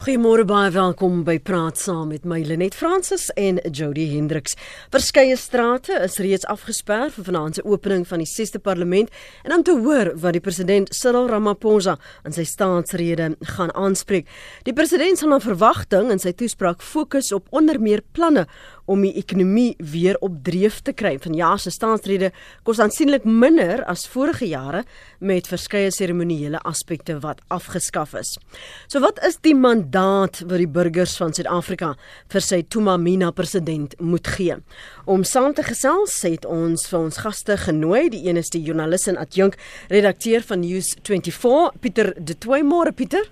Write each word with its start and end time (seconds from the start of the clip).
Goeiemôre 0.00 0.46
baie 0.48 0.70
welkom 0.72 1.18
by 1.26 1.34
Praat 1.44 1.76
Saam 1.76 2.06
met 2.08 2.22
my 2.24 2.38
Lenet 2.40 2.72
Fransis 2.72 3.26
en 3.36 3.58
Jody 3.68 4.06
Hendriks. 4.14 4.54
Verskeie 4.88 5.34
strate 5.36 5.92
is 6.06 6.16
reeds 6.24 6.46
afgesper 6.48 7.10
vir 7.12 7.26
vanaand 7.26 7.58
se 7.58 7.64
opening 7.68 8.06
van 8.08 8.22
die 8.24 8.30
6de 8.30 8.62
parlement 8.64 9.12
en 9.44 9.52
om 9.58 9.64
te 9.68 9.74
hoor 9.76 10.14
wat 10.22 10.38
die 10.38 10.40
president 10.40 10.88
Cyril 10.96 11.28
Ramaphosa 11.28 11.98
in 12.24 12.32
sy 12.32 12.46
staatsrede 12.48 13.34
gaan 13.58 13.74
aanspreek. 13.76 14.24
Die 14.64 14.72
president 14.72 15.20
sal 15.20 15.34
na 15.34 15.40
verwagting 15.44 16.08
in 16.16 16.24
sy 16.24 16.32
toespraak 16.32 16.80
fokus 16.80 17.28
op 17.36 17.52
onder 17.52 17.76
meer 17.76 18.00
planne 18.16 18.46
om 18.90 19.04
die 19.06 19.12
ekonomie 19.20 19.74
weer 19.92 20.18
op 20.24 20.40
dreef 20.46 20.80
te 20.86 20.94
kry. 20.96 21.14
Vanjaar 21.22 21.60
se 21.62 21.70
staatsrede 21.74 22.32
kos 22.66 22.80
aansienlik 22.82 23.26
minder 23.28 23.84
as 23.90 24.06
vorige 24.10 24.48
jare 24.50 24.82
met 25.18 25.48
verskeie 25.50 25.92
seremonieele 25.94 26.58
aspekte 26.66 27.18
wat 27.22 27.42
afgeskaf 27.54 28.16
is. 28.18 28.34
So 28.90 29.02
wat 29.04 29.20
is 29.26 29.38
die 29.46 29.54
mandaat 29.54 30.42
wat 30.46 30.58
die 30.58 30.70
burgers 30.70 31.14
van 31.20 31.34
Suid-Afrika 31.36 31.92
vir 32.32 32.44
sy 32.44 32.62
Tumamina 32.66 33.30
president 33.36 33.94
moet 34.00 34.26
gee? 34.36 34.58
Om 35.06 35.24
saam 35.24 35.54
te 35.54 35.66
gesels 35.66 36.18
het 36.26 36.48
ons 36.48 36.88
vir 36.90 37.00
ons 37.00 37.22
gaste 37.22 37.56
genooi, 37.66 38.08
die 38.10 38.24
een 38.26 38.40
is 38.40 38.50
die 38.50 38.62
joernalis 38.64 39.06
en 39.10 39.20
adjunk 39.20 39.58
redakteur 39.92 40.42
van 40.46 40.64
News 40.64 40.96
24, 41.06 41.78
Pieter 41.80 42.14
De 42.18 42.34
Tooy, 42.38 42.64
môre 42.66 42.92
Pieter. 42.96 43.28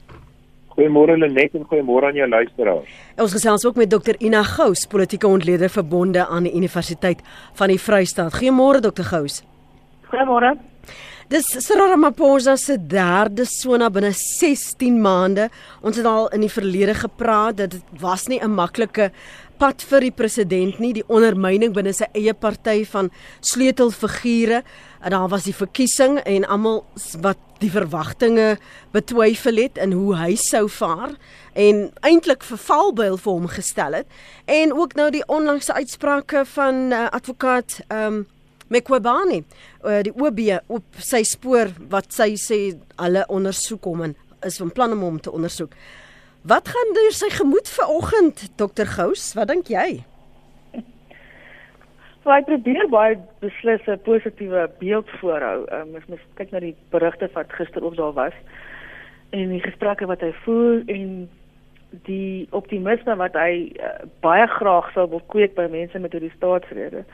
Goeiemôre 0.79 1.17
Lenet 1.19 1.57
en 1.59 1.65
goeiemôre 1.67 2.07
aan 2.07 2.15
jou 2.15 2.27
luisteraars. 2.31 2.91
Ons 3.19 3.33
gesels 3.35 3.65
ook 3.67 3.81
met 3.81 3.91
Dr 3.91 4.15
Ina 4.23 4.45
Gous, 4.47 4.85
politieke 4.87 5.27
ontleder 5.27 5.73
verbonde 5.75 6.23
aan 6.23 6.47
die 6.47 6.55
Universiteit 6.55 7.25
van 7.59 7.73
die 7.73 7.81
Vrystaat. 7.83 8.37
Goeiemôre 8.39 8.79
Dr 8.85 9.03
Gous. 9.11 9.41
Goeiemôre. 10.07 10.55
Dis 11.29 11.51
Cyril 11.67 11.91
Ramaphosa 11.91 12.55
se 12.57 12.79
derde 12.79 13.45
sona 13.45 13.91
binne 13.91 14.13
16 14.15 15.01
maande. 15.03 15.49
Ons 15.83 15.99
het 15.99 16.07
al 16.07 16.31
in 16.33 16.47
die 16.47 16.53
verlede 16.53 16.95
gepraat 16.95 17.59
dat 17.59 17.75
dit 17.75 17.99
was 18.01 18.29
nie 18.31 18.39
'n 18.39 18.55
maklike 18.55 19.11
pad 19.59 19.83
vir 19.91 20.07
die 20.07 20.15
president 20.15 20.79
nie, 20.83 20.93
die 20.97 21.07
ondermyning 21.11 21.75
binne 21.77 21.93
sy 21.97 22.07
eie 22.17 22.35
party 22.35 22.85
van 22.89 23.11
sleutelfigure. 23.45 24.63
Daar 25.03 25.29
was 25.33 25.49
die 25.49 25.57
verkiesing 25.57 26.19
en 26.25 26.47
almal 26.49 26.85
wat 27.25 27.43
die 27.63 27.71
verwagtinge 27.71 28.57
betwyfel 28.95 29.59
het 29.65 29.79
in 29.83 29.93
hoe 29.99 30.15
hy 30.19 30.35
sou 30.39 30.67
vaar 30.71 31.17
en 31.59 31.89
eintlik 32.07 32.47
vervalbeil 32.47 33.19
vir 33.19 33.33
hom 33.33 33.49
gestel 33.51 33.99
het 33.99 34.19
en 34.47 34.75
ook 34.77 34.95
nou 34.99 35.09
die 35.15 35.25
onlangse 35.27 35.75
uitsprake 35.75 36.45
van 36.55 36.93
uh, 36.93 37.07
advokaat 37.11 37.81
um 37.91 38.27
Mekwebani 38.69 39.41
uh, 39.41 40.03
die 40.05 40.13
OB 40.13 40.43
op 40.69 41.01
sy 41.03 41.23
spoor 41.27 41.73
wat 41.91 42.13
sy 42.13 42.35
sê 42.39 42.59
hulle 43.01 43.25
ondersoek 43.33 43.89
hom 43.89 44.05
en 44.07 44.15
is 44.47 44.59
van 44.61 44.71
plan 44.71 44.93
om 44.95 45.01
hom 45.03 45.17
te 45.19 45.33
ondersoek. 45.35 45.73
Wat 46.49 46.69
gaan 46.69 46.93
deur 46.97 47.13
sy 47.13 47.29
gemoed 47.29 47.69
vanoggend 47.69 48.53
dokter 48.57 48.87
Gous? 48.87 49.35
Wat 49.37 49.51
dink 49.51 49.69
jy? 49.69 50.01
So 52.23 52.33
hy 52.33 52.41
probeer 52.47 52.89
baie 52.89 53.19
beslis 53.43 53.85
'n 53.85 54.01
positiewe 54.07 54.63
beeld 54.81 55.11
voorhou. 55.21 55.67
Ehm 55.67 55.95
um, 55.95 56.05
mens 56.09 56.25
kyk 56.41 56.51
na 56.51 56.61
die 56.65 56.77
berigte 56.91 57.29
wat 57.35 57.53
gister 57.53 57.85
op 57.85 57.97
daar 57.97 58.13
was 58.13 58.33
en 59.31 59.49
die 59.49 59.61
gesprekke 59.61 60.07
wat 60.07 60.21
hy 60.21 60.33
voer 60.45 60.83
en 60.87 61.29
die 62.09 62.49
optimisme 62.51 63.17
wat 63.17 63.37
hy 63.37 63.73
uh, 63.77 64.09
baie 64.21 64.47
graag 64.47 64.93
sou 64.93 65.09
wil 65.09 65.23
kweek 65.27 65.55
by 65.55 65.69
mense 65.71 65.99
met 65.99 66.13
hierdie 66.13 66.37
staatsrede. 66.37 67.05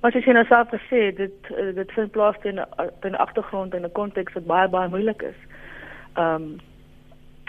Maar 0.00 0.16
as 0.16 0.24
jy 0.24 0.32
nou 0.32 0.44
self 0.48 0.68
gesê 0.72 1.12
dit 1.16 1.52
uh, 1.52 1.74
dit 1.74 1.92
vind 1.92 2.10
plaas 2.10 2.36
in 2.42 2.60
'n 2.60 3.14
agtergrond 3.14 3.74
en 3.74 3.84
'n 3.84 3.92
konteks 3.92 4.32
wat 4.32 4.46
baie 4.46 4.68
baie 4.68 4.88
moeilik 4.88 5.22
is. 5.22 5.40
Ehm 6.16 6.34
um, 6.34 6.60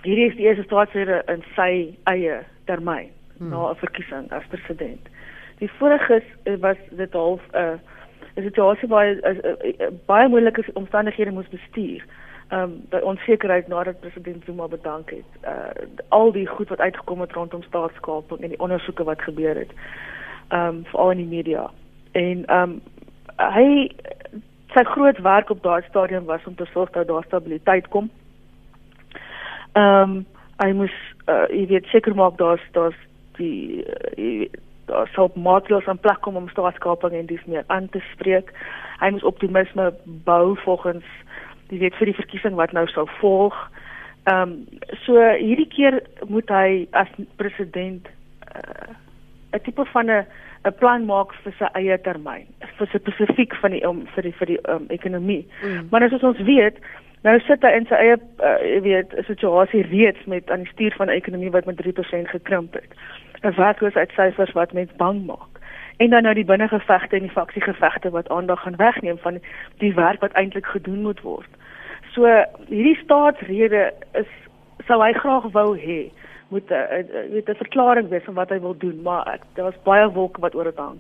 hierdie 0.04 0.30
is 0.30 0.36
die 0.36 0.46
eerste 0.48 0.64
staatsrede 0.64 1.24
in 1.32 1.44
sy 1.56 1.72
eie 2.12 2.42
termyn 2.66 3.10
hmm. 3.38 3.50
na 3.50 3.72
'n 3.72 3.82
verkiesing 3.82 4.32
as 4.32 4.48
president. 4.50 5.10
Die 5.60 5.72
vorige 5.80 6.22
eh, 6.44 6.60
was 6.60 6.78
dit 6.90 7.14
half 7.14 7.42
'n 7.54 7.58
uh, 7.58 7.78
'n 8.36 8.44
situasie 8.44 8.88
baie 8.88 9.16
uh, 9.22 9.88
baie 10.06 10.28
moeilike 10.28 10.66
omstandighede 10.74 11.32
moes 11.32 11.50
bestuur. 11.50 12.04
Ehm 12.50 12.62
um, 12.62 12.82
by 12.90 12.98
onsekerheid 12.98 13.68
nadat 13.68 14.00
president 14.00 14.44
Zuma 14.46 14.68
bedank 14.68 15.10
het. 15.10 15.30
Uh 15.44 15.88
al 16.10 16.32
die 16.32 16.48
goed 16.48 16.70
wat 16.70 16.80
uitgekom 16.80 17.22
het 17.22 17.32
rondom 17.32 17.64
staatskaping 17.64 18.42
en 18.42 18.50
die 18.50 18.60
ondersoeke 18.60 19.04
wat 19.04 19.22
gebeur 19.22 19.56
het. 19.56 19.72
Ehm 20.48 20.68
um, 20.68 20.86
veral 20.86 21.12
in 21.12 21.18
die 21.18 21.36
media. 21.36 21.70
En 22.12 22.46
ehm 22.46 22.70
um, 22.70 22.82
hy 23.38 23.92
sy 24.74 24.84
groot 24.84 25.18
werk 25.22 25.50
op 25.50 25.64
daardie 25.64 25.90
stadium 25.90 26.26
was 26.26 26.46
om 26.46 26.56
te 26.56 26.66
sorg 26.66 26.90
dat 26.90 27.08
daar 27.08 27.24
stabiliteit 27.24 27.88
kom. 27.88 28.10
Ehm 29.74 30.02
um, 30.02 30.26
hy 30.62 30.70
moes 30.78 30.94
uh, 31.28 31.48
jy 31.50 31.66
weet 31.72 31.88
seker 31.92 32.14
maak 32.16 32.38
daar's 32.38 32.62
daar's 32.76 32.98
die 33.40 33.82
uh, 34.18 34.46
daar 34.86 35.10
sou 35.16 35.30
maatreëls 35.36 35.88
in 35.90 36.00
plek 36.04 36.22
kom 36.22 36.38
om 36.38 36.50
staatskaping 36.52 37.16
en 37.18 37.26
dis 37.26 37.46
meer 37.46 37.64
aan 37.68 37.90
te 37.90 38.02
spreek. 38.12 38.52
Hy 39.00 39.10
moet 39.16 39.24
optimisme 39.24 39.92
bou 40.28 40.56
volgens 40.66 41.08
die 41.72 41.80
weet 41.80 41.96
vir 41.98 42.12
die 42.12 42.20
verkiesing 42.20 42.56
wat 42.60 42.76
nou 42.78 42.86
sou 42.92 43.08
volg. 43.20 43.58
Ehm 44.30 44.42
um, 44.42 44.82
so 45.06 45.20
hierdie 45.20 45.70
keer 45.72 46.02
moet 46.28 46.50
hy 46.50 46.88
as 46.92 47.10
president 47.42 48.08
uh, 48.56 48.94
'n 49.54 49.60
uh, 49.60 49.64
tipe 49.64 49.86
van 49.94 50.12
'n 50.12 50.26
'n 50.64 50.76
plan 50.80 51.06
maak 51.06 51.34
vir 51.44 51.54
sy 51.60 51.68
eie 51.80 51.98
termyn, 52.06 52.46
vir 52.78 52.88
spesifiek 52.94 53.56
van 53.62 53.72
die 53.76 53.84
um, 53.88 54.06
vir 54.16 54.24
die 54.24 54.36
vir 54.40 54.52
die 54.54 54.60
um, 54.72 54.86
ekonomie. 54.96 55.44
Mm. 55.64 55.88
Maar 55.92 56.08
as 56.08 56.24
ons 56.24 56.40
weet, 56.48 56.80
nou 57.24 57.40
sit 57.48 57.64
hy 57.64 57.72
in 57.78 57.88
sy 57.90 57.96
eie 57.96 58.18
uh, 58.20 58.82
weet 58.84 59.14
'n 59.18 59.24
situasie 59.28 59.84
reeds 59.88 60.26
met 60.26 60.52
aan 60.52 60.64
die 60.64 60.74
stuur 60.74 60.96
van 60.98 61.08
'n 61.08 61.20
ekonomie 61.20 61.52
wat 61.52 61.66
met 61.66 61.78
3% 61.78 62.30
gekrimp 62.30 62.74
het. 62.74 62.92
'n 63.44 63.56
werkloosheidsyfers 63.56 64.52
wat 64.52 64.74
mense 64.74 64.96
bang 64.98 65.26
maak. 65.26 65.60
En 65.98 66.10
dan 66.10 66.24
nou 66.24 66.34
die 66.34 66.46
binnengevegte 66.46 67.16
en 67.16 67.22
die 67.22 67.38
faksiegevegte 67.38 68.10
wat 68.10 68.30
aandag 68.30 68.62
gaan 68.62 68.76
wegneem 68.76 69.18
van 69.18 69.40
die 69.78 69.94
werk 69.94 70.20
wat 70.22 70.32
eintlik 70.32 70.66
gedoen 70.66 71.02
moet 71.02 71.22
word. 71.22 71.50
So 72.14 72.28
hierdie 72.68 73.00
staatsrede 73.04 73.94
is 74.14 74.30
sou 74.88 75.02
hy 75.04 75.14
graag 75.14 75.52
wou 75.52 75.78
hê 75.78 76.12
moet 76.50 76.72
'n 76.72 77.32
weet 77.32 77.50
'n 77.50 77.62
verklaring 77.64 78.10
wees 78.10 78.24
van 78.24 78.34
wat 78.34 78.50
hy 78.50 78.60
wil 78.60 78.78
doen, 78.78 79.02
maar 79.02 79.40
daar's 79.54 79.84
baie 79.84 80.12
wolke 80.12 80.42
wat 80.42 80.56
oor 80.56 80.64
dit 80.64 80.78
hang. 80.78 81.00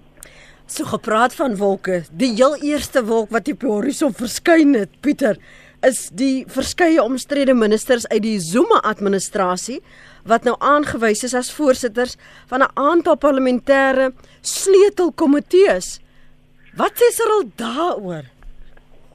So 0.65 0.83
gepraat 0.83 1.35
van 1.35 1.57
wolke, 1.57 2.03
die 2.11 2.33
heel 2.33 2.55
eerste 2.55 3.05
wolk 3.05 3.29
wat 3.29 3.51
op 3.51 3.59
die 3.59 3.69
horison 3.69 4.13
verskyn 4.13 4.73
het, 4.73 4.89
Pieter, 5.01 5.37
is 5.83 6.07
die 6.15 6.45
verskeie 6.47 7.03
omstrede 7.03 7.53
ministers 7.53 8.07
uit 8.07 8.23
die 8.23 8.39
Zuma 8.39 8.79
administrasie 8.87 9.81
wat 10.29 10.45
nou 10.47 10.55
aangewys 10.63 11.23
is 11.27 11.35
as 11.35 11.51
voorsitters 11.51 12.15
van 12.47 12.63
'n 12.63 12.71
aantal 12.73 13.17
parlementêre 13.17 14.13
sleutelkomitees. 14.41 15.99
Wat 16.75 16.93
sê 16.95 17.11
Cyril 17.11 17.51
daaroor? 17.55 18.23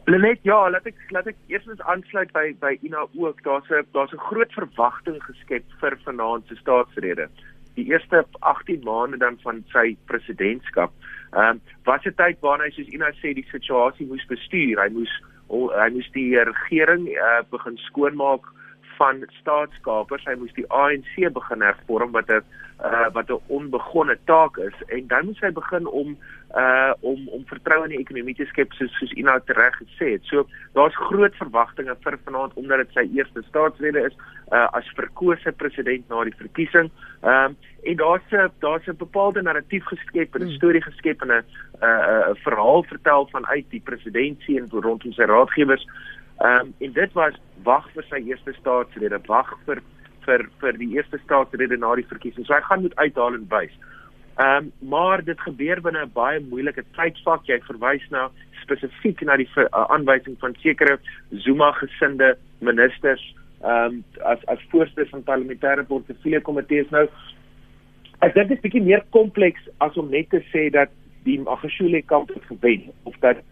Lenet, 0.05 0.39
ja, 0.43 0.71
laat 0.71 0.87
ek 0.87 0.97
laat 1.11 1.27
ek 1.27 1.37
eers 1.49 1.67
aansluit 1.85 2.33
by 2.33 2.55
by 2.61 2.79
Ina 2.83 3.05
ook. 3.15 3.43
Daar's 3.43 3.69
'n 3.71 3.85
daar's 3.93 4.13
'n 4.13 4.27
groot 4.31 4.53
verwagting 4.53 5.23
geskep 5.23 5.65
vir 5.81 5.99
vanaand 6.05 6.47
se 6.49 6.57
staatsrede. 6.57 7.29
Die 7.75 7.87
eerste 7.93 8.25
18 8.41 8.81
maande 8.85 9.17
dan 9.17 9.39
van 9.43 9.65
sy 9.73 9.97
presidentskap. 10.07 10.93
Ehm 11.33 11.51
um, 11.51 11.61
was 11.85 12.05
'n 12.05 12.15
tyd 12.15 12.37
waarna 12.41 12.65
hy 12.65 12.71
soos 12.71 12.89
Ina 12.89 13.11
sê 13.13 13.35
die 13.35 13.49
situasie 13.51 14.07
moes 14.07 14.27
bestuur. 14.27 14.83
Hy 14.83 14.89
moes 14.89 15.13
hy 15.49 15.89
moes 15.95 16.09
die 16.13 16.37
regering 16.37 17.09
uh, 17.17 17.43
begin 17.51 17.79
skoonmaak 17.89 18.47
van 18.99 19.25
staatskapers. 19.41 20.27
Hy 20.27 20.35
moes 20.39 20.55
die 20.57 20.67
ANC 20.75 21.15
begin 21.33 21.63
hervorm 21.63 22.13
wat 22.17 22.31
'n 22.31 22.43
uh, 22.85 23.09
wat 23.13 23.31
'n 23.31 23.41
onbegonne 23.47 24.19
taak 24.25 24.57
is 24.57 24.75
en 24.87 25.07
dan 25.07 25.25
moes 25.25 25.41
hy 25.41 25.53
begin 25.53 25.87
om 25.87 26.17
uh 26.57 26.93
om 27.01 27.29
om 27.29 27.43
vertroue 27.47 27.85
in 27.85 27.91
die 27.91 28.01
ekonomie 28.01 28.35
te 28.35 28.45
skep 28.45 28.73
soos 28.73 28.93
soos 28.99 29.13
u 29.13 29.23
nou 29.23 29.39
reg 29.45 29.75
gesê 29.83 30.13
het. 30.13 30.25
So 30.25 30.47
daar's 30.73 30.97
groot 30.97 31.35
verwagtinge 31.37 31.97
vir 32.05 32.19
vanaand 32.25 32.55
omdat 32.55 32.79
dit 32.79 32.93
sy 32.93 33.05
eerste 33.19 33.43
staatsrede 33.49 34.05
is 34.09 34.17
uh 34.53 34.69
as 34.73 34.95
verkose 34.97 35.53
president 35.53 36.09
na 36.09 36.25
die 36.25 36.39
verkiesing. 36.39 36.91
Ehm 37.23 37.45
um, 37.45 37.57
en 37.83 37.97
daar's 37.97 38.33
'n 38.33 38.51
daar's 38.59 38.87
'n 38.87 38.97
bepaalde 38.97 39.43
narratief 39.43 39.85
geskep 39.85 40.35
en 40.35 40.41
'n 40.41 40.45
hmm. 40.45 40.57
storie 40.57 40.83
geskep 40.83 41.23
en 41.23 41.29
'n 41.29 41.33
'n 41.33 41.45
uh, 41.83 42.31
'n 42.31 42.37
verhaal 42.37 42.83
vertel 42.83 43.29
vanuit 43.31 43.67
die 43.71 43.83
presidentsie 43.85 44.59
en 44.59 44.69
rondom 44.71 45.13
sy 45.13 45.23
raadgewers. 45.23 45.87
Ehm 46.39 46.67
um, 46.67 46.75
en 46.79 46.93
dit 46.93 47.13
was 47.13 47.35
wag 47.67 47.87
vir 47.95 48.05
sy 48.09 48.21
eerste 48.31 48.53
staatsrede, 48.61 49.19
wag 49.27 49.55
vir 49.67 49.81
vir 50.27 50.45
vir 50.61 50.77
die 50.79 50.91
eerste 50.95 51.19
staatsrede 51.25 51.77
na 51.77 51.95
die 51.99 52.07
verkiesing. 52.07 52.47
So 52.47 52.55
hy 52.55 52.61
gaan 52.67 52.85
moet 52.85 52.95
uithaal 52.97 53.39
en 53.39 53.49
wys. 53.51 53.75
Ehm 54.39 54.69
um, 54.69 54.73
maar 54.93 55.25
dit 55.25 55.41
gebeur 55.41 55.83
binne 55.83 56.05
'n 56.05 56.13
baie 56.15 56.41
moeilike 56.41 56.85
tydvak. 56.99 57.49
Jy 57.51 57.59
verwys 57.67 58.07
na 58.11 58.29
spesifiek 58.63 59.21
na 59.27 59.37
die 59.37 59.49
uh, 59.57 59.67
aanwysing 59.89 60.39
van 60.39 60.55
sekere 60.63 60.99
Zuma 61.31 61.73
gesinde 61.73 62.37
ministers 62.59 63.25
ehm 63.63 63.99
um, 63.99 64.05
as 64.23 64.47
as 64.47 64.63
voorsitter 64.71 65.09
van 65.11 65.27
parlementêre 65.27 65.85
portefeulje 65.85 66.41
komitees 66.41 66.91
nou. 66.91 67.09
Ek 68.23 68.35
dink 68.35 68.49
dit 68.49 68.57
is 68.59 68.63
bietjie 68.63 68.83
meer 68.83 69.03
kompleks 69.11 69.67
as 69.79 69.97
om 69.97 70.11
net 70.11 70.31
te 70.31 70.43
sê 70.55 70.71
dat 70.71 70.91
die 71.25 71.41
Magashule 71.41 72.03
kamp 72.03 72.29
het 72.29 72.45
gewen 72.47 72.93
of 73.03 73.19
dat 73.21 73.43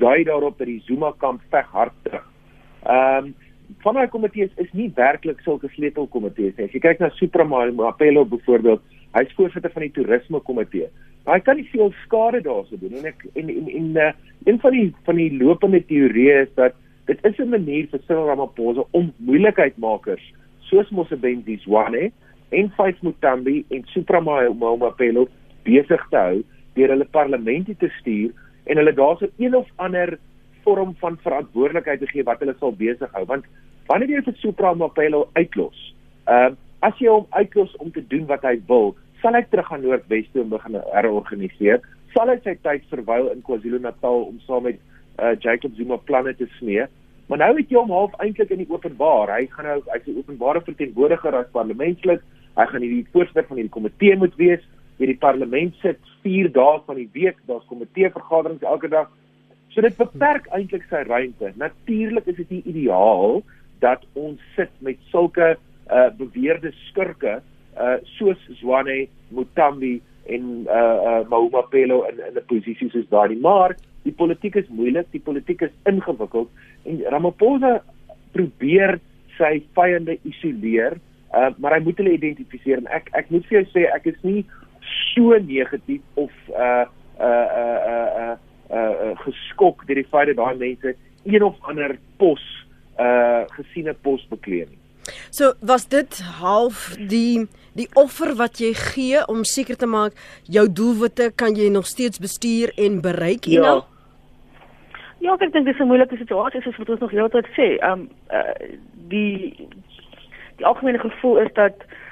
dui 0.00 0.24
daarop 0.24 0.58
dat 0.58 0.66
die 0.66 0.82
Zuma 0.86 1.12
kamp 1.18 1.42
veg 1.50 1.66
hard 1.72 1.96
terug. 2.02 2.28
Ehm 2.84 3.24
um, 3.24 3.34
van 3.80 3.96
daai 3.96 4.08
komitees 4.12 4.50
is 4.60 4.72
nie 4.76 4.90
werklik 4.94 5.40
sulke 5.40 5.68
sleutelkomitees 5.72 6.56
nie. 6.56 6.66
As 6.68 6.74
jy 6.76 6.80
kyk 6.84 7.00
na 7.00 7.08
Supramapelo 7.16 8.24
byvoorbeeld, 8.28 8.82
hy's 9.16 9.32
voorsitter 9.38 9.72
van 9.72 9.86
die 9.86 9.92
toerisme 9.96 10.40
komitee. 10.44 10.90
Hy 11.24 11.38
kan 11.40 11.56
nie 11.56 11.66
veel 11.70 11.92
skade 12.02 12.42
daarso 12.44 12.76
doen 12.80 12.98
en 13.00 13.08
ek 13.08 13.24
en 13.32 13.48
en, 13.48 13.68
en 13.78 13.86
uh, 13.96 14.10
een 14.44 14.60
van 14.60 14.76
die 14.76 14.88
van 15.06 15.20
die 15.20 15.30
lopende 15.40 15.80
teorieë 15.88 16.42
is 16.42 16.52
dat 16.60 16.76
dit 17.08 17.24
is 17.24 17.38
'n 17.38 17.48
manier 17.48 17.88
vir 17.90 18.00
Cyril 18.06 18.28
Ramaphosa 18.28 18.84
om 18.90 19.12
moeilikheidmakers 19.16 20.24
soos 20.68 20.90
Mosebenzi 20.90 21.56
Zwane 21.64 22.10
en 22.50 22.70
Faith 22.76 23.02
Mutambi 23.02 23.64
en 23.70 23.84
Supramapelo 23.92 25.28
besig 25.64 26.06
te 26.10 26.16
hou 26.16 26.42
deur 26.74 26.88
hulle 26.88 27.08
parlemente 27.10 27.74
te 27.74 27.88
stuur 28.00 28.32
en 28.64 28.80
hulle 28.80 28.94
daarso 28.96 29.28
een 29.38 29.54
of 29.54 29.68
ander 29.76 30.18
vorm 30.64 30.94
van 31.00 31.18
verantwoordelikheid 31.22 32.00
te 32.00 32.10
gee 32.12 32.24
wat 32.24 32.40
hulle 32.40 32.56
sal 32.58 32.72
besig 32.72 33.10
hou 33.12 33.24
want 33.30 33.44
wanneer 33.86 34.16
jy 34.16 34.22
vir 34.28 34.38
Supramapelo 34.40 35.28
uitlos 35.34 35.80
uh, 36.28 36.50
as 36.80 36.98
jy 37.00 37.08
hom 37.08 37.26
uitlos 37.30 37.76
om 37.84 37.92
te 37.92 38.04
doen 38.08 38.26
wat 38.26 38.44
hy 38.48 38.56
wil 38.68 38.94
sal 39.22 39.36
hy 39.36 39.44
terug 39.48 39.72
aan 39.72 39.80
Noordwes 39.80 40.26
toe 40.32 40.42
begin 40.44 40.74
herorganiseer. 40.92 41.80
Sal 42.12 42.28
hy 42.28 42.36
sy 42.44 42.52
tyd 42.60 42.82
verwyl 42.90 43.30
in 43.32 43.40
KwaZulu-Natal 43.46 44.26
om 44.26 44.36
saam 44.44 44.66
met 44.68 44.76
uh, 45.16 45.32
Jacob 45.40 45.72
Zuma 45.78 45.96
planne 45.96 46.34
te 46.36 46.48
smee 46.58 46.84
maar 47.26 47.40
nou 47.40 47.54
het 47.56 47.70
jy 47.72 47.78
hom 47.78 47.92
half 47.94 48.14
eintlik 48.20 48.50
in 48.52 48.62
die 48.62 48.70
openbaar. 48.70 49.32
Hy 49.32 49.46
gaan 49.52 49.68
nou 49.70 49.78
hy's 49.86 50.06
'n 50.06 50.18
openbare 50.18 50.60
verteenwoordiger 50.60 51.34
as 51.34 51.52
parlementslid. 51.52 52.20
Hy 52.56 52.66
gaan 52.66 52.82
hierdie 52.82 53.06
voorsitter 53.12 53.46
van 53.48 53.56
hierdie 53.56 53.76
komitee 53.76 54.16
moet 54.16 54.36
wees 54.36 54.60
hierdie 54.98 55.18
parlement 55.18 55.74
sit 55.82 56.00
4 56.22 56.52
dae 56.54 56.80
van 56.86 56.96
die 56.96 57.10
week 57.12 57.36
daar's 57.46 57.66
komitee 57.68 58.10
vergaderings 58.14 58.62
elke 58.62 58.88
dag 58.88 59.10
So 59.74 59.82
dit 59.82 59.96
beperk 59.98 60.46
eintlik 60.54 60.84
sy 60.86 61.02
ruimte. 61.08 61.50
Natuurlik 61.58 62.28
is 62.30 62.36
dit 62.38 62.50
nie 62.54 62.62
ideaal 62.70 63.40
dat 63.82 64.04
ons 64.14 64.42
sit 64.54 64.70
met 64.86 65.00
sulke 65.10 65.56
uh 65.90 66.08
beweerde 66.16 66.70
skurke 66.88 67.40
uh 67.74 67.96
soos 68.14 68.38
Zwane, 68.60 69.08
Mutambi 69.34 69.96
en 70.30 70.44
uh 70.70 70.76
uh 70.78 71.16
Mahumapelo 71.30 72.04
in 72.10 72.22
in 72.22 72.38
'n 72.38 72.46
posisie 72.46 72.90
soos 72.90 73.08
daardie. 73.10 73.40
Maar 73.40 73.74
die 74.04 74.14
politiek 74.14 74.54
is 74.54 74.68
moeilik, 74.68 75.10
die 75.10 75.20
politiek 75.20 75.62
is 75.62 75.74
ingewikkeld 75.90 76.48
en 76.84 77.02
Ramaphosa 77.10 77.82
probeer 78.32 79.00
sy 79.38 79.62
vyande 79.74 80.18
isoleer, 80.22 81.00
uh 81.34 81.50
maar 81.58 81.74
hy 81.74 81.82
moet 81.82 81.98
hulle 81.98 82.14
identifiseer 82.14 82.78
en 82.78 82.86
ek 82.86 83.10
ek 83.12 83.30
moet 83.30 83.46
vir 83.50 83.58
jou 83.58 83.66
sê 83.74 83.90
ek 83.90 84.06
is 84.06 84.22
nie 84.22 84.46
so 85.14 85.38
negatief 85.38 86.02
of 86.14 86.30
uh 86.48 86.84
uh 87.18 87.48
uh 87.62 87.80
uh, 87.92 88.08
uh 88.20 88.36
uh, 88.70 88.76
uh 88.76 89.14
geskok 89.24 89.86
deur 89.86 90.02
die 90.02 90.08
feit 90.10 90.32
dat 90.32 90.36
daai 90.36 90.56
mense 90.56 90.96
een 91.24 91.42
of 91.42 91.56
ander 91.60 91.98
pos 92.16 92.42
uh 92.98 93.44
gesiene 93.56 93.94
pos 93.94 94.26
bekleed 94.30 94.70
nie. 94.70 94.80
So 95.30 95.52
was 95.60 95.88
dit 95.88 96.20
half 96.40 96.94
die 96.96 97.46
die 97.74 97.88
offer 97.94 98.34
wat 98.38 98.60
jy 98.62 98.72
gee 98.78 99.24
om 99.28 99.44
seker 99.44 99.76
te 99.76 99.86
maak 99.86 100.14
jou 100.46 100.66
doelwitte 100.70 101.32
kan 101.34 101.56
jy 101.58 101.68
nog 101.68 101.86
steeds 101.86 102.22
bestuur 102.22 102.72
en 102.78 103.00
bereik 103.02 103.48
ja. 103.50 103.60
nou? 103.60 103.82
Ja, 105.24 105.34
ek 105.40 105.52
dink 105.52 105.66
dis 105.66 105.80
'n 105.80 105.88
moeilike 105.88 106.16
situasie 106.16 106.62
soos 106.62 106.76
wat 106.76 106.88
ons 106.88 107.00
nog 107.00 107.10
heeltyd 107.10 107.46
sê. 107.56 107.68
Um 107.82 108.08
uh 108.30 108.54
die 109.08 109.68
die 110.56 110.66
algemene 110.66 110.98
gevoel 110.98 111.38
is 111.38 111.52
dat 111.54 111.74
sodra 111.74 112.03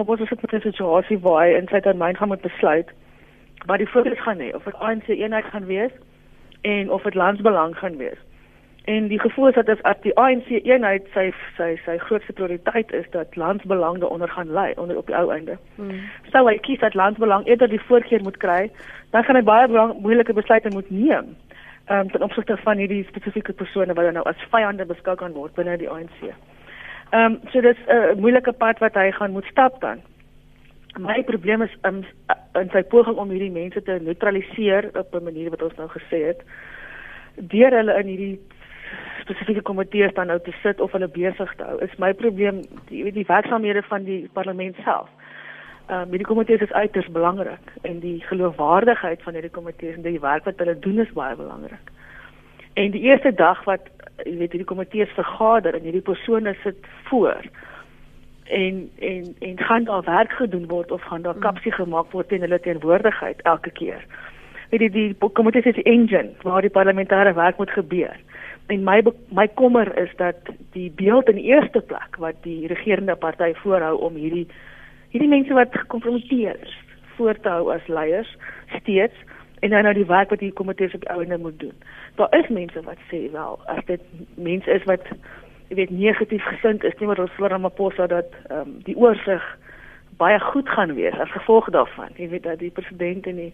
op 0.00 0.08
ons 0.08 0.28
sit 0.28 0.42
met 0.42 0.52
'n 0.52 0.60
situasie 0.60 1.18
waar 1.18 1.44
hy 1.44 1.54
in 1.54 1.68
sy 1.68 1.80
termyn 1.80 2.16
gaan 2.16 2.28
moet 2.28 2.40
besluit 2.40 2.88
wat 3.66 3.78
die 3.78 3.86
fokus 3.86 4.20
gaan 4.20 4.38
hê 4.38 4.54
of 4.54 4.64
dit 4.64 4.74
ANC 4.74 5.08
eenheid 5.08 5.44
gaan 5.44 5.66
wees 5.66 5.92
en 6.60 6.90
of 6.90 7.02
dit 7.02 7.14
landsbelang 7.14 7.78
gaan 7.78 7.96
wees. 7.96 8.18
En 8.84 9.08
die 9.08 9.20
gevoel 9.20 9.48
is 9.48 9.54
dat 9.54 9.68
as, 9.68 9.82
as 9.82 9.96
die 10.00 10.16
ANC 10.16 10.48
eenheid 10.48 11.08
sy 11.12 11.26
sy 11.56 11.74
sy 11.84 11.96
grootste 11.98 12.32
prioriteit 12.32 12.92
is 12.96 13.04
dat 13.10 13.36
landsbelang 13.36 13.98
daaronder 14.00 14.28
gaan 14.28 14.48
lê 14.48 14.72
onder 14.80 14.96
op 14.96 15.06
die 15.06 15.16
ou 15.16 15.28
einde. 15.32 15.58
Hmm. 15.74 16.00
Sou 16.32 16.46
hy 16.48 16.56
kies 16.64 16.80
dat 16.80 16.94
landsbelang 16.94 17.44
eerder 17.46 17.68
die 17.68 17.82
voorkeur 17.88 18.22
moet 18.22 18.36
kry, 18.36 18.70
dan 19.10 19.24
gaan 19.24 19.36
hy 19.36 19.42
baie 19.42 19.68
belang, 19.68 19.92
moeilike 20.00 20.32
besluite 20.32 20.72
moet 20.72 20.90
neem. 20.90 21.36
Ehm 21.88 21.98
um, 21.98 22.10
ten 22.10 22.22
opsigte 22.22 22.56
van 22.64 22.80
hierdie 22.80 23.04
spesifieke 23.08 23.52
persone 23.52 23.94
wat 23.94 24.12
nou 24.12 24.24
as 24.24 24.48
vyande 24.54 24.88
beskou 24.88 25.16
kan 25.16 25.36
word 25.36 25.54
binne 25.60 25.76
die 25.76 25.90
ANC. 25.90 26.32
Ehm 27.10 27.24
um, 27.24 27.40
so 27.52 27.60
dis 27.60 27.76
'n 27.86 27.90
uh, 27.96 28.14
moeilike 28.14 28.52
pad 28.52 28.78
wat 28.78 28.94
hy 28.94 29.10
gaan 29.10 29.32
moet 29.32 29.44
stap 29.44 29.80
dan 29.80 30.00
my 30.98 31.22
probleem 31.22 31.62
is 31.62 31.74
um, 31.82 32.04
in 32.54 32.70
sy 32.72 32.82
poging 32.82 33.16
om 33.16 33.30
hierdie 33.30 33.52
mense 33.52 33.82
te 33.82 33.98
neutraliseer 34.02 34.90
op 34.98 35.14
'n 35.14 35.24
manier 35.24 35.50
wat 35.50 35.62
ons 35.62 35.76
nou 35.76 35.88
gesê 35.88 36.24
het 36.26 36.42
deur 37.36 37.70
hulle 37.70 37.98
in 38.00 38.06
hierdie 38.06 38.40
spesifieke 39.20 39.62
komitees 39.62 40.14
dan 40.14 40.26
nou 40.26 40.40
te 40.40 40.52
sit 40.62 40.80
of 40.80 40.92
hulle 40.92 41.08
besig 41.08 41.54
te 41.54 41.64
hou 41.64 41.78
is 41.84 41.98
my 41.98 42.12
probleem 42.12 42.62
die 42.88 43.04
weet 43.04 43.14
die 43.14 43.28
werksamehede 43.28 43.82
van 43.82 44.04
die 44.04 44.28
parlement 44.32 44.76
self. 44.84 45.08
Ehm 45.88 46.00
um, 46.00 46.10
die 46.10 46.30
komitees 46.32 46.60
is 46.60 46.72
uiters 46.72 47.08
belangrik 47.08 47.72
en 47.82 48.00
die 48.00 48.20
geloofwaardigheid 48.20 49.22
van 49.22 49.32
hierdie 49.32 49.56
komitees 49.60 49.96
en 49.96 50.02
die 50.02 50.20
werk 50.20 50.44
wat 50.44 50.58
hulle 50.58 50.78
doen 50.78 50.98
is 50.98 51.12
baie 51.12 51.36
belangrik. 51.36 51.92
En 52.78 52.90
die 52.94 53.02
eerste 53.10 53.32
dag 53.34 53.64
wat 53.66 53.88
jy 54.22 54.36
weet 54.38 54.52
hierdie 54.54 54.68
komitees 54.70 55.10
vergader 55.16 55.74
en 55.74 55.86
hierdie 55.86 56.04
persone 56.06 56.54
sit 56.62 56.86
voor 57.08 57.42
en 58.58 58.76
en 59.08 59.24
en 59.48 59.58
gaan 59.68 59.84
daar 59.88 60.04
werk 60.06 60.32
gedoen 60.38 60.66
word 60.70 60.92
of 60.94 61.02
gaan 61.02 61.22
daar 61.22 61.34
mm. 61.36 61.46
kapsie 61.46 61.72
gemaak 61.72 62.12
word 62.14 62.28
teen 62.28 62.44
hulle 62.46 62.60
teenwoordigheid 62.60 63.42
elke 63.52 63.70
keer. 63.80 64.04
Weet 64.70 64.84
jy 64.86 64.90
die 64.94 65.30
komitee 65.40 65.66
is 65.66 65.78
die 65.80 65.86
engine 65.90 66.30
waar 66.46 66.62
die 66.62 66.74
parlementêre 66.78 67.34
werk 67.34 67.58
moet 67.58 67.74
gebeur. 67.74 68.14
En 68.70 68.84
my 68.86 69.00
my 69.40 69.48
kommer 69.58 69.90
is 69.98 70.14
dat 70.22 70.50
die 70.76 70.90
beeld 71.02 71.28
in 71.28 71.40
die 71.40 71.50
eerste 71.50 71.80
plek 71.80 72.18
wat 72.22 72.38
die 72.46 72.66
regerende 72.70 73.16
party 73.16 73.52
voorhou 73.64 73.96
om 74.10 74.22
hierdie 74.22 74.46
hierdie 75.10 75.32
mense 75.34 75.54
wat 75.58 75.74
gekonfronteer 75.82 76.62
is 76.62 76.78
voor 77.16 77.40
te 77.42 77.48
hou 77.48 77.72
as 77.74 77.90
leiers 77.90 78.30
steeds 78.80 79.26
en 79.60 79.70
dan 79.70 79.82
nou 79.82 79.94
die 79.94 80.06
werk 80.06 80.30
wat 80.30 80.38
die 80.38 80.52
komitee 80.52 80.94
op 80.94 81.00
die 81.00 81.10
ouene 81.10 81.38
moet 81.38 81.58
doen. 81.60 81.72
Daar 82.14 82.34
is 82.38 82.48
mense 82.48 82.82
wat 82.82 83.00
sê 83.12 83.30
wel 83.32 83.60
as 83.66 83.84
dit 83.86 84.00
mense 84.34 84.70
is 84.70 84.84
wat 84.84 85.06
jy 85.68 85.76
weet 85.76 85.90
negatief 85.90 86.44
gesind 86.44 86.84
is 86.84 86.94
nie 86.98 87.06
maar 87.06 87.20
ons 87.20 87.34
vir 87.36 87.50
Ramaphosa 87.54 88.06
dat 88.06 88.36
ehm 88.48 88.60
um, 88.60 88.76
die 88.84 88.96
oorsig 88.96 89.44
baie 90.18 90.38
goed 90.40 90.68
gaan 90.68 90.94
wees 90.94 91.18
as 91.18 91.30
gevolg 91.30 91.68
daarvan. 91.70 92.14
Jy 92.16 92.28
weet 92.28 92.42
dat 92.42 92.58
die 92.58 92.70
president 92.70 93.26
en 93.26 93.36
die 93.36 93.52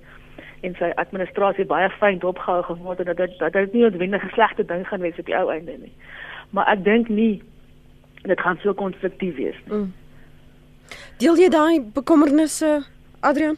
en 0.64 0.76
sy 0.78 0.92
administrasie 0.96 1.66
baie 1.68 1.90
fyn 1.98 2.22
opgehou 2.24 2.62
geword 2.62 2.98
het 2.98 3.06
dat 3.06 3.16
dit 3.16 3.38
dat 3.38 3.52
dit 3.52 3.72
nie 3.72 3.82
noodwendig 3.82 4.24
'n 4.24 4.32
slegte 4.32 4.64
ding 4.64 4.88
gaan 4.88 5.00
wees 5.00 5.18
op 5.18 5.26
die 5.26 5.36
ou 5.36 5.50
einde 5.52 5.76
nie. 5.80 5.92
Maar 6.50 6.66
ek 6.72 6.84
dink 6.84 7.08
nie 7.08 7.42
dit 8.22 8.40
gaan 8.40 8.58
so 8.62 8.74
konstruktief 8.74 9.36
wees 9.36 9.56
nie. 9.64 9.76
Mm. 9.76 9.92
Deel 11.18 11.36
jy 11.36 11.48
daai 11.48 11.80
bekommernisse 11.94 12.84
Adrian? 13.20 13.56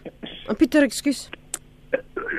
En 0.49 0.57
Pieter, 0.57 0.83
ekskuus. 0.83 1.31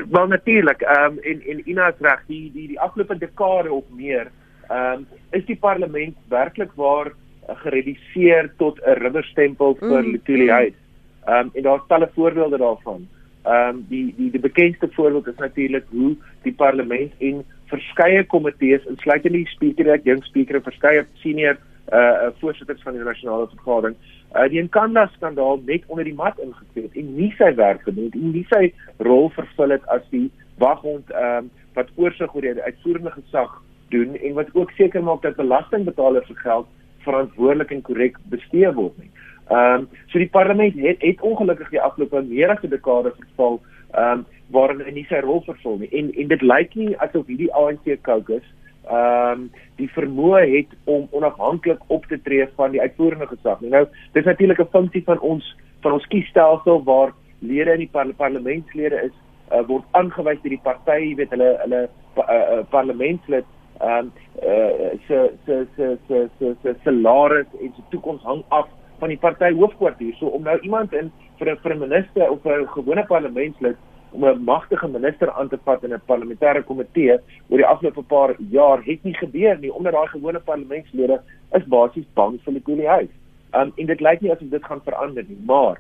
Wel 0.10 0.28
natuurlik, 0.28 0.82
ehm 0.82 1.12
um, 1.12 1.20
en 1.20 1.42
en 1.42 1.70
Ina 1.70 1.88
is 1.88 2.00
reg, 2.00 2.24
die 2.28 2.52
die 2.54 2.68
die 2.68 2.80
afgelope 2.80 3.18
dekade 3.18 3.72
of 3.72 3.84
meer 3.90 4.32
ehm 4.70 4.94
um, 4.94 5.08
is 5.30 5.46
die 5.46 5.58
parlement 5.58 6.16
werklik 6.28 6.72
waar 6.76 7.08
uh, 7.08 7.56
gereduseer 7.64 8.52
tot 8.58 8.80
'n 8.86 9.00
ridderstempel 9.04 9.76
vir 9.80 10.04
mm. 10.04 10.12
Lutuli 10.12 10.50
House. 10.50 10.80
Ehm 11.26 11.46
um, 11.46 11.52
en 11.54 11.64
daar's 11.64 11.88
talle 11.88 12.10
voorbeelde 12.16 12.58
daarvan. 12.58 13.08
Ehm 13.44 13.70
um, 13.70 13.86
die 13.90 14.14
die 14.18 14.32
die 14.32 14.40
bekendste 14.40 14.90
voorbeeld 14.92 15.28
is 15.28 15.38
natuurlik 15.38 15.86
hoe 15.90 16.16
die 16.42 16.54
parlement 16.54 17.12
en 17.18 17.44
verskeie 17.66 18.24
komitees 18.24 18.86
insluitend 18.86 19.34
die 19.34 19.48
spreker 19.48 19.92
ek 19.94 20.04
dink 20.04 20.24
spreker 20.24 20.56
en 20.56 20.64
verskeie 20.64 21.06
senior 21.24 21.58
uh 21.92 22.32
voorsitters 22.40 22.82
van 22.84 22.94
die 22.94 23.04
nasionale 23.04 23.48
vergadering 23.48 23.96
uh 24.36 24.48
die 24.52 24.64
Nkanda 24.64 25.08
skandaal 25.16 25.62
net 25.66 25.84
onder 25.88 26.04
die 26.04 26.18
mat 26.18 26.40
ingetree 26.40 26.84
het 26.84 26.96
en 27.00 27.16
nie 27.16 27.32
sy 27.38 27.54
werk 27.56 27.86
gedoen 27.88 28.12
en 28.14 28.32
nie 28.32 28.46
sy 28.52 28.74
rol 29.00 29.30
vervul 29.36 29.76
het 29.76 29.88
as 29.96 30.04
die 30.12 30.28
waghond 30.60 31.12
ehm 31.14 31.46
um, 31.46 31.50
wat 31.78 31.92
oorsig 31.96 32.34
oor 32.34 32.42
die 32.42 32.64
uitvoerende 32.66 33.12
gesag 33.14 33.52
doen 33.94 34.16
en 34.16 34.34
wat 34.34 34.50
ook 34.54 34.72
seker 34.72 35.04
maak 35.04 35.22
dat 35.22 35.36
belastingbetalers 35.36 36.28
se 36.28 36.36
geld 36.36 36.68
verantwoordelik 37.06 37.72
en 37.72 37.82
korrek 37.82 38.18
bestee 38.34 38.72
word 38.74 38.98
nie. 38.98 39.12
Ehm 39.50 39.82
um, 39.82 39.88
so 40.12 40.20
die 40.20 40.34
parlement 40.38 40.80
het 40.84 41.02
het 41.06 41.22
ongelukkig 41.22 41.70
die 41.70 41.82
afgelope 41.82 42.22
meer 42.22 42.52
as 42.52 42.64
'n 42.64 42.74
dekade 42.74 43.14
verval 43.20 43.62
ehm 43.94 44.12
um, 44.12 44.26
waarin 44.52 44.82
hy 44.82 44.92
nie 44.92 45.08
sy 45.10 45.20
rol 45.24 45.42
vervul 45.46 45.78
nie. 45.78 45.92
En 45.92 46.12
en 46.14 46.28
dit 46.28 46.42
lyk 46.42 46.76
nie 46.76 46.98
asof 46.98 47.28
hierdie 47.28 47.54
ANC 47.54 48.02
caucus 48.02 48.44
ehm 48.90 49.32
um, 49.32 49.52
die 49.78 49.90
vermoë 49.94 50.42
het 50.56 50.72
om 50.86 51.08
onafhanklik 51.12 51.80
op 51.88 52.06
te 52.06 52.22
tree 52.22 52.48
van 52.56 52.72
die 52.72 52.82
uitvoerende 52.82 53.28
gesag. 53.28 53.62
Nou, 53.62 53.86
dis 54.14 54.26
natuurlik 54.26 54.60
'n 54.60 54.72
funksie 54.72 55.04
van 55.04 55.20
ons 55.20 55.56
van 55.82 55.92
ons 55.92 56.08
kiesstelsel 56.08 56.84
waar 56.84 57.14
lede 57.40 57.72
in 57.72 57.80
die 57.86 57.90
par 57.92 58.14
parlementslede 58.14 59.02
is 59.04 59.16
uh, 59.52 59.62
word 59.68 59.84
aangewys 59.92 60.42
deur 60.42 60.56
die 60.56 60.64
party, 60.64 60.98
jy 61.04 61.16
weet 61.16 61.30
hulle 61.36 61.52
hulle 61.64 61.84
uh, 62.18 62.24
uh, 62.24 62.64
parlementslid 62.70 63.46
ehm 63.78 64.10
uh, 64.42 64.90
se 65.08 65.20
se 65.46 65.66
se 65.76 65.98
se 66.08 66.30
se 66.40 66.56
se 66.64 66.76
salaris 66.84 67.48
en 67.62 67.74
se 67.76 67.84
toekoms 67.90 68.24
hang 68.24 68.44
af 68.50 68.68
van 69.00 69.10
die 69.14 69.20
party 69.22 69.52
hoofkwartier. 69.54 70.16
So 70.18 70.34
om 70.34 70.44
nou 70.44 70.58
iemand 70.60 70.94
in 70.94 71.12
vir 71.40 71.52
'n 71.52 71.58
vir 71.64 71.74
'n 71.76 71.80
minister 71.80 72.32
of 72.32 72.46
'n 72.46 72.68
gewone 72.68 73.06
parlementslid 73.06 73.78
om 74.12 74.26
'n 74.26 74.44
magtige 74.44 74.88
minister 74.88 75.32
aan 75.32 75.50
te 75.50 75.58
vat 75.64 75.84
in 75.84 75.94
'n 75.94 76.02
parlementêre 76.06 76.64
komitee 76.64 77.18
oor 77.50 77.58
die 77.58 77.66
afgelope 77.66 78.02
paar 78.02 78.36
jaar 78.50 78.84
het 78.84 79.04
nie 79.04 79.14
gebeur 79.14 79.58
nie 79.60 79.74
omdat 79.74 79.94
daai 79.94 80.08
gewone 80.08 80.40
parlementslede 80.40 81.22
is 81.52 81.66
basies 81.68 82.06
bang 82.14 82.40
vir 82.44 82.54
die 82.54 82.62
koelie 82.62 82.88
huis. 82.88 83.14
Um 83.54 83.72
en 83.76 83.86
dit 83.86 84.00
lyk 84.02 84.22
nie 84.22 84.32
asof 84.32 84.50
dit 84.50 84.64
gaan 84.64 84.82
verander 84.82 85.26
nie, 85.28 85.38
maar 85.46 85.80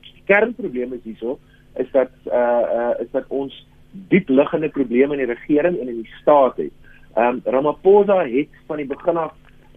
die 0.00 0.22
kernprobleem 0.26 0.92
is 0.92 1.02
hierso 1.02 1.38
is 1.76 1.90
dat 1.92 2.10
uh 2.26 2.64
uh 2.78 2.94
is 3.00 3.10
dat 3.10 3.24
ons 3.28 3.66
diep 3.90 4.28
liggende 4.28 4.68
probleme 4.68 5.14
in 5.14 5.26
die 5.26 5.34
regering 5.34 5.80
en 5.80 5.88
in 5.88 6.02
die 6.02 6.14
staat 6.20 6.56
het. 6.56 6.72
Um 7.16 7.40
Ramaphosa 7.44 8.26
het 8.26 8.48
van 8.66 8.76
die 8.76 8.86
begin 8.86 9.16
af 9.16 9.32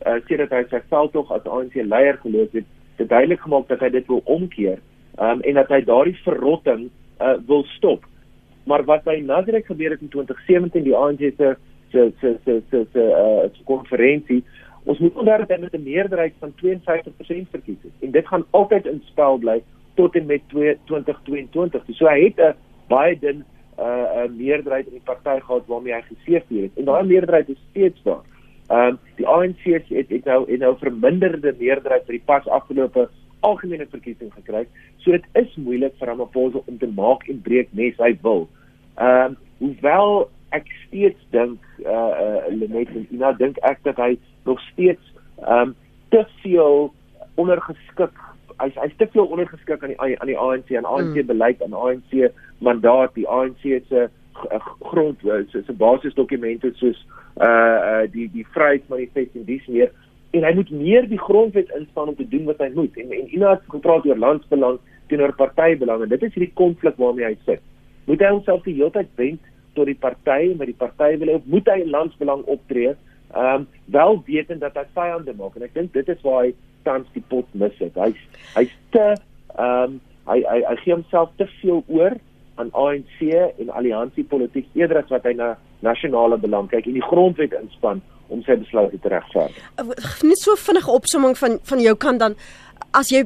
uh, 0.05 0.17
sedert 0.27 0.51
hy 0.51 0.63
sy 0.69 0.81
veldtog 0.89 1.31
as 1.31 1.45
ANC 1.45 1.75
leier 1.75 2.17
geloop 2.23 2.53
het, 2.57 2.65
dit 2.97 3.09
duidelik 3.09 3.41
gemaak 3.41 3.67
dat 3.67 3.79
hy 3.79 3.89
dit 3.89 4.07
wil 4.07 4.21
omkeer 4.25 4.79
um, 5.19 5.41
en 5.41 5.59
dat 5.59 5.69
hy 5.73 5.81
daardie 5.85 6.17
verrotting 6.25 6.89
uh, 7.21 7.37
wil 7.45 7.63
stop. 7.63 8.05
Maar 8.65 8.83
wat 8.83 9.03
by 9.03 9.21
Nasrek 9.25 9.65
gebeur 9.65 9.89
het 9.89 10.01
in 10.01 10.09
2017 10.09 10.83
die 10.83 10.95
ANC 10.95 11.19
se 11.19 11.55
se 11.91 12.11
se 12.19 12.37
se 12.45 12.61
se 12.69 12.85
se 12.93 13.03
uh, 13.03 13.65
konferensie 13.65 14.43
ons 14.83 14.99
moet 14.99 15.15
onthou 15.15 15.45
dat 15.45 15.59
met 15.59 15.73
'n 15.73 15.83
meerderheid 15.83 16.33
van 16.39 16.53
52% 16.55 17.49
verkies 17.49 17.81
het 17.81 17.95
en 17.99 18.11
dit 18.11 18.27
gaan 18.27 18.45
altyd 18.49 18.85
in 18.85 19.01
spel 19.05 19.37
bly 19.37 19.61
tot 19.93 20.15
en 20.15 20.25
met 20.25 20.41
2022. 20.49 21.83
So 21.91 22.07
hy 22.07 22.23
het 22.23 22.39
'n 22.39 22.55
baie 22.87 23.19
dun 23.19 23.37
'n 23.37 23.45
uh, 23.79 24.23
'n 24.25 24.35
meerderheid 24.37 24.85
in 24.85 24.97
die 24.99 25.01
party 25.03 25.39
gehad 25.39 25.65
waarmee 25.65 25.93
hy 25.93 26.01
geseëvier 26.01 26.61
het 26.61 26.71
en 26.75 26.85
daai 26.85 27.03
meerderheid 27.03 27.49
is 27.49 27.61
steeds 27.69 28.03
daar. 28.03 28.23
Ehm 28.67 28.87
um, 28.87 28.99
die 29.15 29.27
ANC 29.27 29.63
het 29.63 29.89
het, 29.89 30.09
het 30.09 30.25
nou 30.25 30.51
en 30.51 30.59
nou 30.59 30.77
verminderde 30.77 31.55
meerderheid 31.59 32.05
vir 32.05 32.17
die 32.17 32.25
pas 32.25 32.47
afgelope 32.47 33.09
algemene 33.47 33.87
verkiesing 33.89 34.33
gekry. 34.33 34.65
So 35.03 35.11
dit 35.11 35.25
is 35.39 35.55
moeilik 35.55 35.95
vir 35.99 36.11
Ramaphosa 36.11 36.61
om 36.65 36.77
te 36.77 36.89
maak 36.95 37.27
en 37.31 37.41
breek 37.45 37.71
nes 37.77 37.97
hy 38.01 38.13
wil. 38.25 38.47
Ehm 38.97 39.33
um, 39.33 39.37
hoewel 39.61 40.29
ek 40.57 40.67
steeds 40.87 41.27
dink 41.35 41.59
eh 41.85 41.91
uh, 41.91 42.11
uh, 42.23 42.49
Lenet 42.49 42.89
en 42.97 43.05
Ina 43.13 43.31
dink 43.37 43.59
ek 43.67 43.83
dat 43.87 43.99
hy 44.01 44.17
nog 44.49 44.61
steeds 44.71 45.13
ehm 45.45 45.71
um, 45.71 45.75
te 46.09 46.25
veel 46.41 46.91
ondergeskik 47.39 48.17
hy's 48.61 48.75
hy's 48.81 48.95
te 48.97 49.07
veel 49.13 49.25
ondergeskik 49.25 49.83
aan 49.83 49.93
die 49.93 50.19
aan 50.19 50.31
die 50.31 50.37
ANC 50.37 50.69
en 50.69 50.85
ANC 50.85 51.15
mm. 51.15 51.29
beleid 51.29 51.61
en 51.61 51.73
ANC 51.73 52.31
mandaat 52.59 53.13
die 53.15 53.27
ANC 53.27 53.63
se 53.89 54.09
grond 54.79 55.19
se 55.21 55.63
se 55.65 55.73
basisdokumente 55.73 56.73
soos 56.75 56.99
uh 57.41 57.47
uh 57.47 58.05
die 58.11 58.29
die 58.33 58.45
vryheidsmanifest 58.53 59.35
en 59.35 59.45
dis 59.45 59.67
meer 59.67 59.91
en 60.31 60.45
hy 60.47 60.53
moet 60.55 60.69
meer 60.71 61.07
die 61.09 61.19
grondwet 61.19 61.71
instaan 61.75 62.11
om 62.13 62.15
te 62.15 62.27
doen 62.27 62.47
wat 62.47 62.61
hy 62.63 62.69
moet 62.75 62.97
en 63.01 63.11
en 63.11 63.29
Ina 63.35 63.55
het 63.55 63.63
gepraat 63.73 64.05
oor 64.07 64.19
landsbelang 64.19 64.79
teenoor 65.11 65.33
partybelang 65.35 66.05
en 66.05 66.11
dit 66.13 66.23
is 66.23 66.33
hierdie 66.35 66.55
konflik 66.55 66.99
waarmee 67.01 67.27
hy 67.27 67.35
sit. 67.45 67.63
Moet 68.07 68.23
hy 68.23 68.31
homself 68.31 68.63
die 68.67 68.77
hele 68.77 68.93
tyd 68.95 69.11
wend 69.19 69.49
tot 69.75 69.87
die 69.87 69.97
party 69.99 70.53
met 70.59 70.71
die 70.71 70.77
party 70.77 71.17
wil 71.19 71.35
of 71.35 71.47
moet 71.51 71.67
hy 71.71 71.81
in 71.83 71.91
landsbelang 71.95 72.45
optree? 72.51 72.95
Ehm 73.31 73.63
um, 73.63 73.67
wel 73.95 74.21
wetend 74.27 74.63
dat 74.63 74.75
hy 74.79 74.85
vyande 74.95 75.35
maak 75.39 75.55
en 75.55 75.67
ek 75.67 75.75
dink 75.75 75.93
dit 75.95 76.09
is 76.15 76.23
waar 76.23 76.45
hy 76.45 76.55
tans 76.87 77.11
die 77.15 77.23
pot 77.27 77.47
mis 77.51 77.75
het. 77.83 77.99
Hy's 77.99 78.47
hy's 78.55 78.73
te 78.95 79.05
ehm 79.11 79.67
um, 79.67 79.99
hy 80.31 80.39
hy 80.47 80.59
hy 80.69 80.75
gee 80.83 80.95
homself 80.95 81.31
te 81.39 81.47
veel 81.59 81.83
oor 81.87 82.15
aan 82.61 82.71
ANC 82.77 83.19
en 83.33 83.71
alliansiepolitiek 83.79 84.67
eerder 84.79 85.01
as 85.01 85.11
wat 85.11 85.27
hy 85.27 85.33
na 85.35 85.53
nasionale 85.85 86.37
belang 86.37 86.69
kyk 86.71 86.87
en 86.87 86.99
die 86.99 87.07
grondwet 87.07 87.55
inspann 87.57 88.03
om 88.31 88.41
sy 88.47 88.55
besluite 88.61 88.99
te 89.03 89.11
regverdig. 89.11 89.61
Uh, 89.81 89.87
net 90.27 90.39
so 90.39 90.55
vinnige 90.55 90.91
opsomming 90.91 91.37
van 91.37 91.59
van 91.71 91.83
jou 91.83 91.95
kant 91.95 92.23
dan 92.23 92.37
as 92.97 93.11
jy 93.11 93.23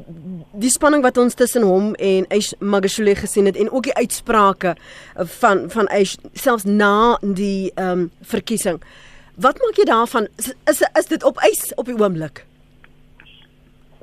die 0.61 0.71
spanning 0.73 1.03
wat 1.05 1.17
ons 1.21 1.37
tussen 1.37 1.65
hom 1.65 1.93
en 2.01 2.27
Ash 2.33 2.51
Magashule 2.59 3.15
gesien 3.17 3.49
het 3.49 3.57
en 3.57 3.71
ook 3.71 3.89
die 3.89 3.97
uitsprake 3.97 4.75
van 5.39 5.65
van 5.73 5.89
Ash 5.93 6.15
selfs 6.33 6.67
na 6.69 7.17
die 7.21 7.71
ehm 7.75 8.05
um, 8.05 8.09
verkiesing. 8.21 8.81
Wat 9.41 9.59
maak 9.59 9.79
jy 9.79 9.87
daarvan? 9.89 10.27
Is 10.39 10.53
is, 10.85 11.07
dit 11.07 11.23
op 11.23 11.41
ys 11.43 11.73
op 11.75 11.89
die 11.89 11.97
oomblik? 11.97 12.45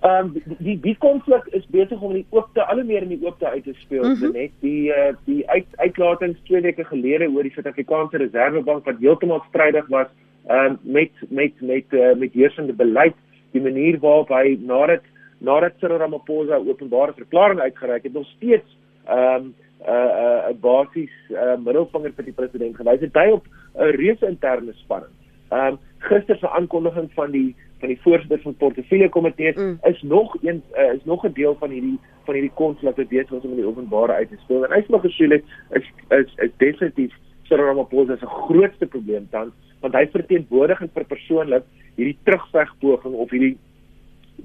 Ehm 0.02 0.32
um, 0.34 0.56
die 0.58 0.78
die 0.80 0.96
konflik 0.98 1.46
is 1.58 1.66
besig 1.70 2.00
om 2.00 2.16
die 2.18 2.26
oopte 2.30 2.64
al 2.66 2.82
hoe 2.82 2.88
meer 2.88 3.06
in 3.06 3.14
die 3.14 3.22
oopte 3.22 3.46
uit 3.46 3.64
te 3.64 3.74
speel 3.84 4.02
mm 4.02 4.14
-hmm. 4.14 4.32
net 4.32 4.50
die 4.60 4.90
uh, 4.90 5.14
die 5.24 5.48
uit, 5.50 5.66
uitlatings 5.76 6.42
twee 6.44 6.60
weke 6.60 6.84
gelede 6.84 7.30
oor 7.30 7.42
die 7.42 7.52
Suid-Afrikaanse 7.52 8.18
Reservebank 8.18 8.84
wat 8.84 8.98
heeltemal 9.00 9.44
strydig 9.48 9.86
was 9.88 10.10
um, 10.50 10.78
met 10.82 11.10
met 11.28 11.60
met 11.60 11.84
uh, 11.90 12.14
met 12.14 12.32
heersende 12.32 12.72
beleid 12.72 13.14
die 13.52 13.62
manier 13.62 13.98
waarop 13.98 14.28
hy 14.28 14.58
nadat 14.60 15.02
nadat 15.38 15.72
Cyril 15.78 15.98
Ramaphosa 15.98 16.56
openbare 16.56 17.12
verklaring 17.16 17.60
uitgereik 17.60 18.02
het 18.02 18.12
nog 18.12 18.26
steeds 18.36 18.78
ehm 19.06 19.34
um, 19.34 19.54
'n 19.82 19.90
uh, 19.90 19.94
'n 19.94 20.48
uh, 20.48 20.50
'n 20.50 20.60
basies 20.60 21.14
uh, 21.30 21.56
middelvinger 21.58 22.12
vir 22.16 22.24
die 22.24 22.38
president 22.38 22.76
gewys 22.76 23.00
het 23.00 23.14
hy 23.14 23.30
op 23.30 23.46
'n 23.74 23.96
reuse 23.98 24.26
interne 24.26 24.72
spanning. 24.72 25.12
Ehm 25.50 25.66
um, 25.66 25.78
gister 25.98 26.36
se 26.36 26.50
aankondiging 26.50 27.10
van 27.14 27.30
die 27.30 27.54
van 27.78 27.88
die 27.88 28.00
voorsitter 28.02 28.40
van 28.42 28.54
portefeulje 28.56 29.08
komitee 29.08 29.52
mm. 29.56 29.78
is 29.82 30.02
nog 30.02 30.36
een 30.42 30.62
uh, 30.76 30.92
is 30.92 31.04
nog 31.04 31.26
'n 31.26 31.32
deel 31.32 31.56
van 31.58 31.70
hierdie 31.70 31.98
van 32.24 32.34
hierdie 32.34 32.54
konflik 32.54 32.96
wat 32.96 33.08
besig 33.08 33.32
is 33.32 33.44
om 33.44 33.50
in 33.50 33.56
die 33.56 33.66
openbare 33.66 34.12
uit 34.12 34.28
te 34.28 34.36
speel 34.44 34.64
en 34.64 34.72
hy 34.72 34.82
sê 34.82 34.88
maar 34.88 35.00
gesoel 35.00 35.30
is 35.30 35.42
is 35.70 35.86
is, 36.08 36.34
is 36.36 36.50
definitief 36.56 37.12
Cyril 37.52 37.68
Ramaphosa 37.68 38.16
se 38.16 38.26
grootste 38.26 38.86
probleem 38.88 39.28
tans 39.30 39.52
want 39.82 39.96
hy 39.98 40.06
verteenwoordig 40.14 40.80
en 40.80 40.90
vir 40.94 41.04
persoonlik 41.10 41.64
hierdie 41.98 42.16
terugvegpoging 42.24 43.16
of 43.24 43.32
hierdie 43.34 43.56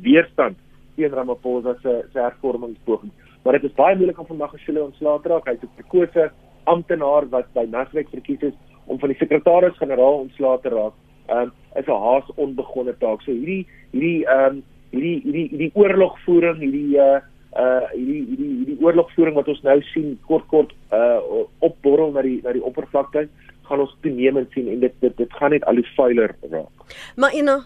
weerstand 0.04 0.60
teen 0.98 1.14
Ramaphosa 1.16 1.78
se 1.84 1.94
se 2.12 2.20
hervormingspoging. 2.20 3.12
Maar 3.44 3.60
dit 3.60 3.70
is 3.70 3.78
baie 3.78 3.96
moeilik 3.96 4.20
om 4.20 4.28
van 4.28 4.42
Magashule 4.42 4.84
ontslae 4.84 5.22
te 5.24 5.30
raak. 5.30 5.48
Hy's 5.48 5.64
'n 5.64 5.78
verkose 5.80 6.32
amptenaar 6.66 7.30
wat 7.30 7.54
by 7.54 7.66
Nasrek 7.70 8.10
verkies 8.10 8.42
is 8.42 8.58
om 8.88 9.00
van 9.00 9.10
die 9.10 9.20
sekretaris-generaal 9.22 10.20
ontslae 10.26 10.60
te 10.62 10.70
raak. 10.70 10.94
Ehm 11.30 11.48
um, 11.48 11.52
is 11.76 11.88
'n 11.88 12.04
haas 12.08 12.28
onbegonne 12.36 12.98
taak. 13.00 13.22
So 13.22 13.32
hierdie 13.32 13.68
hierdie 13.94 14.26
ehm 14.26 14.58
um, 14.58 14.64
hierdie 14.92 15.22
hierdie 15.24 15.48
hierdie 15.54 15.72
oorlogvoering, 15.76 16.60
hierdie 16.60 16.98
uh 16.98 17.22
uh 17.56 17.88
hierdie 17.94 18.24
hierdie 18.30 18.54
hierdie 18.60 18.80
oorlogvoering 18.84 19.36
wat 19.40 19.48
ons 19.48 19.62
nou 19.64 19.78
sien 19.94 20.16
kort 20.28 20.48
kort 20.52 20.74
uh 20.92 21.46
opborrel 21.60 22.12
na 22.12 22.22
die 22.26 22.40
na 22.44 22.56
die 22.58 22.64
oppervlakte 22.64 23.28
gaan 23.68 23.84
ons 23.84 23.96
toenemend 24.04 24.52
sien 24.56 24.70
en 24.72 24.80
dit 24.84 24.94
dit 25.04 25.18
dit 25.18 25.34
gaan 25.40 25.52
net 25.56 25.66
al 25.68 25.82
hoe 25.82 25.90
vuiler 25.96 26.36
raak. 26.52 26.86
Maar 27.16 27.34
Ina, 27.36 27.58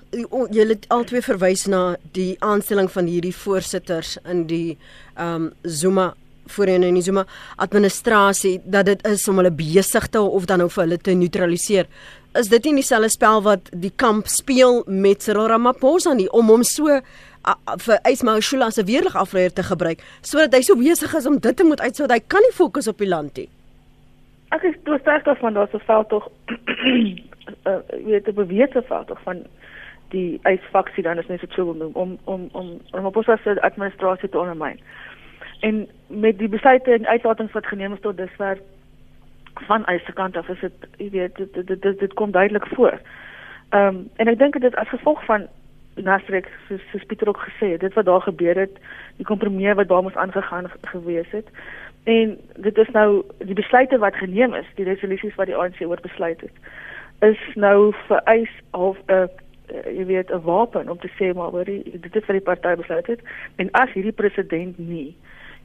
het 0.74 0.88
altyd 0.90 1.28
verwys 1.28 1.68
na 1.70 1.84
die 2.18 2.36
aanstelling 2.40 2.90
van 2.92 3.10
hierdie 3.10 3.36
voorsitters 3.36 4.18
in 4.26 4.48
die 4.50 4.78
ehm 5.16 5.48
um, 5.48 5.54
Zuma 5.62 6.14
voorheen 6.52 6.84
in 6.84 6.98
die 6.98 7.04
Zuma 7.06 7.26
administrasie 7.56 8.60
dat 8.66 8.86
dit 8.86 9.06
is 9.08 9.28
om 9.28 9.40
hulle 9.40 9.54
besig 9.56 10.08
te 10.08 10.22
of 10.22 10.46
dan 10.50 10.64
nou 10.64 10.70
vir 10.70 10.84
hulle 10.84 10.98
te 10.98 11.14
neutraliseer. 11.16 11.88
Is 12.40 12.50
dit 12.52 12.64
nie 12.68 12.80
dieselfde 12.80 13.12
spel 13.12 13.44
wat 13.44 13.70
die 13.72 13.92
kamp 13.96 14.28
speel 14.32 14.82
met 14.88 15.24
Cyril 15.24 15.50
Ramaphosa 15.52 16.14
nie 16.18 16.30
om 16.32 16.52
hom 16.52 16.64
so 16.68 17.00
a, 17.46 17.56
a, 17.66 17.78
vir 17.78 18.00
Ismail 18.12 18.42
Shula 18.42 18.70
se 18.72 18.84
weerlig 18.84 19.16
afreier 19.16 19.54
te 19.54 19.64
gebruik 19.64 20.04
sodat 20.22 20.54
hy 20.54 20.62
so 20.62 20.76
besig 20.76 21.14
is 21.18 21.28
om 21.28 21.40
dit 21.40 21.58
te 21.58 21.64
moet 21.64 21.82
uitsout 21.82 22.12
hy 22.12 22.20
kan 22.28 22.46
nie 22.46 22.54
fokus 22.58 22.88
op 22.88 22.98
die 22.98 23.10
land 23.10 23.38
nie. 23.38 23.50
Ek 24.52 24.64
is 24.68 24.76
toe 24.86 25.00
sterk 25.00 25.26
daarvan 25.26 25.54
daar's 25.54 25.74
'n 25.74 25.86
veld 25.88 26.10
tog 26.10 26.30
uh, 27.68 27.80
weet 28.06 28.28
'n 28.28 28.36
bewese 28.36 28.84
veld 28.88 29.08
tog 29.08 29.22
van 29.24 29.46
die 30.12 30.40
eisfaksie 30.44 31.04
dan 31.04 31.18
is 31.18 31.28
net 31.28 31.42
so 31.56 31.74
noem 31.74 31.96
om 31.96 32.18
om 32.24 32.50
om 32.52 32.68
om 32.92 33.06
op 33.06 33.16
ons 33.16 33.28
administrasie 33.28 34.30
te 34.30 34.40
ondermyn. 34.40 34.80
En 35.62 35.88
met 36.08 36.38
die 36.38 36.50
besluite 36.50 36.92
en 36.92 37.08
uitlatings 37.08 37.52
wat 37.54 37.66
geneem 37.66 37.94
is 37.94 38.00
tot 38.02 38.18
dusver 38.18 38.58
van 39.54 39.86
eise 39.86 40.14
kant 40.14 40.38
af 40.38 40.50
is 40.50 40.60
dit 40.60 40.74
jy 40.98 41.10
weet 41.10 41.36
dit 41.36 41.54
dit, 41.54 41.82
dit 41.82 42.00
dit 42.00 42.14
kom 42.14 42.32
duidelik 42.32 42.68
voor. 42.76 43.00
Ehm 43.70 43.88
um, 43.88 44.10
en 44.16 44.28
ek 44.28 44.38
dink 44.38 44.60
dit 44.60 44.76
as 44.76 44.90
gevolg 44.90 45.26
van 45.26 45.48
Nasrek 45.96 46.48
soos, 46.68 46.82
soos 46.92 47.04
Pieter 47.06 47.28
ook 47.28 47.44
gesê 47.48 47.72
het, 47.72 47.80
dit 47.80 47.94
wat 47.94 48.06
daar 48.06 48.22
gebeur 48.22 48.56
het, 48.56 48.78
die 49.18 49.26
kompromie 49.26 49.74
wat 49.74 49.88
daar 49.88 50.04
moes 50.04 50.16
aangegaan 50.16 50.72
gewees 50.82 51.30
het. 51.30 51.48
En 52.04 52.38
dit 52.56 52.78
is 52.78 52.90
nou 52.90 53.24
die 53.38 53.56
besluite 53.56 53.98
wat 53.98 54.16
geneem 54.16 54.54
is, 54.54 54.66
die 54.76 54.86
resolusies 54.86 55.36
wat 55.36 55.52
die 55.52 55.56
ANC 55.56 55.82
oor 55.82 56.02
besluit 56.02 56.42
het, 56.42 56.56
is 57.22 57.40
nou 57.56 57.94
vereis 58.08 58.52
of 58.72 58.98
'n 59.08 59.14
uh, 59.14 59.26
jy 59.72 60.06
weet 60.06 60.32
'n 60.32 60.42
wapen 60.44 60.90
om 60.90 61.00
te 61.00 61.12
sê 61.18 61.34
maar 61.36 61.52
hoor 61.52 61.66
dit 61.66 62.16
is 62.16 62.26
vir 62.26 62.34
die 62.40 62.48
party 62.50 62.76
besluit 62.76 63.08
het 63.08 63.20
en 63.56 63.72
as 63.72 63.92
hierdie 63.94 64.12
president 64.22 64.78
nie 64.78 65.16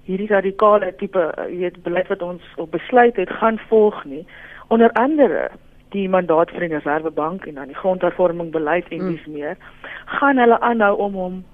hierdie 0.04 0.30
radikale 0.30 0.94
tipe 0.96 1.18
uh, 1.38 1.48
jy 1.50 1.58
weet 1.58 1.82
beleid 1.82 2.08
wat 2.08 2.22
ons 2.22 2.42
op 2.56 2.70
besluit 2.70 3.16
het 3.16 3.30
gaan 3.30 3.58
volg 3.68 4.04
nie 4.04 4.26
onder 4.68 4.92
andere 4.92 5.50
die 5.94 6.08
mandaat 6.08 6.50
vir 6.50 6.66
die 6.66 6.74
reservebank 6.74 7.46
en 7.46 7.54
dan 7.60 7.72
die 7.72 7.80
grondhervorming 7.82 8.50
beleid 8.52 8.88
en 8.88 9.00
hmm. 9.00 9.18
meer 9.32 9.56
gaan 10.18 10.38
hulle 10.38 10.60
aanhou 10.60 10.94
om 11.08 11.14
hom 11.14 11.44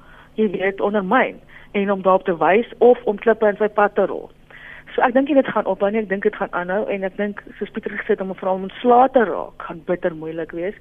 jy 0.40 0.50
weet 0.50 0.80
ondermyn 0.80 1.40
en 1.72 1.90
om 1.90 2.02
daarop 2.02 2.24
te 2.24 2.36
wys 2.36 2.68
of 2.78 3.02
om 3.04 3.18
klippe 3.18 3.48
in 3.48 3.60
sy 3.60 3.68
pad 3.68 3.94
te 3.94 4.06
rol 4.06 4.30
So 4.92 5.00
ek 5.00 5.14
dink 5.16 5.30
dit 5.32 5.48
gaan 5.48 5.68
ophou 5.70 5.88
nie, 5.88 6.02
ek 6.02 6.10
dink 6.10 6.26
dit 6.26 6.34
gaan 6.36 6.52
aanhou 6.52 6.82
en 6.92 7.06
ek 7.08 7.14
dink 7.16 7.40
soos 7.56 7.70
Pieter 7.72 7.94
gesê 7.96 8.12
het 8.12 8.20
om 8.20 8.34
om 8.36 8.66
ontslae 8.68 9.08
te 9.14 9.24
raak 9.24 9.64
gaan 9.64 9.80
bitter 9.88 10.12
moeilik 10.14 10.52
wees. 10.52 10.76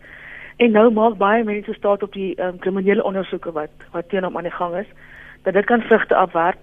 En 0.59 0.75
nou 0.75 0.89
maak 0.91 1.15
baie 1.17 1.45
mense 1.47 1.73
staat 1.73 2.03
op 2.03 2.11
die 2.13 2.35
um, 2.43 2.59
kriminele 2.59 3.03
ondersoeke 3.07 3.53
wat 3.55 3.71
wat 3.95 4.09
teen 4.09 4.27
hom 4.27 4.35
aan 4.37 4.49
die 4.49 4.57
gang 4.57 4.75
is 4.75 4.89
dat 5.47 5.53
dit 5.53 5.65
kan 5.65 5.81
vrugte 5.87 6.15
afwerp 6.15 6.59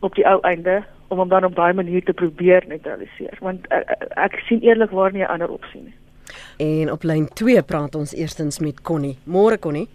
op 0.00 0.14
die 0.14 0.26
ou 0.28 0.38
einde 0.44 0.82
om 1.08 1.18
hom 1.18 1.28
dan 1.28 1.44
op 1.44 1.54
daai 1.56 1.72
manier 1.72 2.04
te 2.04 2.12
probeer 2.12 2.64
neutraliseer 2.68 3.38
want 3.40 3.66
ek, 3.72 4.08
ek 4.16 4.38
sien 4.48 4.60
eerlikwaar 4.60 5.12
nie 5.12 5.24
'n 5.24 5.32
ander 5.34 5.50
opsie 5.50 5.82
nie. 5.82 5.94
En 6.58 6.92
op 6.92 7.02
lyn 7.02 7.28
2 7.34 7.62
praat 7.62 7.94
ons 7.94 8.14
eerstens 8.14 8.58
met 8.58 8.82
Connie. 8.82 9.16
Môre 9.24 9.58
Connie. 9.58 9.88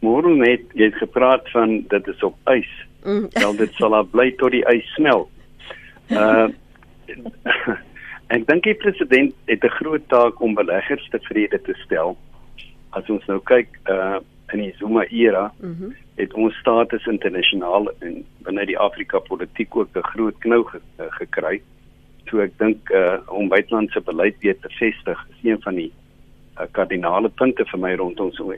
Môre 0.00 0.34
net, 0.34 0.60
jy 0.74 0.84
het 0.90 0.98
gepraat 0.98 1.50
van 1.50 1.84
dit 1.88 2.06
is 2.06 2.22
op 2.22 2.36
ys. 2.50 2.70
Mm. 3.04 3.28
Wel 3.42 3.56
dit 3.56 3.72
sal 3.74 3.94
al 3.94 4.04
bly 4.04 4.30
tot 4.40 4.50
die 4.50 4.64
ys 4.68 4.94
smelt. 4.94 5.30
Uh 6.10 6.48
ek 8.34 8.46
dink 8.48 8.64
die 8.64 8.74
president 8.74 9.34
het 9.44 9.64
'n 9.64 9.76
groot 9.78 10.04
taak 10.08 10.40
om 10.40 10.54
beleggers 10.54 11.08
tevrede 11.10 11.60
te 11.62 11.74
stel. 11.84 12.16
As 12.90 13.08
ons 13.10 13.26
nou 13.26 13.40
kyk 13.44 13.68
uh 13.90 14.20
in 14.52 14.60
die 14.60 14.74
Zuma 14.78 15.04
era, 15.08 15.52
mm 15.60 15.76
-hmm. 15.78 15.94
Het 16.20 16.34
ons 16.34 16.56
status 16.60 17.06
internasionaal 17.06 17.88
en 18.04 18.24
binne 18.46 18.66
die 18.68 18.78
Afrika 18.78 19.18
politiek 19.18 19.76
ook 19.76 19.96
'n 19.96 20.10
groot 20.12 20.38
knou 20.38 20.64
ge 20.64 20.80
gekry. 21.18 21.62
So 22.30 22.38
ek 22.38 22.58
dink 22.58 22.90
uh 22.90 23.18
om 23.26 23.48
buitelandse 23.48 24.00
beleid 24.00 24.36
weer 24.40 24.58
te 24.60 24.68
vestig 24.68 25.26
is 25.30 25.50
een 25.50 25.62
van 25.62 25.74
die 25.74 25.92
uh, 26.60 26.66
kardinale 26.70 27.28
punte 27.28 27.64
vir 27.64 27.78
my 27.78 27.94
rondom 27.94 28.32
so 28.32 28.54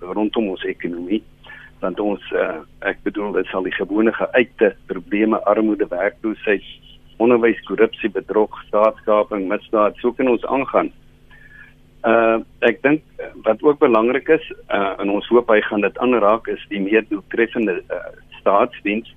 rondom 0.00 0.48
ons 0.48 0.64
ekonomie 0.64 1.22
want 1.80 2.00
ons 2.00 2.32
uh, 2.32 2.60
ek 2.80 3.02
bedoel 3.02 3.32
dit 3.32 3.46
sal 3.46 3.62
die 3.62 3.74
gewone 3.74 4.12
geuite 4.12 4.74
probleme 4.86 5.42
armoede 5.44 5.86
werkloosheid 5.88 6.62
onderwys, 7.16 7.60
korrupsie, 7.64 8.10
bedrog, 8.12 8.56
staatskaping, 8.68 9.46
misdaad, 9.48 9.96
so 10.02 10.12
kan 10.12 10.28
ons 10.28 10.44
aangaan. 10.52 10.90
Uh 12.04 12.38
ek 12.60 12.82
dink 12.82 13.02
wat 13.42 13.62
ook 13.62 13.78
belangrik 13.78 14.28
is, 14.28 14.52
uh 14.68 14.94
en 15.00 15.10
ons 15.10 15.28
hoop 15.28 15.48
hy 15.48 15.60
gaan 15.60 15.80
dit 15.80 15.98
aanraak 15.98 16.48
is 16.48 16.64
die 16.68 16.80
meer 16.80 17.04
doeltreffende 17.08 17.82
uh, 17.90 18.00
staatsdiens 18.40 19.14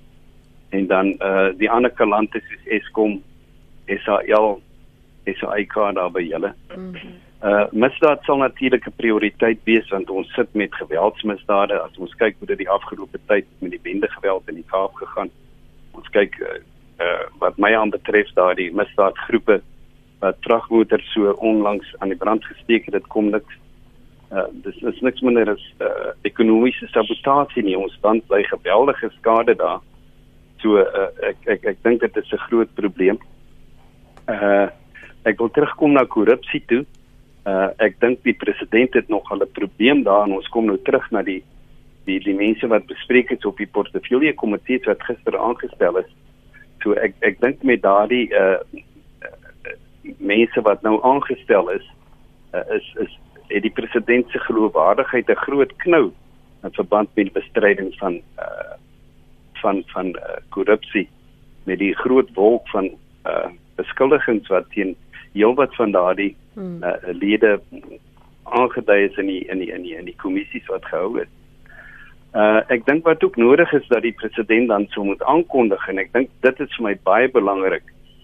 en 0.70 0.86
dan 0.86 1.14
uh 1.20 1.50
die 1.58 1.70
ander 1.70 1.90
kalante 1.90 2.40
soos 2.40 2.66
Eskom, 2.66 3.22
SAL, 3.86 4.60
SAIK 5.26 5.74
daar 5.94 6.10
by 6.10 6.22
julle. 6.22 6.54
Mm 6.76 6.94
-hmm. 6.94 7.18
Uh 7.42 7.64
misdaad 7.72 8.24
sal 8.24 8.36
natuurlik 8.36 8.86
'n 8.86 8.96
prioriteit 8.96 9.60
wees 9.64 9.88
want 9.88 10.10
ons 10.10 10.32
sit 10.34 10.54
met 10.54 10.74
geweldsmisdade 10.74 11.80
as 11.80 11.96
ons 11.98 12.14
kyk 12.14 12.36
hoe 12.38 12.46
dit 12.46 12.58
die 12.58 12.68
afgelope 12.70 13.18
tyd 13.26 13.46
met 13.58 13.70
die 13.70 13.80
bende 13.82 14.08
geweld 14.08 14.48
in 14.48 14.54
die 14.54 14.70
Kaap 14.70 14.94
gegaan. 14.94 15.30
Ons 15.92 16.08
kyk 16.08 16.36
uh, 16.40 16.60
uh, 17.00 17.24
wat 17.38 17.56
my 17.56 17.74
aanbetref 17.74 18.28
daardie 18.34 18.72
misdaadgroepe 18.74 19.62
wat 20.20 20.36
vragmotors 20.46 21.12
so 21.12 21.32
onlangs 21.40 21.94
aan 21.98 22.12
die 22.12 22.18
brand 22.18 22.44
gesteek 22.44 22.84
het 22.84 22.94
dit 22.94 23.06
kom 23.08 23.30
niks 23.30 23.58
uh, 24.32 24.46
dis 24.64 24.76
is 24.82 25.00
niks 25.00 25.22
minder 25.26 25.50
as 25.50 25.62
uh, 25.82 26.12
ekonomiese 26.28 26.88
sabotasie 26.92 27.64
nie. 27.66 27.76
Ons 27.78 27.96
dan 28.04 28.22
bly 28.28 28.42
geweldige 28.48 29.10
skade 29.18 29.56
daar. 29.58 29.80
So 30.62 30.78
uh, 30.82 31.08
ek 31.26 31.48
ek 31.56 31.66
ek 31.74 31.82
dink 31.86 32.04
dit 32.04 32.16
is 32.16 32.32
'n 32.32 32.44
groot 32.48 32.74
probleem. 32.74 33.18
Uh, 34.28 34.68
ek 35.24 35.38
wil 35.38 35.50
terugkom 35.50 35.92
na 35.92 36.04
korrupsie 36.04 36.62
toe. 36.66 36.84
Uh, 37.46 37.72
ek 37.78 37.98
dink 38.00 38.22
die 38.22 38.36
president 38.36 38.94
het 38.94 39.08
nog 39.08 39.24
'n 39.32 39.46
probleem 39.52 40.02
daar 40.02 40.24
en 40.24 40.36
ons 40.38 40.48
kom 40.48 40.66
nou 40.66 40.78
terug 40.84 41.10
na 41.10 41.22
die 41.22 41.42
die 42.06 42.20
die 42.20 42.34
mense 42.34 42.66
wat 42.66 42.86
bespreek 42.86 43.30
het 43.30 43.44
op 43.44 43.56
die 43.56 43.66
portefeulje 43.66 44.34
komitee 44.34 44.80
wat 44.86 45.02
gister 45.02 45.38
aangestel 45.38 45.98
is. 45.98 46.10
So 46.82 46.92
ek 46.92 47.14
ek 47.20 47.40
dink 47.40 47.62
met 47.62 47.82
daardie 47.82 48.30
uh 48.32 48.60
mense 50.02 50.60
wat 50.60 50.82
nou 50.82 50.98
aangestel 51.02 51.70
is 51.70 51.86
uh, 52.54 52.64
is 52.76 52.94
is 53.04 53.18
het 53.50 53.62
die 53.62 53.74
president 53.74 54.30
se 54.30 54.38
geloofwaardigheid 54.38 55.30
'n 55.30 55.44
groot 55.46 55.76
knou 55.76 56.12
in 56.62 56.72
verband 56.72 57.08
met 57.14 57.24
die 57.24 57.40
bestryding 57.40 57.94
van 57.98 58.20
uh 58.38 58.74
van 59.60 59.82
van 59.86 60.06
uh, 60.06 60.40
korrupsie 60.48 61.08
met 61.64 61.78
die 61.78 61.94
groot 61.94 62.28
wolk 62.34 62.68
van 62.68 62.90
uh 63.24 63.48
beskuldigings 63.76 64.48
wat 64.48 64.70
teen 64.70 64.96
heelwat 65.32 65.74
van 65.74 65.90
daardie 65.90 66.36
hmm. 66.54 66.82
uh, 66.84 66.92
lede 67.02 67.60
aangedui 68.44 69.04
is 69.04 69.16
in 69.16 69.26
die 69.26 69.44
in 69.46 69.58
die 69.58 69.72
in 69.72 69.82
die 69.82 69.96
in 69.96 70.04
die 70.04 70.16
kommissies 70.16 70.66
wat 70.66 70.84
gehou 70.84 71.18
het. 71.18 71.28
Uh 72.34 72.60
ek 72.68 72.84
dink 72.86 73.04
wat 73.04 73.24
ook 73.24 73.36
nodig 73.36 73.72
is 73.72 73.86
dat 73.88 74.02
die 74.02 74.14
president 74.22 74.68
dan 74.68 74.86
sou 74.90 75.04
moet 75.06 75.22
aankondig 75.22 75.88
en 75.88 75.98
ek 75.98 76.12
dink 76.12 76.30
dit 76.46 76.60
is 76.60 76.76
vir 76.76 76.86
my 76.88 76.94
baie 77.04 77.30
belangrik. 77.30 77.82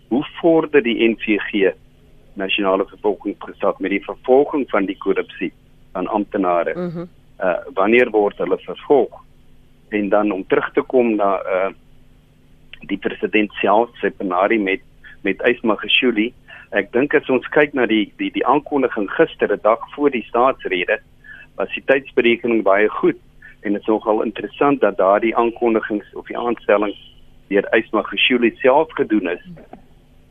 Hoe 0.09 0.25
vorder 0.41 0.83
die 0.83 1.09
NVG 1.09 1.73
nasionale 2.35 2.87
vervolgingsgesag 2.87 3.78
met 3.78 3.91
die 3.91 4.04
vervolging 4.04 4.67
van 4.71 4.87
die 4.87 4.97
korrupsie 4.99 5.52
aan 5.93 6.07
amptenare? 6.07 6.75
Mm 6.75 6.91
-hmm. 6.91 7.09
Uh 7.41 7.57
wanneer 7.75 8.11
word 8.11 8.39
hulle 8.39 8.59
vervolg? 8.59 9.25
En 9.89 10.09
dan 10.09 10.30
om 10.30 10.47
terug 10.47 10.73
te 10.73 10.83
kom 10.83 11.15
na 11.17 11.41
uh 11.43 11.73
die 12.80 12.99
president 12.99 13.52
self 13.52 13.91
se 13.99 14.11
penarie 14.11 14.61
met 14.61 14.80
met 15.23 15.43
Ismagashuli. 15.43 16.33
Ek 16.71 16.93
dink 16.93 17.15
as 17.15 17.28
ons 17.28 17.49
kyk 17.49 17.73
na 17.73 17.87
die 17.87 18.13
die 18.17 18.30
die 18.30 18.47
aankondiging 18.47 19.11
gister, 19.11 19.52
'n 19.52 19.59
dag 19.63 19.80
voor 19.95 20.11
die 20.11 20.25
staatsrede, 20.28 20.99
was 21.57 21.75
die 21.75 21.85
tydsberekening 21.85 22.63
baie 22.63 22.89
goed 22.89 23.19
en 23.61 23.73
dit 23.73 23.80
is 23.80 23.87
nogal 23.87 24.23
interessant 24.23 24.80
dat 24.80 24.97
daardie 24.97 25.37
aankondigings 25.37 26.15
of 26.15 26.26
die 26.26 26.39
aanstellings 26.39 27.00
deur 27.49 27.67
Ysma 27.75 28.02
Geshuli 28.02 28.52
self 28.61 28.93
gedoen 28.93 29.28
is 29.30 29.43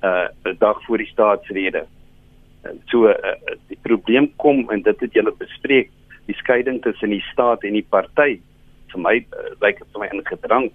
uh 0.05 0.27
'n 0.45 0.57
dag 0.59 0.81
voor 0.85 0.97
die 0.97 1.11
staatsrede. 1.11 1.85
So 2.85 3.09
uh, 3.09 3.15
die 3.67 3.79
probleem 3.81 4.31
kom 4.35 4.69
en 4.69 4.81
dit 4.81 4.99
het 4.99 5.13
julle 5.13 5.33
bespreek, 5.37 5.89
die 6.25 6.35
skeiding 6.35 6.81
tussen 6.81 7.09
die 7.09 7.23
staat 7.31 7.63
en 7.63 7.73
die 7.73 7.87
party. 7.89 8.39
Vir 8.93 9.01
my 9.01 9.15
uh, 9.17 9.53
lyk 9.61 9.79
dit 9.79 9.87
vir 9.93 10.01
my 10.01 10.09
ingedrang 10.13 10.71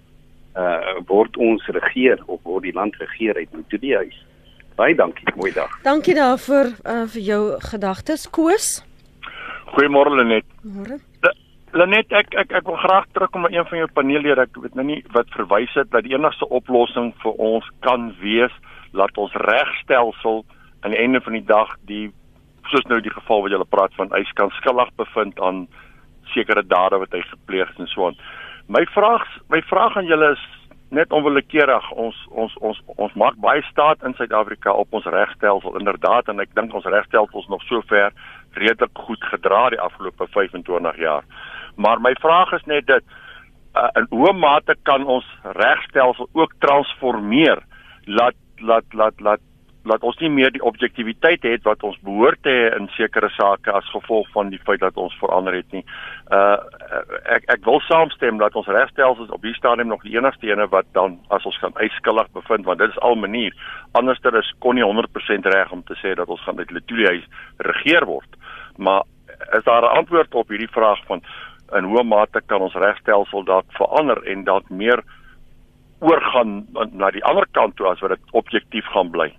uh 0.55 0.99
word 1.07 1.37
ons 1.37 1.63
regeer 1.71 2.19
of 2.27 2.39
word 2.43 2.63
die 2.67 2.75
land 2.75 2.95
regeer 2.99 3.35
uit 3.35 3.79
die 3.79 3.95
huis. 3.95 4.17
Baie 4.75 4.95
dankie, 4.95 5.27
mooi 5.35 5.51
dag. 5.55 5.71
Dankie 5.83 6.15
daarvoor 6.15 6.73
uh, 6.83 7.05
vir 7.13 7.21
jou 7.21 7.43
gedagtes, 7.71 8.27
Koos. 8.29 8.81
Goeiemôre 9.71 10.15
Lenet. 10.15 10.47
Môre. 10.63 10.99
Lenet 11.71 12.11
ek 12.11 12.35
ek 12.35 12.51
ek 12.59 12.67
wil 12.67 12.79
graag 12.83 13.07
terugkom 13.15 13.45
na 13.45 13.51
een 13.53 13.67
van 13.69 13.79
jou 13.79 13.87
paneellede 13.95 14.43
ek 14.43 14.57
weet 14.59 14.75
nou 14.75 14.83
nie 14.89 14.99
wat 15.15 15.31
verwys 15.31 15.71
het 15.79 15.91
dat 15.95 16.03
die 16.03 16.15
enigste 16.17 16.47
oplossing 16.51 17.13
vir 17.23 17.39
ons 17.39 17.67
kan 17.87 18.09
wees 18.19 18.51
laat 18.91 19.17
ons 19.17 19.33
regstelsel 19.33 20.43
aan 20.81 20.95
die 20.95 20.99
einde 20.99 21.21
van 21.21 21.33
die 21.33 21.45
dag 21.45 21.75
die 21.87 22.11
soos 22.71 22.85
nou 22.89 22.99
die 23.01 23.13
geval 23.13 23.43
wat 23.43 23.53
jy 23.53 23.67
praat 23.69 23.93
van 23.99 24.11
hy 24.13 24.23
kan 24.37 24.51
skuldig 24.59 24.91
bevind 24.99 25.39
aan 25.41 25.67
sekere 26.33 26.63
dade 26.63 26.99
wat 27.01 27.13
hy 27.15 27.21
gepleeg 27.27 27.69
het 27.71 27.79
en 27.79 27.89
so 27.91 28.07
aan. 28.07 28.17
My 28.67 28.85
vraag 28.95 29.25
my 29.49 29.61
vraag 29.69 29.97
aan 29.97 30.09
julle 30.09 30.33
is 30.35 30.43
net 30.91 31.13
onwillekeurig 31.15 31.87
ons 32.03 32.17
ons 32.43 32.53
ons 32.59 32.79
ons 32.97 33.13
maak 33.19 33.37
baie 33.43 33.63
staat 33.69 34.03
in 34.07 34.15
Suid-Afrika 34.17 34.73
op 34.75 34.93
ons 34.99 35.07
regstelsel 35.15 35.77
inderdaad 35.79 36.27
en 36.31 36.43
ek 36.43 36.53
dink 36.57 36.73
ons 36.75 36.87
regstelsel 36.95 37.43
is 37.43 37.49
nog 37.51 37.63
sover 37.69 38.11
redelik 38.59 39.03
goed 39.07 39.23
gedra 39.31 39.69
die 39.71 39.79
afgelope 39.79 40.27
25 40.35 40.99
jaar. 40.99 41.23
Maar 41.75 42.03
my 42.03 42.11
vraag 42.19 42.51
is 42.59 42.67
net 42.67 42.87
dit 42.87 43.03
uh, 43.75 43.87
in 43.95 44.07
hoe 44.11 44.33
mate 44.35 44.75
kan 44.83 45.07
ons 45.07 45.27
regstelsel 45.55 46.27
ook 46.33 46.57
transformeer 46.59 47.63
laat 48.05 48.35
laat 48.61 48.93
laat 48.93 49.19
laat 49.21 49.41
laat 49.83 50.03
ons 50.05 50.17
nie 50.21 50.29
meer 50.29 50.51
die 50.53 50.61
objektiviteit 50.61 51.43
het 51.47 51.63
wat 51.65 51.83
ons 51.87 51.97
behoort 52.05 52.41
te 52.45 52.53
hê 52.53 52.65
in 52.77 52.87
sekere 52.93 53.29
sake 53.33 53.73
as 53.73 53.87
gevolg 53.93 54.27
van 54.35 54.51
die 54.53 54.59
feit 54.61 54.81
dat 54.83 54.97
ons 55.01 55.15
verander 55.19 55.55
het 55.57 55.71
nie. 55.73 55.81
Uh 56.29 56.57
ek 57.35 57.47
ek 57.55 57.65
wil 57.65 57.81
saamstem 57.87 58.37
dat 58.41 58.55
ons 58.59 58.69
regstelsels 58.69 59.31
op 59.33 59.41
hierdie 59.41 59.57
stadium 59.57 59.89
nog 59.89 60.03
die 60.05 60.13
enigste 60.17 60.51
ene 60.51 60.67
wat 60.69 60.89
dan 60.97 61.17
as 61.33 61.45
ons 61.49 61.57
gaan 61.63 61.77
uitskuldig 61.79 62.29
bevind 62.37 62.67
want 62.69 62.83
dit 62.83 62.93
is 62.93 63.01
al 63.01 63.17
manier. 63.17 63.55
Anderster 63.97 64.37
is 64.37 64.51
kon 64.59 64.77
nie 64.77 64.85
100% 64.85 65.49
reg 65.55 65.71
om 65.71 65.83
te 65.83 65.97
sê 66.03 66.13
dat 66.15 66.29
ons 66.29 66.43
gaan 66.45 66.59
met 66.61 66.71
Letoile 66.71 67.25
regeer 67.57 68.05
word. 68.05 68.37
Maar 68.77 69.01
is 69.57 69.63
daar 69.63 69.81
'n 69.81 69.97
antwoord 69.97 70.35
op 70.35 70.49
hierdie 70.49 70.75
vraag 70.77 71.01
van 71.05 71.21
in 71.73 71.83
hoe 71.83 72.03
mate 72.03 72.41
kan 72.45 72.61
ons 72.61 72.73
regstelsel 72.73 73.43
dalk 73.43 73.65
verander 73.69 74.23
en 74.27 74.43
dalk 74.43 74.69
meer 74.69 75.03
oorgaan 76.01 76.65
na 76.91 77.11
die 77.13 77.23
ander 77.29 77.45
kant 77.57 77.75
toe 77.77 77.87
as 77.91 78.01
wat 78.01 78.15
dit 78.15 78.35
objektief 78.37 78.87
gaan 78.93 79.11
bly. 79.13 79.29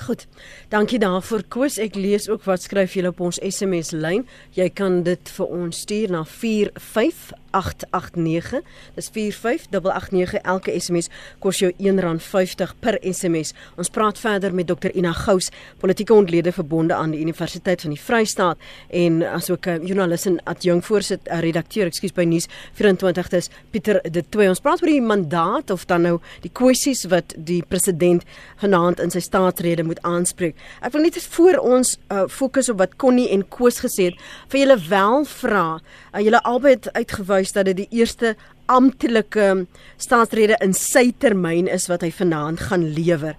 Goed. 0.00 0.26
Dankie 0.68 0.98
daarvoor 0.98 1.42
Koos. 1.48 1.78
Ek 1.78 1.94
lees 1.94 2.28
ook 2.28 2.44
wat 2.48 2.62
skryf 2.64 2.94
julle 2.96 3.08
op 3.12 3.20
ons 3.20 3.38
SMS 3.44 3.90
lyn. 3.92 4.26
Jy 4.56 4.70
kan 4.72 5.02
dit 5.04 5.28
vir 5.36 5.46
ons 5.46 5.80
stuur 5.84 6.10
na 6.10 6.24
45889. 6.24 8.62
Dis 8.96 9.10
45889. 9.12 10.40
Elke 10.42 10.80
SMS 10.80 11.08
kos 11.44 11.58
jou 11.60 11.72
R1.50 11.76 12.72
per 12.80 12.96
SMS. 13.04 13.52
Ons 13.76 13.92
praat 13.92 14.18
verder 14.18 14.54
met 14.56 14.66
Dr 14.66 14.88
Ina 14.96 15.12
Gous, 15.12 15.50
politieke 15.78 16.14
ontlede 16.16 16.52
verbonde 16.56 16.94
aan 16.96 17.10
die 17.12 17.20
Universiteit 17.20 17.80
van 17.84 17.92
die 17.92 18.00
Vrystaat 18.00 18.56
en 18.88 19.20
asook 19.28 19.66
'n 19.66 19.86
joernalis 19.86 20.26
en 20.26 20.44
adjunk 20.44 20.84
voorsit 20.84 21.28
eh, 21.28 21.40
redakteur, 21.40 21.86
ekskuus 21.86 22.12
by 22.12 22.24
nuus 22.24 22.48
24 22.72 23.28
dis 23.28 23.50
Pieter 23.70 24.00
de 24.10 24.24
Toey. 24.28 24.48
Ons 24.48 24.60
praat 24.60 24.82
oor 24.82 24.88
die 24.88 25.00
mandaat 25.00 25.70
of 25.70 25.84
dan 25.84 26.02
nou 26.02 26.20
die 26.40 26.52
kwessies 26.52 27.04
wat 27.04 27.34
die 27.36 27.62
president 27.68 28.24
vanaand 28.56 29.00
in 29.00 29.10
sy 29.10 29.20
staatsrede 29.20 29.81
staatsrede 29.82 29.88
moet 29.88 30.02
aanspreek. 30.02 30.56
Ek 30.82 30.92
wil 30.92 31.02
net 31.02 31.18
voor 31.36 31.58
ons 31.60 31.98
uh, 32.10 32.26
fokus 32.28 32.70
op 32.70 32.78
wat 32.80 32.96
Connie 32.96 33.30
en 33.32 33.44
Koos 33.48 33.80
gesê 33.82 34.10
het, 34.10 34.18
vir 34.48 34.62
julle 34.62 34.78
wel 34.88 35.24
vra. 35.24 35.80
Uh, 36.14 36.22
julle 36.22 36.42
albei 36.42 36.76
het 36.76 36.90
uitgewys 36.94 37.52
dat 37.52 37.66
dit 37.66 37.82
die 37.82 37.88
eerste 38.00 38.36
amptelike 38.68 39.66
staatsrede 39.98 40.56
in 40.62 40.72
sy 40.74 41.12
termyn 41.18 41.68
is 41.68 41.88
wat 41.88 42.02
hy 42.02 42.10
vanaand 42.10 42.60
gaan 42.68 42.92
lewer. 42.94 43.36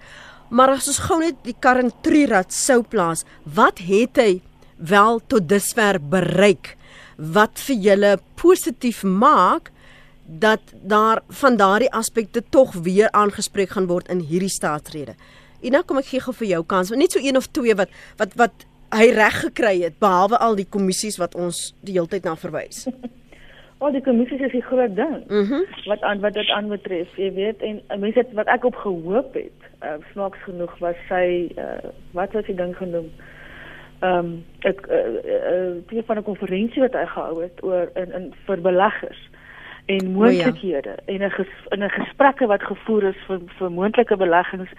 Maar 0.50 0.76
as 0.76 0.88
ons 0.88 1.02
gou 1.08 1.20
net 1.20 1.36
die 1.44 1.56
kar 1.58 1.80
in 1.80 1.92
Trirat 2.02 2.52
sou 2.52 2.82
plaas, 2.82 3.24
wat 3.44 3.80
het 3.80 4.18
hy 4.20 4.40
wel 4.78 5.20
tot 5.28 5.48
dusver 5.48 5.98
bereik 5.98 6.76
wat 7.16 7.60
vir 7.62 7.76
julle 7.78 8.16
positief 8.36 9.04
maak 9.06 9.70
dat 10.26 10.60
daar 10.82 11.20
van 11.40 11.56
daardie 11.56 11.92
aspekte 11.94 12.42
tog 12.50 12.74
weer 12.82 13.10
aangespreek 13.12 13.76
gaan 13.76 13.86
word 13.86 14.08
in 14.10 14.24
hierdie 14.24 14.50
staatsrede. 14.50 15.14
Ina, 15.64 15.82
kom 15.82 15.98
ek 15.98 16.10
gee 16.12 16.20
gou 16.20 16.34
vir 16.36 16.48
jou 16.48 16.62
kans, 16.74 16.92
net 16.92 17.12
so 17.16 17.22
een 17.22 17.40
of 17.40 17.48
twee 17.56 17.74
wat 17.74 17.90
wat 18.20 18.36
wat 18.40 18.66
hy 18.94 19.10
reg 19.16 19.40
gekry 19.46 19.76
het 19.82 19.98
behalwe 19.98 20.38
al 20.38 20.56
die 20.58 20.68
kommissies 20.76 21.18
wat 21.18 21.34
ons 21.34 21.72
die 21.82 21.96
hele 21.96 22.10
tyd 22.10 22.24
na 22.28 22.36
verwys. 22.38 22.84
Al 23.84 23.92
die 23.92 24.00
kommissies 24.00 24.40
is 24.40 24.54
'n 24.54 24.64
groot 24.64 24.94
ding. 24.96 25.24
Mm 25.28 25.64
wat 25.90 26.00
aan 26.02 26.20
wat 26.20 26.34
dit 26.34 26.48
aanbetref, 26.48 27.16
jy 27.16 27.32
weet, 27.34 27.62
en 27.62 27.82
mense 28.00 28.18
het 28.18 28.32
wat 28.32 28.48
ek 28.48 28.64
op 28.64 28.76
gehoop 28.76 29.34
het, 29.34 29.66
uh, 29.82 29.98
snaaks 30.12 30.38
genoeg 30.46 30.72
was 30.78 30.96
sy 31.08 31.52
uh, 31.58 31.90
wat 32.12 32.32
was 32.32 32.46
die 32.46 32.56
ding 32.56 32.76
genoem? 32.76 33.10
Ehm 34.00 34.18
um, 34.18 34.44
ek 34.60 34.86
uh, 34.88 34.96
uh, 35.24 35.98
uh, 35.98 36.02
van 36.06 36.16
'n 36.16 36.22
konferensie 36.22 36.80
wat 36.82 36.92
hy 36.92 37.06
gehou 37.06 37.42
het 37.42 37.62
oor 37.62 37.90
in 37.94 38.12
in 38.12 38.32
vir 38.46 38.60
beleggers 38.60 39.20
en 39.86 40.12
moontlikhede 40.12 40.94
oh, 40.96 41.04
ja. 41.06 41.12
en 41.12 41.20
'n 41.20 41.46
in 41.68 41.82
'n 41.84 41.90
gesprekke 41.90 42.46
wat 42.46 42.62
gevoer 42.62 43.02
is 43.02 43.20
vir 43.26 43.40
vir 43.58 43.70
moontlike 43.70 44.16
beleggings 44.16 44.70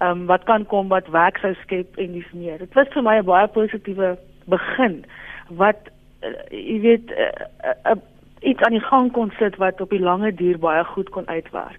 um, 0.00 0.26
wat 0.26 0.44
kan 0.44 0.66
kom 0.66 0.88
wat 0.88 1.08
werk 1.08 1.38
sou 1.38 1.54
skep 1.62 1.96
en 1.96 2.12
dis 2.12 2.32
meer. 2.32 2.58
Dit 2.58 2.74
was 2.74 2.88
vir 2.94 3.02
my 3.02 3.18
'n 3.18 3.24
baie 3.24 3.48
positiewe 3.48 4.18
begin 4.46 5.04
wat 5.48 5.90
uh, 6.22 6.28
jy 6.50 6.80
weet 6.80 7.10
uh, 7.10 7.30
uh, 7.64 7.92
uh, 7.92 8.00
iets 8.40 8.62
aan 8.62 8.76
die 8.76 8.88
gang 8.90 9.12
kon 9.12 9.32
sit 9.38 9.56
wat 9.56 9.80
op 9.80 9.90
die 9.90 10.02
lange 10.02 10.34
duur 10.34 10.58
baie 10.58 10.84
goed 10.84 11.08
kon 11.08 11.28
uitwerk. 11.28 11.78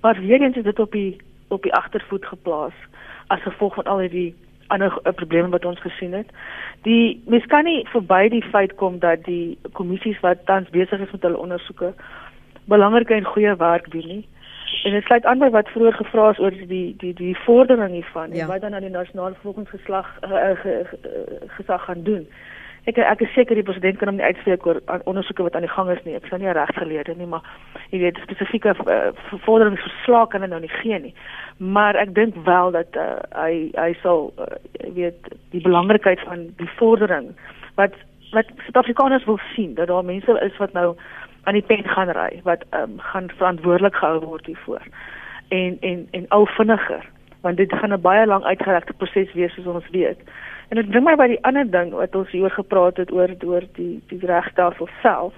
Maar 0.00 0.20
weer 0.20 0.40
eens 0.40 0.56
is 0.56 0.64
dit 0.64 0.78
op 0.78 0.92
die 0.92 1.16
op 1.48 1.62
die 1.62 1.74
agtervoet 1.74 2.26
geplaas 2.26 2.74
as 3.26 3.42
gevolg 3.42 3.74
van 3.74 3.84
al 3.84 4.08
die 4.08 4.34
ander 4.66 5.00
probleme 5.14 5.48
wat 5.48 5.64
ons 5.64 5.80
gesien 5.80 6.12
het. 6.12 6.30
Die 6.82 7.22
mens 7.26 7.46
kan 7.46 7.64
nie 7.64 7.86
verby 7.88 8.28
die 8.28 8.42
feit 8.42 8.74
kom 8.74 8.98
dat 8.98 9.24
die 9.24 9.58
kommissies 9.72 10.20
wat 10.20 10.46
tans 10.46 10.70
besig 10.70 11.00
is 11.00 11.10
met 11.10 11.22
hulle 11.22 11.38
ondersoeke 11.38 11.94
belangrike 12.64 13.14
en 13.14 13.24
goeie 13.24 13.56
werk 13.56 13.90
doen 13.90 14.06
nie. 14.06 14.24
En 14.84 14.92
dit 14.92 15.04
sluit 15.04 15.24
aan 15.24 15.38
by 15.38 15.48
wat 15.50 15.68
vroeër 15.68 15.92
gevra 15.92 16.30
is 16.30 16.38
oor 16.38 16.50
die 16.50 16.94
die 16.98 17.14
die 17.14 17.36
vordering 17.44 17.92
hiervan 17.92 18.34
ja. 18.34 18.42
en 18.42 18.52
wat 18.52 18.60
dan 18.60 18.74
aan 18.74 18.86
die 18.86 18.90
nasionale 18.90 19.34
volksgeslag 19.42 20.18
uh, 20.24 20.30
uh, 20.30 20.58
ge, 20.60 20.74
uh, 21.04 21.48
gesag 21.56 21.84
gaan 21.84 22.02
doen. 22.02 22.28
Ek 22.86 22.98
ek 23.02 23.20
is 23.26 23.32
seker 23.34 23.58
die 23.58 23.66
president 23.66 23.98
kan 23.98 24.08
hom 24.08 24.18
nie 24.20 24.26
uitspreek 24.26 24.66
oor 24.66 24.78
ondersoeke 25.10 25.42
wat 25.42 25.56
aan 25.58 25.66
die 25.66 25.72
gang 25.72 25.90
is 25.90 26.02
nie. 26.04 26.14
Ek 26.14 26.28
sou 26.30 26.38
nie 26.38 26.52
regsgeleerde 26.54 27.16
nie, 27.18 27.26
maar 27.26 27.42
jy 27.90 27.98
weet 28.04 28.20
spesifieke 28.22 28.76
uh, 28.78 29.10
vorderingsverslag 29.46 30.28
kan 30.30 30.46
hy 30.46 30.50
nou 30.52 30.60
nie 30.62 30.74
gee 30.78 31.00
nie. 31.08 31.14
Maar 31.58 31.98
ek 31.98 32.14
dink 32.14 32.38
wel 32.46 32.70
dat 32.76 32.94
uh, 32.94 33.16
hy 33.34 33.72
hy 33.74 33.90
sal 34.04 34.30
uh, 34.38 34.52
weet 34.94 35.32
die 35.50 35.64
belangrikheid 35.64 36.22
van 36.28 36.46
die 36.60 36.70
vordering 36.78 37.32
wat 37.80 37.98
wat 38.30 38.48
Suid-Afrikaners 38.66 39.24
wil 39.24 39.38
sien 39.54 39.74
dat 39.74 39.90
daar 39.90 40.04
mense 40.04 40.38
is 40.46 40.56
wat 40.62 40.72
nou 40.72 40.94
aan 41.46 41.54
die 41.54 41.66
pen 41.66 41.84
gaan 41.86 42.10
ry 42.10 42.40
wat 42.42 42.64
um, 42.74 42.98
gaan 43.10 43.30
verantwoordelik 43.38 43.94
gehou 43.94 44.20
word 44.24 44.46
hiervoor. 44.46 44.82
En 45.48 45.76
en 45.80 46.08
en 46.10 46.28
al 46.28 46.46
vinniger 46.46 47.04
want 47.40 47.56
dit 47.56 47.72
gaan 47.72 47.92
'n 47.92 48.00
baie 48.00 48.26
lank 48.26 48.44
uitgerekte 48.44 48.92
proses 48.92 49.32
wees 49.32 49.54
soos 49.54 49.66
ons 49.66 49.90
weet. 49.90 50.18
En 50.68 50.76
dit 50.76 50.88
bring 50.90 51.04
my 51.04 51.14
by 51.14 51.26
die 51.26 51.44
ander 51.44 51.70
ding 51.70 51.92
wat 51.92 52.14
ons 52.14 52.30
hier 52.30 52.50
gepraat 52.50 52.96
het 52.96 53.12
oor 53.12 53.30
oor 53.44 53.62
die 53.78 54.02
die 54.08 54.26
regstelsel 54.26 54.88
self. 55.02 55.34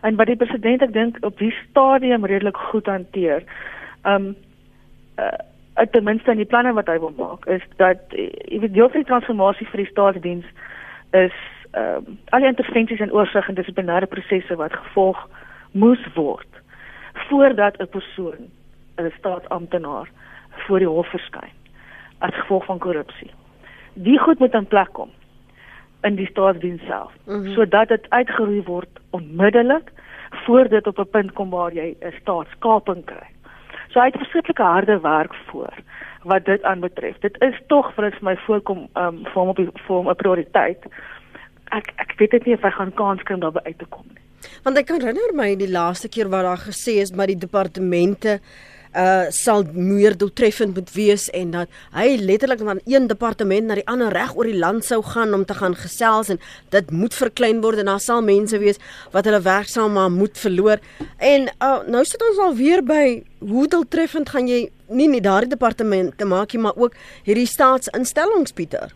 En 0.00 0.16
wat 0.16 0.26
die 0.26 0.36
president 0.36 0.82
ek 0.82 0.92
dink 0.92 1.16
op 1.20 1.38
die 1.38 1.54
stadium 1.68 2.24
redelik 2.24 2.56
goed 2.56 2.86
hanteer. 2.86 3.42
Um 4.04 4.36
uh 5.18 5.38
uit 5.74 5.92
ten 5.92 6.04
minste 6.04 6.30
in 6.30 6.36
die 6.36 6.50
planne 6.52 6.72
wat 6.72 6.88
hy 6.90 6.98
wil 6.98 7.12
maak 7.16 7.46
is 7.46 7.62
dat 7.76 8.00
jy 8.12 8.58
weet 8.60 8.74
deel 8.74 8.88
van 8.88 9.00
die 9.00 9.08
transformasie 9.08 9.66
vir 9.70 9.82
die 9.82 9.90
staatsdiens 9.90 10.46
is 11.16 11.36
ehm 11.70 11.96
um, 11.96 12.18
al 12.30 12.40
die 12.40 12.48
intervensies 12.48 13.00
en 13.00 13.12
oorsig 13.12 13.48
en 13.48 13.54
dissiplinêre 13.54 14.06
prosesse 14.06 14.56
wat 14.56 14.72
gevolg 14.72 15.28
moes 15.72 16.02
word 16.14 16.62
voordat 17.28 17.78
'n 17.78 17.88
persoon 17.88 18.50
'n 18.96 19.12
staatsamptenaar 19.18 20.08
voor 20.66 20.78
die 20.78 20.88
hof 20.88 21.10
verskyn 21.10 21.54
as 22.18 22.34
gevolg 22.34 22.64
van 22.64 22.78
korrupsie. 22.78 23.30
Die 23.94 24.18
goed 24.18 24.38
moet 24.38 24.54
in 24.54 24.66
plek 24.66 24.92
kom 24.92 25.10
in 26.02 26.14
die 26.14 26.26
staatsdiens 26.26 26.82
self 26.86 27.12
mm 27.26 27.34
-hmm. 27.34 27.52
sodat 27.54 27.88
dit 27.88 28.10
uitgeroei 28.10 28.62
word 28.62 29.00
onmiddellik 29.10 29.92
voor 30.30 30.68
dit 30.68 30.86
op 30.86 30.98
'n 30.98 31.10
punt 31.10 31.32
kom 31.32 31.50
waar 31.50 31.72
jy 31.72 31.96
'n 32.00 32.14
staatskaping 32.20 33.04
kry. 33.04 33.28
So 33.88 34.00
hy 34.00 34.06
het 34.06 34.16
verskriklike 34.16 34.62
harde 34.62 35.00
werk 35.00 35.34
voor 35.34 35.74
wat 36.22 36.44
dit 36.44 36.62
aanbetref. 36.62 37.18
Dit 37.18 37.40
is 37.40 37.60
tog 37.66 37.94
vir 37.94 38.18
my 38.20 38.36
voorkom 38.36 38.88
um, 38.94 39.24
vir 39.24 39.40
hom 39.40 39.48
op 39.48 39.56
die 39.56 39.68
vir 39.72 39.96
hom 39.96 40.08
'n 40.08 40.16
prioriteit 40.16 40.86
ek 41.76 41.92
ek 42.02 42.16
weet 42.18 42.34
dit 42.38 42.50
nie 42.50 42.58
of 42.58 42.66
hy 42.66 42.72
gaan 42.78 42.92
kans 42.98 43.22
kry 43.26 43.38
om 43.38 43.44
daarby 43.44 43.62
uit 43.66 43.78
te 43.78 43.88
kom 43.88 44.06
nie. 44.08 44.26
Want 44.64 44.80
ek 44.80 44.90
kan 44.90 45.00
herinner 45.04 45.36
my 45.36 45.54
die 45.60 45.70
laaste 45.70 46.08
keer 46.08 46.30
wat 46.32 46.46
daar 46.48 46.60
gesê 46.66 47.00
is 47.04 47.12
maar 47.12 47.30
die 47.30 47.38
departemente 47.38 48.40
uh 48.90 49.30
sal 49.30 49.62
meer 49.72 50.16
doeltreffend 50.18 50.74
moet 50.74 50.88
wees 50.96 51.28
en 51.30 51.52
dat 51.54 51.68
hy 51.94 52.16
letterlik 52.18 52.58
van 52.66 52.80
een 52.90 53.06
departement 53.06 53.68
na 53.68 53.76
die 53.78 53.86
ander 53.86 54.10
reg 54.10 54.34
oor 54.34 54.50
die 54.50 54.58
land 54.58 54.84
sou 54.84 54.98
gaan 55.06 55.34
om 55.34 55.44
te 55.46 55.54
gaan 55.54 55.76
gesels 55.78 56.32
en 56.34 56.40
dit 56.74 56.90
moet 56.90 57.14
verklein 57.14 57.62
word 57.62 57.78
en 57.78 57.92
daar 57.92 58.02
sal 58.02 58.22
mense 58.22 58.58
wees 58.58 58.82
wat 59.14 59.30
hulle 59.30 59.40
werksaam 59.46 59.94
maar 59.94 60.10
moet 60.10 60.34
verloor 60.34 60.82
en 61.18 61.46
uh, 61.62 61.78
nou 61.86 62.02
sit 62.04 62.22
ons 62.32 62.42
al 62.42 62.56
weer 62.58 62.82
by 62.82 63.22
hoe 63.38 63.68
doeltreffend 63.70 64.34
gaan 64.34 64.50
jy 64.50 64.64
nie 64.88 65.08
net 65.08 65.22
daardie 65.22 65.54
departemente 65.54 66.26
maak 66.26 66.52
nie 66.52 66.66
maar 66.66 66.74
ook 66.74 66.98
hierdie 67.22 67.46
staatsinstellings 67.46 68.58
Pieter 68.58 68.90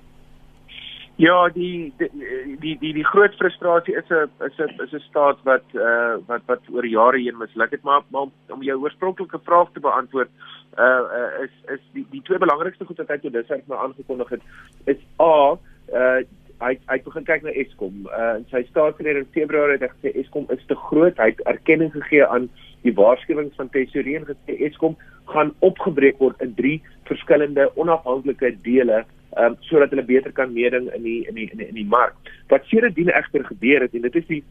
Ja, 1.17 1.49
die 1.49 1.93
die 1.97 2.11
die 2.59 2.79
die, 2.79 2.93
die 2.93 3.05
groot 3.07 3.35
frustrasie 3.39 3.95
is 3.95 4.09
'n 4.11 4.31
is 4.47 4.59
'n 4.59 4.83
is 4.83 4.93
'n 4.93 5.01
staat 5.09 5.39
wat 5.45 5.63
uh 5.75 6.19
wat 6.27 6.43
wat 6.47 6.63
oor 6.73 6.87
jare 6.87 7.19
heen 7.19 7.39
misluk 7.39 7.71
het, 7.71 7.83
maar, 7.83 8.03
maar 8.09 8.27
om 8.49 8.63
jou 8.63 8.81
oorspronklike 8.81 9.39
vraag 9.45 9.71
te 9.73 9.81
beantwoord, 9.81 10.31
uh, 10.79 11.03
uh 11.19 11.45
is 11.45 11.55
is 11.75 11.81
die 11.93 12.07
die 12.11 12.23
twee 12.23 12.39
belangrikste 12.39 12.85
goed 12.85 12.97
wat 12.97 13.09
hy 13.09 13.19
tot 13.19 13.33
dusver 13.33 13.63
nou 13.67 13.79
aangekondig 13.79 14.29
het, 14.29 14.43
is 14.87 14.99
A, 15.21 15.57
uh 15.93 16.21
hy 16.61 16.79
hy 16.89 16.99
begin 17.05 17.25
kyk 17.25 17.43
na 17.43 17.51
Eskom. 17.51 18.07
Uh 18.11 18.37
in 18.37 18.47
sy 18.51 18.67
staatsrede 18.71 19.19
in 19.19 19.33
Februarie 19.39 19.79
het 19.79 19.87
hy 19.87 19.95
gesê 19.95 20.19
Eskom 20.19 20.47
is 20.51 20.67
te 20.67 20.75
groot. 20.75 21.17
Hy 21.17 21.31
het 21.31 21.47
erkenning 21.47 21.93
gegee 21.93 22.27
aan 22.27 22.51
die 22.83 22.95
waarskuwings 22.95 23.55
van 23.57 23.71
Tesourier 23.71 24.21
en 24.21 24.35
gesê 24.35 24.59
Eskom 24.67 24.97
gaan 25.31 25.55
opgebreek 25.61 26.19
word 26.19 26.41
in 26.43 26.55
drie 26.55 26.83
verskillende 27.05 27.71
onafhanklike 27.77 28.57
dele 28.63 29.05
um, 29.37 29.57
sodat 29.69 29.91
hulle 29.91 30.05
beter 30.07 30.33
kan 30.33 30.53
meeding 30.53 30.91
in 30.95 31.03
die 31.03 31.21
in 31.29 31.35
die 31.35 31.49
in 31.51 31.59
die, 31.59 31.69
in 31.69 31.75
die 31.75 31.87
mark. 31.87 32.15
Wat 32.49 32.67
sedertdien 32.71 33.11
egter 33.11 33.45
gebeur 33.45 33.81
het 33.87 33.95
en 33.95 34.07
dit 34.07 34.17
is 34.21 34.27
die 34.27 34.43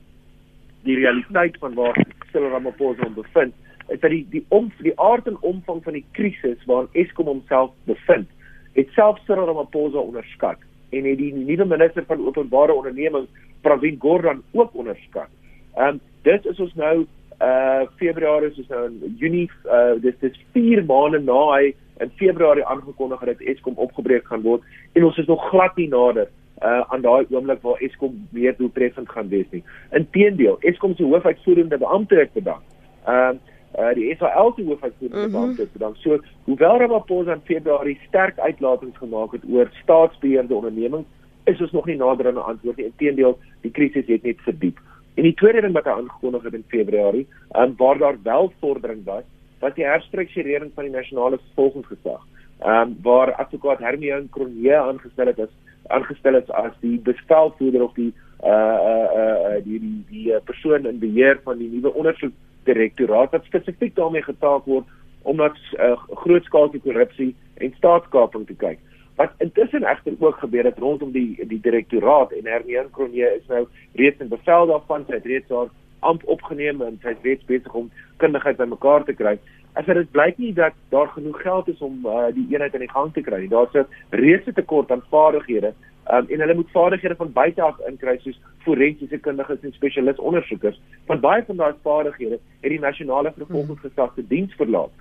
die 0.83 0.97
realiteit 0.99 1.57
van 1.61 1.73
waar 1.73 1.95
Cyril 2.31 2.51
Ramaphosa 2.51 3.05
hom 3.05 3.15
bevind, 3.15 3.53
is 3.87 3.99
dat 3.99 4.11
die 4.11 4.25
die 4.31 4.45
om 4.49 4.71
die 4.83 4.95
aard 4.99 5.27
en 5.27 5.39
omvang 5.41 5.83
van 5.83 5.97
die 5.99 6.05
krisis 6.11 6.65
waarin 6.67 6.91
Eskom 6.93 7.31
homself 7.31 7.71
bevind, 7.89 8.29
het 8.75 8.91
self 8.97 9.19
Cyril 9.27 9.47
Ramaphosa 9.47 10.03
onderskat 10.03 10.59
en 10.93 11.07
het 11.09 11.17
die 11.17 11.33
nuwe 11.33 11.65
minister 11.65 12.05
van 12.05 12.25
openbare 12.25 12.73
ondernemings 12.73 13.29
Pravin 13.63 13.97
Gordhan 13.99 14.43
ook 14.51 14.75
onderskat. 14.75 15.29
Ehm 15.75 15.95
um, 15.95 16.01
dit 16.23 16.45
is 16.45 16.59
ons 16.59 16.73
nou 16.79 17.05
uh 17.43 17.83
Februarie 17.99 18.51
is 18.51 18.67
nou 18.69 18.85
in 18.87 19.15
Junie 19.19 19.49
uh 19.65 19.95
dis 20.01 20.15
dis 20.21 20.37
4 20.53 20.83
maande 20.87 21.19
na 21.19 21.39
hy 21.55 21.73
in 21.99 22.11
Februarie 22.15 22.65
aangekondig 22.65 23.19
het 23.19 23.37
dat 23.37 23.47
Eskom 23.47 23.73
opgebreek 23.75 24.27
gaan 24.27 24.41
word 24.41 24.61
en 24.93 25.03
ons 25.03 25.17
is 25.17 25.25
nog 25.25 25.49
glad 25.49 25.75
nie 25.75 25.87
nader 25.87 26.29
uh 26.61 26.81
aan 26.93 27.01
daai 27.01 27.25
oomblik 27.29 27.61
waar 27.61 27.81
Eskom 27.81 28.27
meer 28.31 28.55
doeltreffend 28.57 29.09
gaan 29.09 29.27
wees 29.27 29.49
nie. 29.49 29.63
Inteendeel, 29.91 30.57
Eskom 30.59 30.95
se 30.95 31.03
hoofuitvoerende 31.03 31.77
beampte 31.77 32.15
het 32.15 32.33
bedank. 32.33 32.61
Ehm 33.05 33.35
uh, 33.35 33.87
uh 33.87 33.93
die 33.97 34.15
SAL 34.15 34.53
se 34.55 34.63
hoofuitvoerende 34.63 35.27
mm 35.27 35.33
-hmm. 35.33 35.41
beampte 35.41 35.61
het 35.61 35.73
bedank. 35.73 35.95
So, 35.95 36.19
hoewel 36.43 36.77
Ramaphosa 36.77 37.33
in 37.33 37.41
Februarie 37.43 37.99
sterk 38.07 38.39
uitlatings 38.39 38.97
gemaak 38.97 39.31
het 39.31 39.43
oor 39.49 39.69
staatsbeheerde 39.81 40.55
ondernemings, 40.55 41.07
is 41.43 41.61
ons 41.61 41.71
nog 41.71 41.85
nie 41.85 41.95
nader 41.95 42.27
aan 42.27 42.33
'n 42.33 42.49
antwoord 42.51 42.77
nie. 42.77 42.85
Inteendeel, 42.85 43.39
die 43.61 43.71
krisis 43.71 44.05
het 44.07 44.23
net 44.23 44.41
verdiep. 44.41 44.79
En 45.13 45.23
die 45.23 45.33
tweede 45.33 45.61
ding 45.61 45.73
wat 45.73 45.85
hy 45.85 45.91
aangekondig 45.91 46.43
het 46.43 46.53
in 46.53 46.65
Februarie, 46.67 47.27
um, 47.55 47.73
waar 47.77 47.97
daar 47.97 48.17
wel 48.23 48.53
vordering 48.59 49.03
was, 49.05 49.23
was 49.63 49.75
die 49.77 49.87
herstrukturering 49.87 50.71
van 50.75 50.87
die 50.87 50.93
nasionale 50.93 51.39
vervolgingsgesag. 51.47 52.21
Ehm 52.63 52.93
um, 52.93 52.97
waar 53.03 53.33
advokaat 53.41 53.79
Hermione 53.79 54.29
Cronje 54.31 54.75
aangestel 54.77 55.31
het 55.31 55.39
as 55.39 55.53
aangestel 55.87 56.35
is 56.39 56.49
as 56.49 56.75
die 56.81 56.99
bevelvoerder 56.99 57.83
of 57.83 57.93
die 57.93 58.13
uh 58.43 58.77
uh 58.91 59.07
uh 59.17 59.59
die 59.63 59.79
die, 60.09 60.25
uh, 60.31 60.39
persoon 60.43 60.87
in 60.87 60.99
beheer 60.99 61.39
van 61.43 61.57
die 61.57 61.69
nuwe 61.71 61.93
ondersoekdirektoraat 61.93 63.31
wat 63.31 63.49
spesifiek 63.49 63.95
daarmee 63.95 64.23
getaak 64.23 64.65
word 64.65 64.87
om 65.23 65.39
na 65.39 65.49
uh, 65.51 65.95
grootskaalse 66.23 66.79
korrupsie 66.83 67.33
en 67.55 67.75
staatskaping 67.77 68.47
te 68.47 68.55
kyk. 68.65 68.79
Wat 69.15 69.31
intussen 69.45 69.85
egter 69.87 70.15
ook 70.19 70.39
gebeur 70.41 70.65
het 70.65 70.79
rondom 70.79 71.11
die 71.11 71.47
die 71.47 71.61
direktoraat 71.61 72.31
en 72.31 72.49
Hermine 72.51 72.89
Kronje 72.91 73.35
is 73.39 73.47
nou 73.47 73.65
reeds 73.99 74.19
in 74.19 74.31
bevel 74.31 74.67
daarvan, 74.71 75.05
sy 75.07 75.19
het 75.19 75.31
reeds 75.31 75.49
haar 75.49 75.71
amp 76.09 76.23
opgeneem 76.35 76.81
en 76.81 76.99
sy 77.01 77.15
is 77.15 77.25
reeds 77.27 77.45
besig 77.49 77.73
om 77.73 77.91
kundigheid 78.23 78.57
bymekaar 78.57 79.05
te 79.07 79.15
kry. 79.17 79.37
As 79.73 79.85
dit 79.85 80.11
blyk 80.11 80.37
nie 80.37 80.53
dat 80.53 80.75
daar 80.93 81.09
genoeg 81.15 81.41
geld 81.41 81.69
is 81.71 81.81
om 81.81 82.05
uh, 82.05 82.27
die 82.35 82.45
eenheid 82.53 82.75
aan 82.75 82.85
die 82.85 82.91
gang 82.91 83.13
te 83.13 83.23
kry 83.25 83.39
nie. 83.41 83.49
Daar's 83.49 83.73
'n 83.73 83.87
reuse 84.09 84.53
tekort 84.53 84.91
aan 84.91 85.03
vaardighede 85.09 85.73
um, 86.11 86.25
en 86.29 86.39
hulle 86.39 86.55
moet 86.55 86.71
vaardighede 86.71 87.15
van 87.15 87.31
buite 87.31 87.61
af 87.61 87.79
inkry 87.89 88.17
soos 88.21 88.39
forensiese 88.65 89.17
kundiges 89.17 89.63
en 89.63 89.73
spesialis 89.73 90.19
ondersoekers. 90.19 90.81
Van 91.05 91.19
baie 91.19 91.43
van 91.47 91.57
daai 91.57 91.73
vaardighede 91.81 92.39
het 92.61 92.69
die 92.69 92.79
nasionale 92.79 93.33
vervolgingsgesag 93.37 94.13
se 94.15 94.27
diens 94.27 94.53
verlaat. 94.53 94.91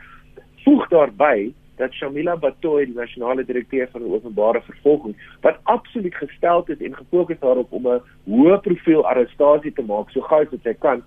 Voeg 0.64 0.88
daarbey 0.88 1.52
dat 1.82 1.94
Shamila 1.98 2.36
Batoy 2.36 2.86
die 2.86 2.94
nasionale 2.94 3.44
direkteur 3.48 3.88
van 3.92 4.06
openbare 4.16 4.62
vervolging 4.68 5.16
wat 5.46 5.58
absoluut 5.74 6.14
gestel 6.14 6.62
het 6.66 6.82
en 6.82 7.00
gefokus 7.00 7.40
daarop 7.42 7.72
om 7.78 7.88
'n 7.88 8.02
hoë 8.30 8.60
profiel 8.66 9.06
arrestasie 9.12 9.72
te 9.72 9.84
maak 9.92 10.10
so 10.10 10.20
gou 10.30 10.42
as 10.42 10.62
sy 10.62 10.74
kan 10.86 11.02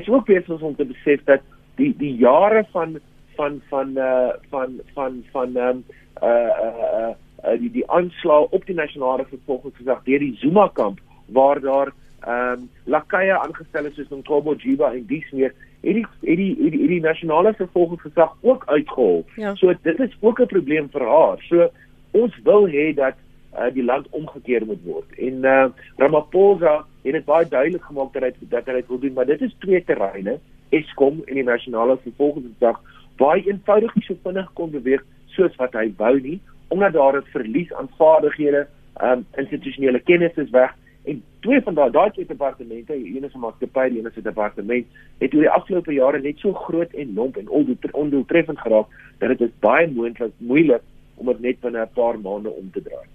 is 0.00 0.08
ook 0.08 0.26
besig 0.26 0.62
om 0.62 0.76
te 0.76 0.84
besef 0.84 1.24
dat 1.24 1.40
die 1.76 1.94
die 1.96 2.16
jare 2.16 2.64
van 2.72 2.98
van 3.36 3.60
van 3.70 3.88
uh 3.96 4.32
van 4.50 4.80
van 4.94 5.22
van 5.32 5.56
ehm 5.56 5.68
um, 5.68 5.84
uh 6.22 6.52
uh 6.66 7.14
uh 7.44 7.58
die 7.60 7.70
die 7.70 7.86
aanslag 7.90 8.50
op 8.50 8.66
die 8.66 8.74
nasionale 8.74 9.24
vervolgingsgesag 9.30 10.04
deur 10.04 10.18
die 10.18 10.36
Zuma 10.42 10.68
kamp 10.72 11.00
waar 11.26 11.60
daar 11.60 11.92
ehm 12.20 12.52
um, 12.52 12.68
lakaie 12.84 13.38
aangestel 13.38 13.84
is 13.84 13.94
soos 13.94 14.10
Nkobo 14.10 14.54
Jiba 14.54 14.92
en 14.92 15.06
dies 15.06 15.30
meer 15.30 15.54
het 15.80 15.94
die 15.94 16.06
het 16.20 16.36
die 16.36 16.56
het 16.62 16.72
die, 16.72 16.86
die 16.88 17.00
nasionale 17.00 17.54
vervolgingsgesag 17.54 18.36
ook 18.40 18.66
uitgehol. 18.66 19.24
Ja. 19.36 19.54
So 19.54 19.74
dit 19.82 20.00
is 20.00 20.16
ook 20.20 20.40
'n 20.40 20.46
probleem 20.46 20.88
vir 20.90 21.06
haar. 21.06 21.42
So 21.48 21.70
ons 22.10 22.38
wil 22.44 22.68
hê 22.68 22.94
dat 22.94 23.14
uh, 23.54 23.72
die 23.72 23.84
land 23.84 24.06
omgekeer 24.10 24.66
moet 24.66 24.82
word. 24.84 25.12
En 25.18 25.44
uh, 25.44 25.66
Ramaphosa 25.96 26.84
het 27.02 27.12
dit 27.12 27.24
baie 27.24 27.48
duidelik 27.48 27.84
gemaak 27.84 28.12
dat 28.12 28.22
hy 28.22 28.32
dat 28.40 28.66
hy 28.66 28.72
dit 28.72 28.88
wil 28.88 28.98
doen, 28.98 29.12
maar 29.12 29.26
dit 29.26 29.40
is 29.40 29.54
twee 29.58 29.84
terreine, 29.84 30.38
Eskom 30.68 31.22
en 31.26 31.34
die 31.34 31.44
nasionale 31.44 31.98
vervolgingsgesag, 32.02 32.80
baie 33.16 33.42
eenvoudig 33.46 33.94
nie 33.94 34.04
so 34.04 34.14
vinnig 34.22 34.50
kon 34.52 34.70
beweeg 34.70 35.04
soos 35.26 35.54
wat 35.56 35.72
hy 35.72 35.88
wou 35.96 36.20
nie, 36.20 36.40
omdat 36.68 36.92
daar 36.92 37.16
'n 37.16 37.30
verlies 37.32 37.72
aan 37.72 37.88
vaardighede, 37.96 38.66
um, 39.02 39.26
institusionele 39.36 40.00
kennis 40.00 40.36
is 40.36 40.50
weg 40.50 40.74
En 41.08 41.22
twee 41.40 41.60
van 41.64 41.74
daai 41.74 41.90
daai 41.90 42.10
twee 42.10 42.26
departemente, 42.26 42.94
een 42.94 43.24
is 43.24 43.34
'n 43.34 43.44
maatskappy, 43.44 43.88
die 43.88 43.98
een 43.98 44.10
is 44.10 44.16
'n 44.16 44.28
departement, 44.30 44.86
het 45.18 45.34
oor 45.34 45.40
die 45.40 45.56
afgelope 45.58 45.92
jare 45.92 46.20
net 46.20 46.38
so 46.38 46.52
groot 46.52 46.92
en 46.92 47.14
lomp 47.14 47.36
en 47.36 47.48
ondoeltreffend 47.92 48.58
geraak 48.58 48.86
dat 49.18 49.38
dit 49.38 49.60
baie 49.60 49.88
moontlik 49.90 50.32
moeilik 50.36 50.82
om 51.14 51.26
dit 51.26 51.40
net 51.40 51.60
binne 51.60 51.80
'n 51.80 51.94
paar 51.94 52.18
maande 52.20 52.50
om 52.50 52.70
te 52.72 52.82
draai. 52.82 53.06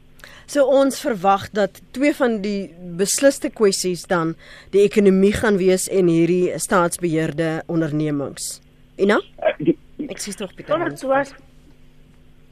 So 0.45 0.65
ons 0.65 0.99
verwag 1.01 1.49
dat 1.49 1.81
twee 1.91 2.13
van 2.13 2.41
die 2.41 2.73
besliste 2.97 3.49
kwessies 3.49 4.07
dan 4.07 4.35
die 4.69 4.81
ekonomie 4.81 5.33
gaan 5.33 5.57
wees 5.57 5.87
en 5.89 6.07
hierdie 6.07 6.59
staatsbeheerde 6.59 7.63
ondernemings. 7.65 8.61
Ina? 8.95 9.21
Uh, 9.39 9.73
ek 10.09 10.19
sê 10.19 10.35
tog 10.35 10.53
Pieter. 10.55 10.91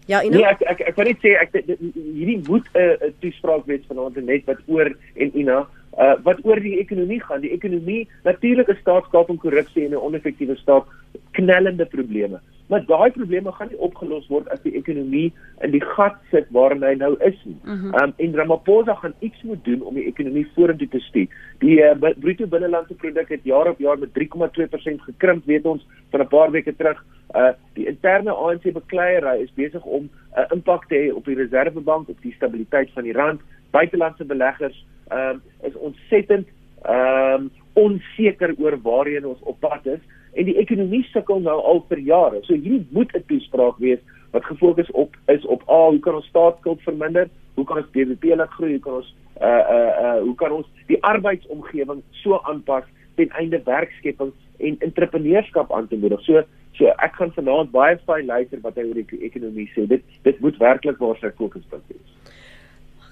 Ja, 0.10 0.24
Ina. 0.24 0.38
Nee, 0.38 0.46
ek 0.46 0.62
ek 0.62 0.80
ek 0.90 0.96
kan 0.98 1.06
net 1.08 1.22
sê 1.22 1.36
ek 1.38 1.54
hierdie 1.54 2.42
moet 2.48 2.66
'n 2.74 2.96
uh, 2.98 3.12
toespraak 3.22 3.68
wees 3.70 3.86
vanaand 3.88 4.18
net 4.26 4.46
wat 4.50 4.62
oor 4.68 4.90
en 5.16 5.38
Ina 5.38 5.68
uh, 5.98 6.16
wat 6.24 6.40
oor 6.46 6.60
die 6.60 6.80
ekonomie 6.80 7.22
gaan. 7.24 7.42
Die 7.42 7.52
ekonomie 7.52 8.08
natuurlik 8.24 8.68
is 8.68 8.80
staatskaping, 8.80 9.40
korrupsie 9.40 9.86
en 9.86 9.92
'n 9.92 10.06
oneffektiewe 10.08 10.56
staat 10.56 10.86
knellende 11.32 11.86
probleme. 11.86 12.40
Maar 12.72 12.86
daai 12.86 13.12
probleme 13.12 13.52
gaan 13.52 13.68
nie 13.68 13.80
opgelos 13.84 14.28
word 14.32 14.48
as 14.50 14.62
die 14.64 14.72
ekonomie 14.80 15.34
in 15.66 15.74
die 15.74 15.82
gat 15.84 16.16
sit 16.32 16.46
waarin 16.56 16.84
hy 16.88 16.94
nou 16.96 17.10
is 17.20 17.40
nie. 17.44 17.58
Mhm. 17.64 17.74
Ehm 17.74 17.88
mm 17.88 18.04
um, 18.04 18.14
en 18.18 18.36
Ramaphosa 18.36 18.96
gaan 18.96 19.14
iets 19.20 19.42
moet 19.44 19.64
doen 19.66 19.82
om 19.82 19.94
die 19.94 20.06
ekonomie 20.06 20.48
vorentoe 20.56 20.88
te 20.88 21.00
stuur. 21.00 21.28
Die 21.60 21.80
uh, 21.84 22.14
bruto 22.20 22.48
binnelandse 22.48 22.94
produk 22.94 23.30
het 23.30 23.44
jaar 23.44 23.68
op 23.70 23.80
jaar 23.80 24.00
met 24.00 24.14
3,2% 24.20 25.04
gekrimp, 25.08 25.46
weet 25.46 25.66
ons, 25.66 25.88
van 26.12 26.22
'n 26.22 26.28
paar 26.28 26.52
weke 26.52 26.76
terug. 26.76 27.04
Uh 27.36 27.52
die 27.74 27.88
interne 27.88 28.32
ANC 28.32 28.72
bekleierery 28.74 29.42
is 29.42 29.54
besig 29.54 29.84
om 29.84 30.04
'n 30.04 30.40
uh, 30.40 30.46
impak 30.52 30.88
te 30.88 30.96
hê 30.96 31.14
op 31.16 31.26
die 31.26 31.36
Reservebank, 31.36 32.10
op 32.10 32.22
die 32.22 32.34
stabiliteit 32.34 32.90
van 32.94 33.04
die 33.04 33.14
rand. 33.14 33.42
Buitelandse 33.72 34.26
beleggers 34.26 34.86
ehm 35.10 35.30
um, 35.30 35.42
is 35.68 35.76
ontsettend 35.76 36.48
ehm 36.84 37.34
um, 37.34 37.52
onseker 37.74 38.54
oor 38.58 38.76
waarheen 38.82 39.26
ons 39.26 39.40
op 39.42 39.60
pad 39.60 39.86
is 39.86 40.02
en 40.34 40.48
die 40.48 40.58
ekonomie 40.60 41.04
sukkel 41.12 41.40
nou 41.44 41.58
al 41.60 41.84
vir 41.90 42.00
jare. 42.08 42.42
So 42.44 42.54
hierdie 42.54 42.88
moet 42.92 43.14
'n 43.16 43.24
toespraak 43.28 43.78
wees 43.80 44.00
wat 44.32 44.46
gefokus 44.46 44.92
op 44.92 45.16
is 45.28 45.46
op 45.46 45.64
a 45.70 45.90
hoe 45.90 46.00
kan 46.00 46.16
ons 46.16 46.26
staatsskuld 46.26 46.82
verminder? 46.82 47.30
Hoe 47.56 47.66
kan 47.66 47.78
ons 47.78 47.92
BBP 47.92 48.36
laat 48.36 48.50
groei? 48.50 48.72
Hoe 48.72 48.80
kan 48.80 48.94
ons 48.94 49.16
uh 49.42 49.64
uh 49.76 49.92
uh 50.04 50.20
hoe 50.22 50.36
kan 50.36 50.52
ons 50.52 50.68
die 50.88 51.04
arbeidsomgewing 51.04 52.04
so 52.12 52.40
aanpas 52.44 52.84
ten 53.16 53.30
einde 53.30 53.62
werkskepping 53.66 54.32
en 54.58 54.80
entrepreneurskap 54.80 55.72
aan 55.72 55.88
te 55.88 55.96
moedig? 55.96 56.22
So 56.22 56.44
so 56.74 56.86
ek 56.86 57.16
gaan 57.20 57.34
vanaand 57.36 57.72
baie 57.72 58.00
fyn 58.06 58.26
luister 58.26 58.60
wat 58.62 58.76
hy 58.76 58.88
oor 58.88 59.04
die 59.04 59.24
ekonomie 59.28 59.70
sê. 59.76 59.88
Dit 59.88 60.04
dit 60.24 60.40
moet 60.40 60.58
werklik 60.58 60.98
waar 60.98 61.20
sy 61.20 61.32
fokuspunt 61.38 61.84
wees. 61.88 62.21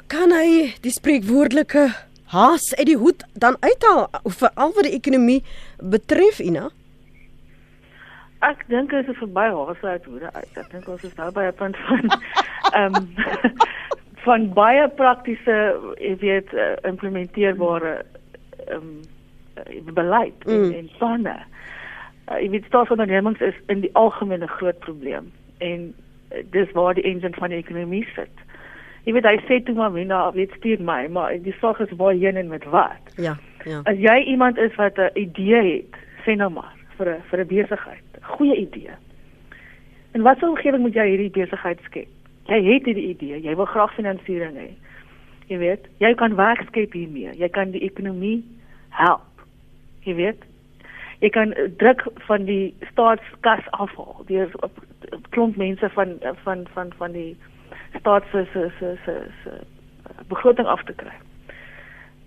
Kan 0.10 0.32
hy 0.34 0.72
die 0.82 0.90
spreekwoordelike 0.90 1.84
haas 2.34 2.72
uit 2.80 2.88
die 2.90 2.98
hoed 2.98 3.22
dan 3.38 3.58
uithaal 3.62 4.08
vir 4.40 4.50
al 4.56 4.72
wat 4.74 4.88
die 4.88 4.96
ekonomie 4.98 5.44
betref, 5.78 6.40
Ina? 6.42 6.72
Ek 8.48 8.64
dink 8.72 8.90
dit 8.90 9.12
is 9.12 9.20
verby 9.20 9.46
haar 9.54 9.78
uit 9.84 10.08
hoe 10.10 10.20
dit 10.24 10.34
uit. 10.34 10.58
Ek 10.58 10.72
dink 10.72 10.90
ons 10.90 11.06
is 11.06 11.14
nou 11.20 11.30
by 11.36 11.46
'n 11.52 11.58
punt 11.62 11.78
van 11.86 12.10
ehm 12.80 12.98
um, 12.98 13.08
van 14.26 14.50
baie 14.54 14.90
praktiese, 14.90 15.56
jy 16.02 16.16
weet, 16.26 16.50
uh, 16.58 16.74
implementeerbare 16.90 17.94
ehm 18.66 18.82
um, 18.82 19.94
beleid 19.94 20.46
mm. 20.46 20.54
en 20.54 20.74
en 20.74 20.92
planne. 20.98 21.38
Uh, 22.32 22.42
jy 22.42 22.50
weet 22.50 22.66
staatsondernemings 22.66 23.46
is 23.46 23.58
in 23.68 23.86
die 23.86 23.94
algemeen 23.94 24.42
'n 24.42 24.58
groot 24.58 24.80
probleem 24.80 25.30
en 25.58 25.94
uh, 26.34 26.42
dis 26.50 26.72
waar 26.72 26.94
die 26.94 27.06
engine 27.06 27.38
van 27.38 27.50
die 27.50 27.62
ekonomie 27.62 28.08
sit. 28.16 28.49
Jy 29.06 29.14
weet 29.14 29.26
hy 29.26 29.38
sê 29.48 29.64
toe 29.64 29.76
maar 29.76 29.92
Mina, 29.92 30.32
weet 30.32 30.52
stuur 30.58 30.82
my, 30.82 31.08
maar 31.08 31.38
die 31.40 31.56
saak 31.60 31.80
is 31.80 31.92
waar 31.98 32.14
heen 32.14 32.38
en 32.38 32.48
met 32.48 32.66
wat. 32.66 33.14
Ja, 33.16 33.38
ja. 33.66 33.82
As 33.84 33.98
jy 33.98 34.24
iemand 34.26 34.58
is 34.58 34.76
wat 34.76 34.98
'n 34.98 35.10
idee 35.14 35.64
het, 35.76 35.96
sê 36.26 36.36
nou 36.36 36.50
maar 36.50 36.76
vir 36.98 37.08
'n 37.16 37.22
vir 37.30 37.40
'n 37.40 37.48
besigheid 37.48 38.10
goeie 38.30 38.56
idee. 38.56 38.96
En 40.12 40.22
wat 40.22 40.40
sou 40.40 40.50
omgewing 40.50 40.82
moet 40.82 40.98
jy 40.98 41.08
hierdie 41.12 41.34
besigheid 41.34 41.82
skep? 41.88 42.08
Jy 42.50 42.60
het 42.66 42.86
hierdie 42.90 43.10
idee, 43.14 43.42
jy 43.46 43.56
wil 43.56 43.70
graag 43.70 43.94
finansiering 43.98 44.56
hê. 44.58 44.70
Jy 45.50 45.58
weet, 45.62 45.90
jy 46.02 46.14
kan 46.18 46.38
werk 46.38 46.64
skep 46.70 46.94
hiermee. 46.98 47.34
Jy 47.38 47.50
kan 47.54 47.74
die 47.74 47.84
ekonomie 47.86 48.42
help. 48.98 49.44
Jy 50.06 50.16
weet, 50.18 50.46
jy 51.22 51.30
kan 51.34 51.54
druk 51.82 52.06
van 52.28 52.46
die 52.50 52.74
staatskas 52.92 53.66
afhaal. 53.78 54.26
Daar's 54.30 54.54
'n 54.54 55.22
klomp 55.30 55.58
mense 55.58 55.90
van 55.90 56.18
van 56.44 56.68
van 56.74 56.94
van 56.98 57.12
die 57.12 57.36
staat 57.98 58.24
se 58.32 58.46
se 58.54 58.70
se 58.80 58.96
se 59.06 59.16
se 59.44 59.52
begroting 60.28 60.68
af 60.68 60.84
te 60.84 60.94
kry. 60.94 61.16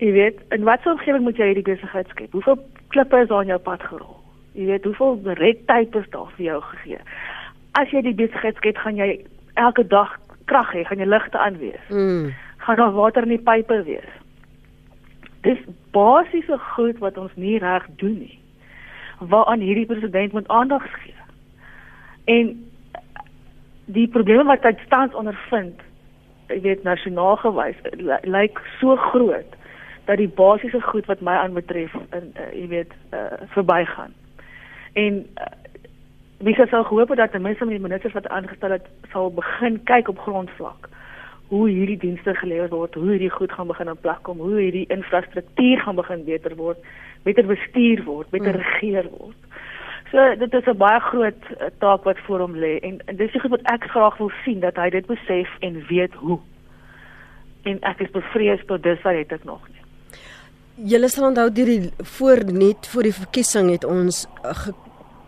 Jy 0.02 0.12
weet, 0.12 0.40
in 0.50 0.64
watter 0.66 0.92
omgewing 0.92 1.22
moet 1.22 1.38
jy 1.38 1.52
hierdie 1.52 1.66
besigheid 1.66 2.08
skep? 2.10 2.32
Hoeveel 2.32 2.58
klippe 2.94 3.20
is 3.22 3.30
aan 3.30 3.46
jou 3.46 3.58
pad 3.62 3.82
gerol? 3.86 4.16
Jy 4.58 4.66
weet 4.72 4.84
hoeveel 4.84 5.36
red 5.38 5.66
tape 5.66 5.98
is 5.98 6.08
daar 6.10 6.32
vir 6.36 6.44
jou 6.44 6.58
gegee. 6.72 6.98
As 7.78 7.92
jy 7.94 8.02
die 8.08 8.16
besigheid 8.18 8.58
skep, 8.58 8.80
gaan 8.82 8.98
jy 8.98 9.20
elke 9.54 9.86
dag 9.86 10.16
krag 10.50 10.72
hê, 10.74 10.82
gaan 10.88 10.98
jy 10.98 11.06
ligte 11.06 11.38
aan 11.38 11.60
wees. 11.60 11.86
Mm. 11.88 12.32
Gaan 12.66 12.80
daar 12.82 12.96
water 12.96 13.22
in 13.22 13.36
die 13.36 13.44
pipe 13.46 13.78
wees. 13.86 14.18
Dis 15.46 15.62
basiese 15.94 16.58
goed 16.74 16.98
wat 17.02 17.18
ons 17.18 17.32
nie 17.36 17.58
reg 17.62 17.86
doen 18.02 18.18
nie. 18.18 18.38
Waaraan 19.22 19.62
hierdie 19.62 19.86
president 19.86 20.32
moet 20.32 20.48
aandag 20.48 20.86
gee. 20.98 21.14
En 22.24 22.52
die 23.92 24.08
probleme 24.08 24.44
wat 24.48 24.64
hy 24.66 24.74
tans 24.92 25.14
ondervind, 25.18 25.80
jy 26.52 26.60
weet 26.64 26.86
nasionaal 26.86 27.36
gewys, 27.42 27.78
lyk 28.24 28.60
so 28.80 28.96
groot 29.10 29.58
dat 30.08 30.18
die 30.18 30.28
basiese 30.28 30.80
goed 30.82 31.06
wat 31.06 31.20
my 31.22 31.34
aanbetref 31.38 31.92
in 32.10 32.32
uh, 32.34 32.48
jy 32.56 32.66
weet 32.72 32.94
uh, 33.14 33.38
verbygaan. 33.54 34.14
En 34.98 35.20
uh, 35.22 35.50
wie 36.42 36.54
sou 36.58 36.84
gehoop 36.84 37.08
het 37.14 37.22
dat 37.22 37.30
ten 37.30 37.42
minste 37.42 37.64
met 37.64 37.76
die 37.78 37.84
ministers 37.84 38.16
wat 38.18 38.28
aangestel 38.28 38.74
het 38.74 38.88
sal 39.12 39.30
begin 39.30 39.78
kyk 39.86 40.08
op 40.10 40.18
grondvlak 40.18 40.90
hoe 41.52 41.68
hierdie 41.68 41.98
dienste 42.00 42.34
gelewer 42.34 42.70
word, 42.72 42.94
hoe 42.94 43.10
hierdie 43.10 43.30
goed 43.30 43.52
gaan 43.52 43.68
begin 43.68 43.90
in 43.92 43.98
plek 44.00 44.22
kom, 44.24 44.38
hoe 44.40 44.56
hierdie 44.56 44.86
infrastruktuur 44.88 45.82
gaan 45.84 45.98
begin 45.98 46.24
beter 46.24 46.54
word, 46.56 46.78
beter 47.26 47.46
bestuur 47.46 48.00
word, 48.06 48.30
beter 48.32 48.56
hmm. 48.56 48.62
regeer 48.62 49.10
word. 49.18 49.51
So 50.12 50.20
dit 50.36 50.52
is 50.52 50.66
'n 50.68 50.76
baie 50.76 51.00
groot 51.00 51.42
uh, 51.50 51.66
taak 51.80 52.04
wat 52.04 52.18
voor 52.26 52.40
hom 52.44 52.56
lê 52.56 52.78
en, 52.84 53.00
en 53.06 53.16
dis 53.16 53.32
iets 53.34 53.48
wat 53.48 53.64
ek 53.72 53.84
graag 53.84 54.16
wil 54.18 54.30
sien 54.44 54.60
dat 54.60 54.76
hy 54.76 54.90
dit 54.90 55.06
besef 55.06 55.48
en 55.60 55.84
weet 55.88 56.14
hoe. 56.14 56.38
En 57.62 57.80
ek 57.80 58.00
is 58.04 58.10
bevrees 58.12 58.60
tot 58.66 58.84
wat 58.84 59.16
het 59.16 59.32
ek 59.32 59.44
nog 59.44 59.64
nie. 59.68 59.80
Julle 60.92 61.08
sal 61.08 61.30
onthou 61.30 61.48
deur 61.52 61.66
die 61.66 61.92
voor 61.96 62.44
net 62.44 62.86
voor 62.92 63.02
die 63.08 63.14
verkiesing 63.14 63.70
het 63.70 63.84
ons 63.84 64.26
uh, 64.44 64.68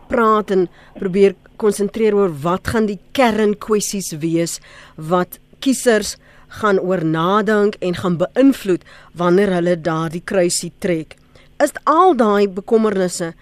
praat 0.08 0.50
en 0.50 0.68
probeer 1.00 1.32
konsentreer 1.56 2.14
oor 2.14 2.32
wat 2.44 2.68
gaan 2.68 2.86
die 2.86 3.00
kernkwessies 3.16 4.12
wees 4.20 4.60
wat 4.96 5.40
kiesers 5.64 6.18
gaan 6.60 6.78
oor 6.78 7.04
nadink 7.04 7.80
en 7.80 7.96
gaan 7.96 8.20
beïnvloed 8.20 8.84
wanneer 9.16 9.56
hulle 9.56 9.80
daardie 9.80 10.22
kruisie 10.24 10.72
trek. 10.78 11.16
Is 11.62 11.72
al 11.88 12.16
daai 12.16 12.48
bekommernisse 12.48 13.32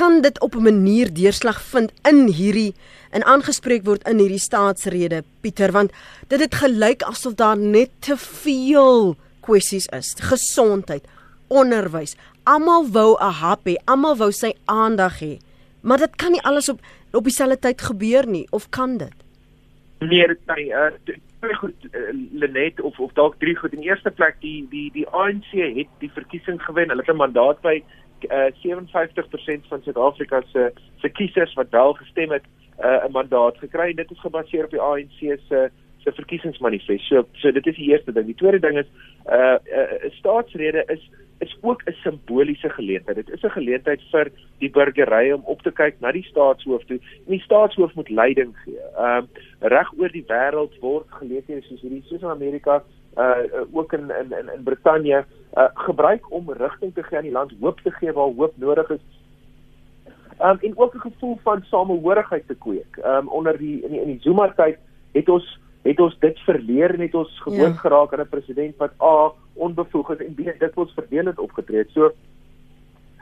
kan 0.00 0.22
dit 0.24 0.40
op 0.40 0.54
'n 0.54 0.62
manier 0.62 1.12
deurslag 1.12 1.60
vind 1.62 1.92
in 2.10 2.20
hierdie 2.26 2.74
en 3.10 3.24
aangespreek 3.24 3.84
word 3.84 4.08
in 4.08 4.18
hierdie 4.18 4.46
staatsrede 4.48 5.22
Pieter 5.40 5.72
want 5.72 5.92
dit 6.28 6.40
het 6.40 6.54
gelyk 6.54 7.02
asof 7.02 7.34
daar 7.34 7.58
net 7.58 7.90
te 7.98 8.16
veel 8.16 9.16
kwessies 9.40 9.86
is 9.86 10.14
gesondheid 10.32 11.04
onderwys 11.48 12.16
almal 12.44 12.88
wou 12.96 13.16
'n 13.20 13.32
hap 13.42 13.68
hê 13.68 13.74
almal 13.84 14.16
wou 14.16 14.32
sy 14.32 14.52
aandag 14.64 15.20
hê 15.20 15.38
maar 15.82 15.98
dit 15.98 16.16
kan 16.16 16.32
nie 16.32 16.42
alles 16.42 16.68
op 16.68 16.80
op 17.12 17.24
dieselfde 17.24 17.58
tyd 17.58 17.80
gebeur 17.82 18.26
nie 18.26 18.46
of 18.50 18.70
kan 18.70 18.96
dit 18.96 19.16
Nee, 20.00 20.26
nie. 20.56 20.70
Uh, 20.72 20.86
twee 21.40 21.54
goed 21.54 21.74
uh, 21.92 22.00
Lenet 22.32 22.80
of 22.80 22.98
of 22.98 23.12
dalk 23.12 23.34
drie 23.38 23.56
goed. 23.56 23.72
In 23.72 23.82
eerste 23.82 24.10
plek 24.10 24.36
die 24.40 24.66
die 24.70 24.90
die 24.92 25.08
ANC 25.08 25.50
het 25.52 25.88
die 25.98 26.10
verkiesing 26.14 26.62
gewen. 26.62 26.88
Hulle 26.88 27.02
het 27.04 27.14
'n 27.14 27.16
mandaat 27.16 27.60
by 27.60 27.82
uh, 28.24 28.50
57% 28.60 29.68
van 29.68 29.82
Suid-Afrika 29.82 30.42
se 30.52 30.72
se 31.00 31.08
kiesers 31.08 31.54
wat 31.54 31.70
wel 31.70 31.92
gestem 31.92 32.30
het, 32.30 32.44
'n 32.78 32.86
uh, 32.86 33.08
mandaat 33.12 33.58
gekry. 33.58 33.94
Dit 33.94 34.10
is 34.10 34.20
gebaseer 34.20 34.64
op 34.64 34.70
die 34.70 34.80
ANC 34.80 35.18
se 35.48 35.70
se 36.04 36.12
verkiesingsmanifest. 36.12 37.04
So 37.06 37.26
so 37.32 37.52
dit 37.52 37.66
is 37.66 37.76
die 37.76 37.90
eerste 37.90 38.12
ding. 38.12 38.26
Die 38.26 38.34
tweede 38.34 38.60
ding 38.60 38.78
is 38.78 38.86
'n 38.86 39.32
uh, 39.32 39.56
'n 39.64 40.06
uh, 40.06 40.10
staatsrede 40.10 40.84
is 40.86 41.10
is 41.38 41.56
ook 41.60 41.82
'n 41.84 41.92
simboliese 41.92 42.68
geleentheid. 42.68 43.16
Dit 43.16 43.30
is 43.30 43.42
'n 43.42 43.56
geleentheid 43.58 44.00
vir 44.10 44.30
die 44.58 44.70
burgery 44.70 45.32
om 45.32 45.42
op 45.44 45.62
te 45.62 45.70
kyk 45.72 46.00
na 46.00 46.12
die 46.12 46.22
staatshoof 46.22 46.84
toe. 46.84 46.98
En 47.26 47.32
die 47.36 47.40
staatshoof 47.40 47.94
moet 47.94 48.08
leiding 48.08 48.56
gee. 48.64 48.78
Ehm 48.96 49.24
uh, 49.24 49.68
reg 49.68 49.92
oor 49.98 50.08
die 50.08 50.24
wêreld 50.26 50.78
word 50.80 51.06
geleenthede 51.08 51.62
soos 51.62 51.80
hierdie 51.80 52.04
soos 52.08 52.22
in 52.22 52.28
Amerika 52.28 52.84
uh 53.16 53.62
ook 53.72 53.92
in 53.92 54.10
in 54.10 54.32
in, 54.38 54.50
in 54.54 54.62
Brittanje 54.62 55.24
uh 55.56 55.68
gebruik 55.74 56.32
om 56.32 56.52
rigting 56.52 56.94
te 56.94 57.02
gee 57.02 57.18
aan 57.18 57.24
die 57.24 57.32
land, 57.32 57.52
hoop 57.60 57.80
te 57.80 57.90
gee 57.90 58.12
waar 58.12 58.34
hoop 58.36 58.52
nodig 58.56 58.90
is. 58.90 59.06
Um 60.40 60.58
en 60.60 60.78
ook 60.78 60.94
'n 60.94 61.00
gevoel 61.10 61.38
van 61.42 61.62
samehorigheid 61.62 62.46
te 62.46 62.54
kweek. 62.54 62.96
Um 63.04 63.28
onder 63.28 63.58
die 63.58 63.82
in 63.82 63.90
die 63.90 64.00
in 64.00 64.06
die 64.06 64.20
Zuma 64.20 64.52
tyd 64.56 64.78
het 65.12 65.28
ons 65.28 65.58
het 65.82 66.00
ons 66.00 66.18
dit 66.18 66.38
verleer 66.38 66.94
en 66.94 67.00
het 67.00 67.14
ons 67.14 67.40
gewoond 67.40 67.74
ja. 67.74 67.80
geraak 67.80 68.12
aan 68.12 68.20
'n 68.20 68.28
president 68.28 68.76
wat 68.76 68.92
A 69.02 69.32
onbevoeg 69.52 70.10
is 70.10 70.26
en 70.26 70.34
B 70.34 70.58
dit 70.58 70.74
word 70.74 70.90
verdelend 70.90 71.38
opgetree 71.38 71.78
het. 71.78 71.90
So 71.90 72.12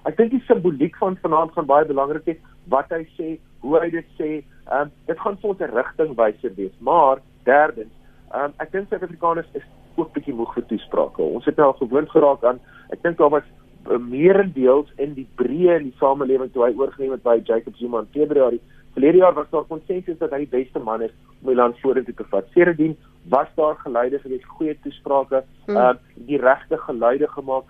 ek 0.05 0.17
dink 0.17 0.31
die 0.31 0.45
simboliek 0.47 0.97
van 0.97 1.17
vanaand 1.23 1.53
gaan 1.53 1.67
baie 1.67 1.85
belangrik 1.85 2.25
wees 2.25 2.43
wat 2.69 2.91
hy 2.91 3.07
sê, 3.17 3.39
hoe 3.61 3.79
hy 3.81 3.91
dit 3.91 4.07
sê. 4.19 4.45
Um 4.73 4.91
dit 5.07 5.19
gaan 5.19 5.39
vir 5.39 5.51
ons 5.51 5.61
'n 5.61 5.75
rigtingwyser 5.75 6.55
wees. 6.55 6.77
Maar 6.79 7.19
derdens, 7.45 7.93
um 8.35 8.53
ek 8.59 8.73
dink 8.73 8.89
Suid-Afrikaners 8.89 9.49
is 9.53 9.63
ook 9.99 10.13
bietjie 10.17 10.35
moeg 10.35 10.55
vir 10.55 10.67
toesprake. 10.71 11.23
Ons 11.23 11.47
het 11.51 11.59
al 11.59 11.77
gewoond 11.79 12.11
geraak 12.11 12.45
aan 12.45 12.61
ek 12.95 13.03
dink 13.05 13.19
daar 13.19 13.33
was 13.37 13.47
uh, 13.89 13.99
meerendeels 13.99 14.91
in 14.97 15.15
die 15.17 15.27
breë 15.41 15.79
in 15.79 15.91
die 15.91 15.99
samelewing 16.01 16.53
toe 16.53 16.67
hy 16.67 16.73
oorgeneem 16.79 17.15
het 17.17 17.25
by 17.27 17.39
Jacob 17.45 17.77
Zuma 17.81 18.05
in 18.05 18.13
Februarie. 18.17 18.61
Verlede 18.97 19.23
jaar 19.23 19.37
was 19.37 19.51
daar 19.53 19.69
konsensus 19.69 20.19
dat 20.19 20.33
hy 20.35 20.45
die 20.45 20.55
beste 20.57 20.83
man 20.83 21.05
is 21.07 21.15
om 21.41 21.53
die 21.53 21.59
land 21.59 21.79
vorentoe 21.83 22.15
te 22.17 22.27
vat. 22.33 22.49
Sedertdien 22.55 22.97
was 23.31 23.51
daar 23.57 23.77
geluide 23.85 24.21
vir 24.25 24.39
goeie 24.59 24.77
toesprake, 24.85 25.43
hmm. 25.67 25.77
uh 25.77 25.95
die 26.29 26.41
regte 26.41 26.79
geluide 26.87 27.29
gemaak. 27.35 27.69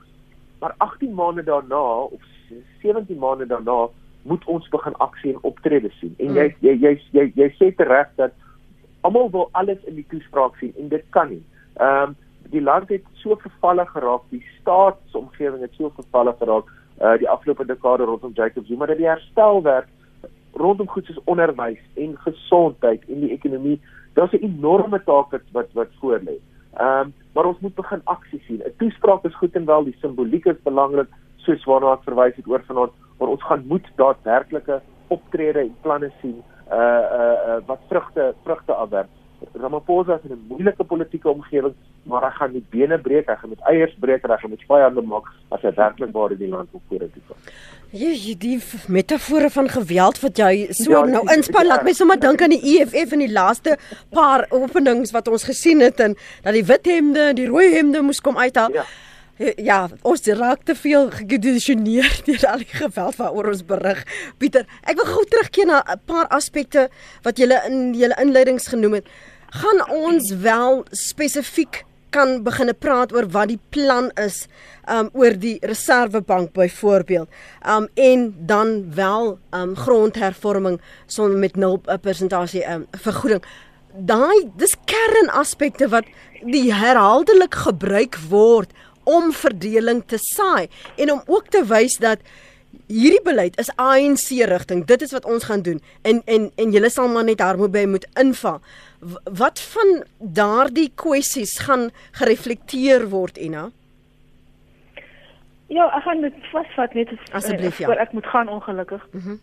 Maar 0.61 0.75
18 0.79 1.15
maande 1.15 1.45
daarna 1.45 1.83
of 2.09 2.23
17 2.83 3.19
maande 3.19 3.47
daarna 3.47 3.89
moet 4.23 4.45
ons 4.47 4.69
begin 4.69 4.97
aksie 5.05 5.35
en 5.35 5.43
optrede 5.43 5.91
sien. 5.99 6.15
En 6.19 6.35
jy 6.35 6.49
hmm. 6.49 6.67
jy 6.67 6.75
jy 6.75 6.95
jy, 6.95 7.03
jy, 7.19 7.31
jy 7.35 7.51
sê 7.59 7.75
tereg 7.77 8.15
dat 8.17 8.35
almal 9.07 9.31
wil 9.31 9.49
alles 9.53 9.83
in 9.87 9.95
die 9.95 10.07
toespraak 10.11 10.57
sien 10.63 10.75
en 10.79 10.89
dit 10.89 11.05
kan 11.11 11.31
nie. 11.31 11.43
Ehm 11.79 12.03
um, 12.09 12.17
die 12.51 12.63
land 12.63 12.89
het 12.89 13.05
so 13.21 13.37
vervalle 13.37 13.85
geraak, 13.87 14.23
die 14.31 14.45
staatsomgewing 14.61 15.61
het 15.61 15.75
so 15.77 15.91
vervalle 15.97 16.33
geraak 16.39 16.71
uh 17.01 17.17
die 17.21 17.29
afgelope 17.29 17.67
dekade 17.67 18.07
rondom 18.09 18.33
Jacob 18.35 18.67
Zuma 18.67 18.87
dat 18.87 18.97
die 18.97 19.07
herstelwerk 19.07 19.89
rondom 20.59 20.89
goed 20.89 21.07
soos 21.07 21.21
onderwys 21.25 21.83
en 21.95 22.17
gesondheid 22.25 23.05
en 23.09 23.21
die 23.21 23.33
ekonomie, 23.33 23.81
daar's 24.15 24.33
'n 24.33 24.45
enorme 24.45 24.99
taak 25.05 25.31
wat 25.31 25.47
wat, 25.53 25.69
wat 25.73 25.93
voor 26.01 26.21
lê. 26.25 26.39
Ehm 26.77 27.07
um, 27.07 27.13
maar 27.35 27.45
ons 27.45 27.61
moet 27.61 27.75
begin 27.75 28.01
aksie 28.05 28.43
sien. 28.47 28.63
'n 28.65 28.77
Toespraak 28.79 29.25
is 29.25 29.35
goed 29.35 29.55
en 29.55 29.65
wel, 29.65 29.85
die 29.85 29.97
simboliek 30.01 30.47
is 30.47 30.63
belangrik, 30.63 31.09
soos 31.37 31.65
waarna 31.65 31.93
ek 31.93 32.03
verwys 32.05 32.37
het 32.37 32.49
oor 32.49 32.63
vanaand, 32.67 32.93
maar 33.19 33.29
ons 33.29 33.43
gaan 33.43 33.65
moet 33.67 33.87
daadwerklike 33.97 34.81
optrede 35.09 35.61
en 35.61 35.77
planne 35.83 36.11
sien 36.21 36.43
uh 36.71 36.77
uh, 36.77 37.37
uh 37.49 37.61
wat 37.67 37.81
vrugte 37.89 38.35
vrugte 38.45 38.73
afwerp. 38.73 39.18
Ramaphosa 39.55 40.19
is 40.19 40.31
in 40.31 40.37
'n 40.37 40.47
moeilike 40.49 40.85
politieke 40.85 41.29
omgewing, 41.29 41.75
maar 42.03 42.23
hy 42.23 42.31
gaan 42.31 42.53
die 42.53 42.65
bene 42.71 42.99
breek, 42.99 43.27
hy 43.27 43.35
gaan 43.35 43.51
met 43.51 43.61
eiers 43.71 43.95
breek, 44.01 44.23
hy 44.27 44.37
gaan 44.37 44.51
met 44.51 44.65
vyande 44.69 45.03
maak 45.03 45.25
as 45.51 45.63
hy 45.63 45.73
werklik 45.75 46.13
waar 46.13 46.33
in 46.33 46.39
die 46.39 46.49
land 46.49 46.69
wil 46.73 46.83
vorentoe 46.89 47.23
kom. 47.29 47.37
Jy 47.91 48.35
die 48.39 48.61
metafore 48.89 49.51
van 49.51 49.69
geweld 49.69 50.21
wat 50.21 50.37
jy 50.37 50.73
so 50.73 50.91
ja, 50.91 51.05
nou 51.05 51.23
inspann, 51.33 51.67
laat 51.67 51.85
my 51.85 51.93
sommer 51.93 52.21
dink 52.21 52.43
aan 52.43 52.51
die 52.51 52.79
EFF 52.79 53.13
in 53.13 53.19
die 53.19 53.33
laaste 53.33 53.79
paar 54.11 54.47
openings 54.51 55.11
wat 55.11 55.29
ons 55.29 55.45
gesien 55.45 55.81
het 55.81 56.01
en 56.01 56.17
dat 56.43 56.53
die 56.53 56.65
wit 56.65 56.87
hemde 56.87 57.21
en 57.21 57.37
die 57.37 57.49
rooi 57.49 57.75
hemde 57.75 58.03
moes 58.03 58.21
kom 58.21 58.37
uithaal. 58.37 58.73
Ja. 58.73 58.85
Ja, 59.39 59.85
ons 60.03 60.25
raak 60.35 60.65
te 60.67 60.75
veel 60.75 61.13
gekondisioneer 61.15 62.11
deur 62.27 62.45
al 62.51 62.63
die 62.65 62.73
geweld 62.75 63.19
waaroor 63.21 63.53
ons 63.53 63.63
berig. 63.67 64.01
Pieter, 64.43 64.65
ek 64.83 64.99
wil 64.99 65.07
gou 65.13 65.25
terugkeer 65.31 65.69
na 65.71 65.83
'n 65.87 66.01
paar 66.11 66.27
aspekte 66.35 66.89
wat 67.23 67.39
jy 67.39 67.47
in 67.71 67.95
julle 67.95 68.17
inleidings 68.19 68.67
genoem 68.67 68.99
het. 68.99 69.07
Gaan 69.55 69.85
ons 69.95 70.33
wel 70.43 70.83
spesifiek 70.91 71.85
kan 72.11 72.43
begine 72.43 72.75
praat 72.75 73.13
oor 73.13 73.29
wat 73.31 73.49
die 73.49 73.61
plan 73.71 74.11
is 74.19 74.49
um 74.91 75.11
oor 75.13 75.39
die 75.39 75.59
reservebank 75.63 76.53
byvoorbeeld. 76.53 77.29
Um 77.63 77.87
en 77.95 78.35
dan 78.47 78.91
wel 78.95 79.39
um 79.55 79.77
grondhervorming 79.77 80.81
sonder 81.07 81.39
met 81.39 81.55
0% 81.55 82.01
persentasie 82.03 82.67
um 82.67 82.87
vergoeding. 82.91 83.43
Daai 83.95 84.51
dis 84.57 84.75
kernaspekte 84.85 85.89
wat 85.89 86.05
die 86.43 86.75
herhaaldelik 86.75 87.55
gebruik 87.55 88.19
word 88.29 88.73
om 89.09 89.33
verdeling 89.33 90.05
te 90.07 90.21
saai 90.21 90.69
en 90.97 91.13
om 91.17 91.23
ook 91.27 91.49
te 91.55 91.65
wys 91.69 91.97
dat 92.03 92.23
hierdie 92.89 93.23
beleid 93.25 93.57
is 93.61 93.71
ANC 93.81 94.29
rigting. 94.51 94.85
Dit 94.89 95.03
is 95.03 95.13
wat 95.17 95.25
ons 95.25 95.45
gaan 95.49 95.63
doen. 95.65 95.81
En 96.03 96.21
en 96.27 96.51
en 96.57 96.77
julle 96.77 96.91
sal 96.93 97.09
maar 97.09 97.25
net 97.25 97.41
daarmee 97.41 97.87
moet 97.87 98.07
inval. 98.21 98.61
Wat 99.25 99.61
van 99.73 100.05
daardie 100.19 100.91
kwessies 100.95 101.59
gaan 101.65 101.91
gereflekteer 102.21 103.09
word, 103.09 103.37
Ina? 103.37 103.69
Ja, 105.69 105.85
ek 105.97 106.03
gaan 106.03 106.25
dit 106.25 106.37
vasvat 106.53 106.95
net 106.97 107.13
asseblief 107.37 107.79
ja. 107.79 107.87
Voor 107.87 108.01
ek 108.01 108.13
moet 108.13 108.27
gaan 108.27 108.49
ongelukkig. 108.49 109.05
Mm 109.13 109.41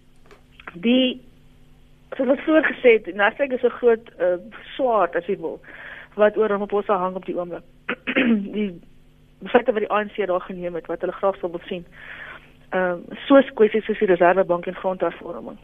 die 0.76 1.22
soos 2.18 2.32
ek 2.34 2.42
voorgesê 2.44 2.98
het, 2.98 3.08
Nasrek 3.16 3.54
is 3.56 3.64
'n 3.64 3.78
groot 3.80 4.10
uh, 4.20 4.38
swaard 4.76 5.16
as 5.16 5.26
jy 5.28 5.38
wil 5.40 5.60
wat 6.16 6.38
oor 6.38 6.52
hom 6.52 6.62
op 6.62 6.74
ons 6.74 6.88
hang 6.88 7.16
op 7.16 7.26
die 7.26 7.36
oomblik. 7.36 7.64
die 8.58 8.72
feite 9.48 9.72
wat 9.72 9.82
die 9.86 9.92
ANC 9.92 10.16
daar 10.28 10.42
geneem 10.42 10.76
het 10.76 10.88
wat 10.88 11.02
hulle 11.02 11.14
graag 11.14 11.38
sou 11.40 11.52
wil 11.52 11.64
sien. 11.66 11.86
Ehm 12.70 12.92
um, 12.92 13.18
soos 13.28 13.54
kwessies 13.54 13.86
soos 13.86 14.00
die 14.00 14.08
Reservebank 14.08 14.66
en 14.66 14.76
grondhervorming. 14.76 15.58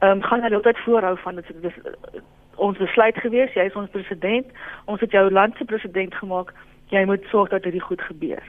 Ehm 0.00 0.10
um, 0.10 0.22
gaan 0.22 0.42
hulle 0.42 0.54
altyd 0.56 0.78
voorhou 0.78 1.16
van 1.18 1.34
dit 1.34 1.50
is 1.62 1.76
uh, 1.84 2.20
ons 2.56 2.78
besluit 2.78 3.16
gewees, 3.16 3.52
jy 3.56 3.64
is 3.68 3.76
ons 3.78 3.90
president, 3.90 4.46
ons 4.84 5.00
het 5.00 5.12
jou 5.16 5.30
land 5.30 5.56
se 5.56 5.64
president 5.64 6.14
gemaak, 6.14 6.52
jy 6.92 7.04
moet 7.08 7.24
sorg 7.30 7.48
dat 7.48 7.62
dit 7.62 7.82
goed 7.82 8.02
gebeur. 8.02 8.42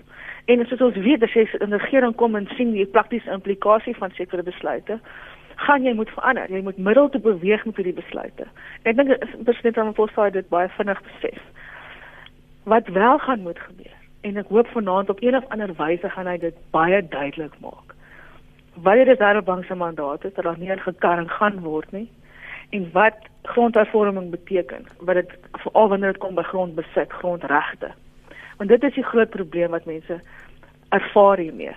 En 0.45 0.65
soos 0.67 0.81
ons 0.81 0.97
weet, 1.05 1.23
as 1.23 1.34
jy 1.34 1.47
'n 1.60 1.77
regering 1.77 2.15
kom 2.15 2.36
en 2.36 2.47
sien 2.57 2.73
die 2.73 2.86
praktiese 2.86 3.31
implikasie 3.31 3.95
van 3.95 4.12
sekere 4.12 4.43
besluite, 4.43 4.99
gaan 5.55 5.84
jy 5.84 5.93
moet 5.93 6.10
verander. 6.10 6.51
Jy 6.51 6.62
moet 6.62 6.77
middel 6.77 7.10
te 7.10 7.19
beweeg 7.19 7.65
met 7.65 7.75
hierdie 7.75 7.99
besluite. 8.01 8.45
Ek 8.84 8.95
dink 8.95 9.17
president 9.43 9.77
Ramaphosa 9.77 10.23
het 10.23 10.34
dit 10.34 10.49
baie 10.49 10.69
vinnig 10.69 11.01
besef. 11.01 11.41
Wat 12.63 12.88
wel 12.88 13.17
gaan 13.19 13.41
moet 13.41 13.60
gebeur 13.60 14.01
en 14.21 14.38
ek 14.38 14.49
hoop 14.53 14.67
vanaand 14.67 15.10
op 15.10 15.21
een 15.23 15.36
of 15.36 15.47
ander 15.49 15.73
wyse 15.77 16.10
gaan 16.10 16.27
hy 16.29 16.38
dit 16.38 16.57
baie 16.75 17.01
duidelik 17.07 17.53
maak. 17.60 17.95
Wat 18.73 18.99
die 18.99 19.07
Reservebank 19.10 19.65
se 19.65 19.75
mandaat 19.75 20.25
is, 20.25 20.34
dat 20.34 20.45
daar 20.45 20.60
nie 20.60 20.77
gekarring 20.77 21.31
gaan 21.31 21.60
word 21.60 21.91
nie 21.91 22.10
en 22.71 22.86
wat 22.93 23.17
grondhervorming 23.43 24.29
beteken, 24.31 24.86
wat 24.99 25.15
dit 25.15 25.31
veral 25.51 25.89
wanneer 25.89 26.13
dit 26.13 26.21
kom 26.21 26.36
by 26.36 26.43
grondbesit, 26.47 27.12
grondregte. 27.12 27.91
Want 28.57 28.69
dit 28.69 28.84
is 28.84 28.93
die 28.93 29.03
groot 29.03 29.29
probleem 29.29 29.75
wat 29.75 29.86
mense 29.86 30.22
ervaar 30.89 31.38
hiermee. 31.38 31.76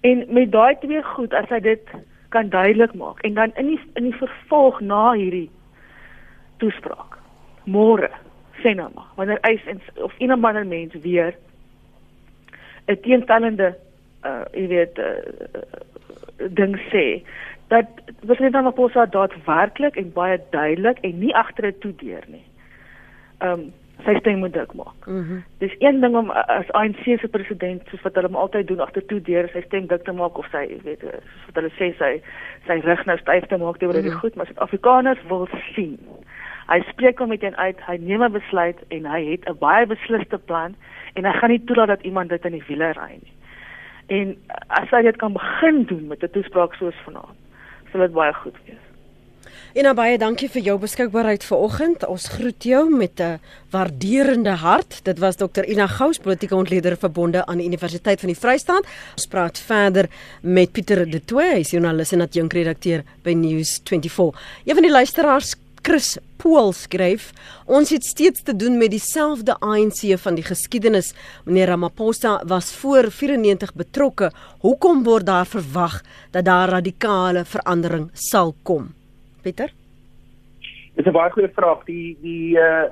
En 0.00 0.24
met 0.28 0.52
daai 0.52 0.78
twee 0.80 1.02
goed 1.02 1.34
as 1.34 1.48
hy 1.48 1.60
dit 1.60 1.92
kan 2.32 2.48
duidelik 2.48 2.94
maak 2.94 3.20
en 3.20 3.34
dan 3.34 3.52
in 3.60 3.66
die 3.66 3.80
in 3.94 4.08
die 4.08 4.16
vervolg 4.16 4.80
na 4.80 5.12
hierdie 5.12 5.50
toespraak 6.56 7.18
môre 7.64 8.08
sê 8.62 8.74
nou 8.74 8.90
maar 8.94 9.10
wanneer 9.16 9.40
eis 9.40 9.64
en 9.66 9.80
of 9.94 10.18
iemand 10.18 10.44
ander 10.44 10.66
mens 10.66 10.94
weer 11.02 11.34
'n 12.86 13.00
teenstellende 13.00 13.74
uh 14.24 14.44
jy 14.52 14.66
weet 14.66 14.98
uh, 14.98 15.06
ding 16.48 16.76
sê 16.90 17.22
dat 17.68 17.86
president 18.20 18.54
Ramaphosa 18.54 19.06
daadwerklik 19.06 19.96
en 19.96 20.12
baie 20.12 20.40
duidelik 20.50 20.98
en 20.98 21.18
nie 21.18 21.34
agter 21.34 21.66
'n 21.66 21.78
toedeur 21.78 22.24
nie. 22.26 22.44
Ehm 23.38 23.52
um, 23.52 23.72
sy 24.04 24.14
stem 24.18 24.38
moet 24.38 24.52
dik 24.52 24.72
maak. 24.74 25.06
Mm 25.06 25.42
Dis 25.58 25.74
een 25.78 26.00
ding 26.00 26.16
om 26.16 26.30
as 26.30 26.70
ANC 26.70 27.02
se 27.04 27.28
president 27.28 27.82
soos 27.88 28.02
wat 28.02 28.14
hulle 28.14 28.26
hom 28.26 28.36
altyd 28.36 28.66
doen 28.66 28.80
agter 28.80 29.04
toedeur 29.06 29.48
sy 29.52 29.62
stem 29.66 29.86
dik 29.86 30.04
te 30.04 30.12
maak 30.12 30.38
of 30.38 30.48
sy 30.50 30.64
weet 30.84 31.00
soos 31.00 31.46
wat 31.46 31.60
hulle 31.60 31.72
sê 31.78 31.92
sy 31.98 32.12
sy 32.66 32.80
rig 32.88 33.04
nou 33.06 33.18
styf 33.18 33.46
te 33.46 33.56
maak 33.56 33.78
teenoor 33.78 34.00
mm 34.00 34.08
-hmm. 34.08 34.18
goed, 34.18 34.34
maar 34.34 34.46
Suid-Afrikaners 34.46 35.22
wil 35.28 35.48
sien. 35.74 35.98
Hy 36.72 36.78
spreek 36.88 37.18
hom 37.20 37.28
met 37.28 37.42
een 37.44 37.56
uit, 37.56 37.80
hy 37.84 37.96
neem 38.00 38.22
'n 38.24 38.32
besluit 38.32 38.78
en 38.88 39.04
hy 39.04 39.20
het 39.30 39.44
'n 39.48 39.58
baie 39.60 39.86
beslisste 39.86 40.38
plan 40.38 40.74
en 41.14 41.24
hy 41.24 41.32
gaan 41.32 41.50
nie 41.50 41.64
toelaat 41.64 41.88
dat 41.88 42.02
iemand 42.02 42.28
dit 42.28 42.44
in 42.44 42.52
die 42.52 42.64
wiele 42.68 42.92
ry 42.92 43.12
nie. 43.20 43.32
En 44.06 44.36
as 44.68 44.88
hy 44.90 45.02
dit 45.02 45.16
kan 45.16 45.32
begin 45.32 45.84
doen 45.84 46.06
met 46.06 46.22
'n 46.22 46.30
toespraak 46.30 46.74
soos 46.74 46.96
vanaand, 47.04 47.36
sal 47.90 48.00
dit 48.00 48.12
baie 48.12 48.32
goed 48.32 48.56
wees. 48.64 48.80
En 49.72 49.94
baie 49.96 50.18
dankie 50.18 50.50
vir 50.52 50.62
jou 50.62 50.78
beskikbaarheid 50.78 51.44
vanoggend. 51.44 52.06
Ons 52.06 52.28
groet 52.28 52.64
jou 52.64 52.96
met 52.96 53.20
'n 53.20 53.40
waarderende 53.70 54.50
hart. 54.50 55.04
Dit 55.04 55.18
was 55.18 55.36
Dr 55.36 55.64
Ina 55.64 55.86
Gous, 55.86 56.18
politieke 56.18 56.54
ontleder 56.54 56.96
verbonde 56.96 57.46
aan 57.46 57.56
die 57.56 57.66
Universiteit 57.66 58.20
van 58.20 58.28
die 58.28 58.38
Vrystaat. 58.38 58.86
Ons 59.16 59.26
praat 59.26 59.58
verder 59.58 60.08
met 60.42 60.72
Pieter 60.72 61.10
De 61.10 61.24
Tooy, 61.24 61.54
hy's 61.54 61.70
joernalis 61.70 62.12
en 62.12 62.20
adjunkredakteur 62.20 63.02
by 63.22 63.32
News24. 63.32 64.36
Een 64.64 64.74
van 64.74 64.82
die 64.82 64.90
luisteraars 64.90 65.54
Chris 65.82 66.14
Pool 66.38 66.70
skryf: 66.78 67.32
Ons 67.66 67.90
het 67.90 68.04
steeds 68.06 68.42
te 68.46 68.54
doen 68.54 68.76
met 68.78 68.92
dieselfde 68.94 69.56
ANC 69.58 70.14
van 70.22 70.36
die 70.38 70.44
geskiedenis. 70.46 71.10
Meneer 71.44 71.72
Ramaphosa 71.72 72.36
was 72.46 72.70
voor 72.76 73.10
94 73.10 73.74
betrokke. 73.74 74.30
Hoekom 74.62 75.02
word 75.02 75.26
daar 75.26 75.46
verwag 75.46 76.00
dat 76.30 76.44
daar 76.44 76.68
radikale 76.68 77.42
verandering 77.44 78.10
sal 78.12 78.54
kom? 78.62 78.92
Pieter? 79.42 79.72
Dis 80.94 81.06
'n 81.06 81.12
baie 81.12 81.30
goeie 81.30 81.50
vraag. 81.50 81.84
Die 81.84 82.16
die 82.22 82.56
uh 82.56 82.86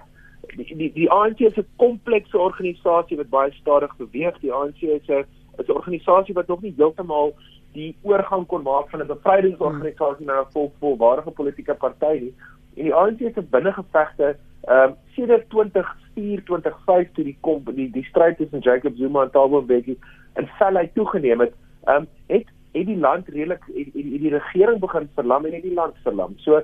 die 0.57 0.74
die, 0.76 0.93
die 0.93 1.11
ANC 1.11 1.41
is 1.41 1.57
'n 1.57 1.66
komplekse 1.76 2.38
organisasie 2.38 3.16
wat 3.16 3.30
baie 3.30 3.53
stadig 3.53 3.97
beweeg. 3.97 4.41
Die 4.41 4.53
ANC 4.53 4.82
is 4.82 5.07
'n 5.09 5.24
is 5.59 5.68
'n 5.68 5.78
organisasie 5.78 6.34
wat 6.34 6.49
nog 6.49 6.62
nie 6.62 6.74
heeltemal 6.76 7.34
die 7.72 7.95
oorgang 8.03 8.47
kon 8.47 8.62
maak 8.62 8.91
van 8.91 9.01
'n 9.01 9.07
bevrydingsorganisasie 9.07 10.26
na 10.26 10.41
'n 10.41 10.51
vol, 10.53 10.72
volwaardige 10.80 11.30
politieke 11.30 11.74
party 11.74 12.18
nie 12.20 12.34
en 12.77 12.85
die 12.89 12.95
ANC 12.95 13.18
se 13.35 13.43
binnengevegte 13.43 14.37
ehm 14.61 14.91
um, 14.91 14.97
sedert 15.16 15.49
2004 15.51 16.45
2005 16.45 17.12
toe 17.12 17.25
die 17.25 17.37
kom 17.41 17.62
die 17.75 17.91
die 17.91 18.05
stryd 18.05 18.37
tussen 18.37 18.61
Jacob 18.61 18.97
Zuma 18.97 19.23
en 19.23 19.31
Thabo 19.31 19.62
Mbeki 19.62 19.99
in 20.37 20.49
felheid 20.59 20.95
toegeneem 20.95 21.41
het 21.41 21.55
ehm 21.85 21.97
um, 21.97 22.09
het 22.27 22.47
het 22.73 22.87
die 22.87 22.99
land 22.99 23.29
redelik 23.29 23.64
het, 23.66 23.77
het, 23.77 23.95
het 23.95 24.21
die 24.25 24.35
regering 24.35 24.81
begin 24.81 25.09
verlam 25.14 25.45
en 25.45 25.53
het 25.53 25.62
die 25.62 25.75
land 25.75 25.97
verlam. 26.03 26.35
So 26.39 26.62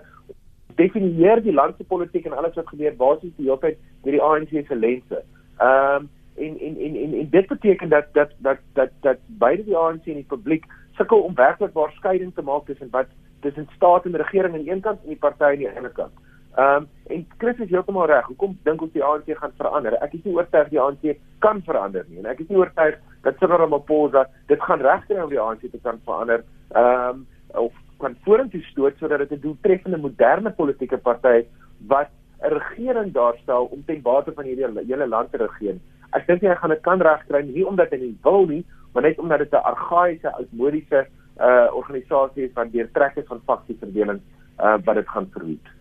definieer 0.77 1.43
die 1.43 1.53
land 1.53 1.77
se 1.77 1.85
politiek 1.85 2.27
en 2.27 2.37
alles 2.37 2.55
wat 2.55 2.69
gebeur 2.69 2.97
basies 2.97 3.35
die 3.37 3.49
hele 3.49 3.59
tyd 3.59 3.79
deur 4.05 4.19
die 4.19 4.23
ANC 4.23 4.53
se 4.69 4.77
lense. 4.77 5.23
Ehm 5.59 6.05
um, 6.05 6.11
en, 6.37 6.59
en 6.61 6.75
en 6.85 6.97
en 7.03 7.13
en 7.19 7.29
dit 7.31 7.47
beteken 7.47 7.89
dat 7.89 8.13
dat 8.13 8.33
dat 8.39 8.59
dat 8.73 8.91
dat 9.01 9.19
beide 9.27 9.65
die 9.65 9.77
ANC 9.77 10.07
en 10.07 10.21
die 10.21 10.31
publiek 10.33 10.65
sukkel 10.97 11.21
om 11.21 11.35
werklik 11.35 11.73
waar 11.73 11.93
skeiding 11.93 12.35
te 12.35 12.43
maak 12.43 12.67
tussen 12.67 12.91
wat 12.91 13.07
tussen 13.47 13.68
staat 13.76 14.07
en 14.07 14.18
regering 14.22 14.55
aan 14.55 14.64
die 14.64 14.72
een 14.72 14.84
kant 14.84 15.03
en 15.03 15.14
die 15.14 15.22
party 15.24 15.44
aan 15.44 15.62
die 15.62 15.70
ander 15.70 15.94
kant. 16.01 16.24
Ehm 16.57 16.82
um, 16.82 16.88
en 17.14 17.26
Chris 17.38 17.59
is 17.62 17.70
heeltemal 17.70 18.07
reg. 18.11 18.26
Hoekom 18.26 18.55
dink 18.64 18.82
ons 18.82 18.92
die 18.92 19.05
ANC 19.05 19.28
gaan 19.38 19.53
verander? 19.57 19.94
Ek 20.03 20.14
is 20.16 20.22
nie 20.24 20.34
oortuig 20.34 20.70
die 20.72 20.80
ANC 20.80 21.18
kan 21.44 21.61
verander 21.66 22.07
nie 22.09 22.22
en 22.22 22.30
ek 22.32 22.40
is 22.42 22.49
nie 22.49 22.59
oortuig 22.59 22.97
dat 23.26 23.36
Cyril 23.40 23.61
Ramaphosa 23.61 24.24
dit 24.49 24.62
gaan 24.68 24.84
regkry 24.86 25.18
om 25.22 25.30
die 25.30 25.40
ANC 25.42 25.66
te 25.70 25.82
kan 25.82 26.01
verander. 26.05 26.44
Ehm 26.74 27.11
um, 27.11 27.26
of 27.66 27.74
kan 28.01 28.16
vorentoe 28.24 28.62
stoot 28.70 28.97
sodat 29.01 29.24
dit 29.24 29.32
'n 29.36 29.42
doeltreffende 29.44 30.01
moderne 30.01 30.51
politieke 30.51 30.99
party 30.99 31.44
wat 31.92 32.11
'n 32.40 32.53
regering 32.59 33.12
daarstel 33.12 33.68
om 33.76 33.84
ten 33.84 34.03
bate 34.03 34.32
van 34.32 34.44
hierdie 34.44 34.84
hele 34.88 35.09
land 35.09 35.30
te 35.30 35.38
regeer. 35.38 35.76
Ek 36.12 36.26
dink 36.26 36.40
hy 36.40 36.55
gaan 36.55 36.70
dit 36.70 36.82
kan 36.82 37.01
regkry 37.01 37.42
nie 37.44 37.66
omdat 37.66 37.90
hy 37.90 37.99
nie 37.99 38.18
wil 38.22 38.47
nie, 38.47 38.64
maar 38.92 39.03
net 39.03 39.18
omdat 39.18 39.38
dit 39.38 39.53
'n 39.53 39.66
argaïese, 39.72 40.32
oudmodiese 40.32 41.07
uh 41.41 41.68
organisasie 41.76 42.51
van 42.55 42.70
deurtrekkers 42.72 43.26
van 43.28 43.41
faksieverdeling 43.47 44.20
uh 44.61 44.76
wat 44.84 44.95
dit 44.95 45.09
gaan 45.09 45.28
verhoed. 45.32 45.72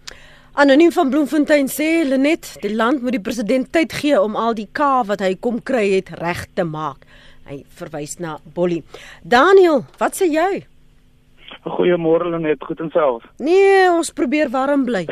Anoniem 0.53 0.91
van 0.91 1.09
Bloemfontein 1.09 1.67
sê 1.67 2.03
Lenet, 2.07 2.53
die 2.63 2.75
land 2.75 3.01
moet 3.01 3.17
die 3.17 3.23
president 3.23 3.71
tyd 3.75 3.93
gee 3.93 4.19
om 4.21 4.35
al 4.39 4.55
die 4.55 4.67
ka 4.71 5.03
wat 5.07 5.19
hy 5.19 5.33
kom 5.35 5.61
kry 5.63 5.89
het 5.97 6.13
reg 6.19 6.45
te 6.55 6.63
maak. 6.63 7.03
Hy 7.47 7.63
verwys 7.79 8.17
na 8.19 8.37
Bolly. 8.55 8.81
Daniel, 9.23 9.83
wat 9.99 10.15
sê 10.15 10.27
jy? 10.31 10.63
Goeiemôre 11.65 12.31
Lenet, 12.31 12.63
goed 12.63 12.79
en 12.79 12.91
self. 12.91 13.23
Nee, 13.39 13.85
ons 13.91 14.11
probeer 14.15 14.51
warm 14.51 14.85
bly. 14.87 15.05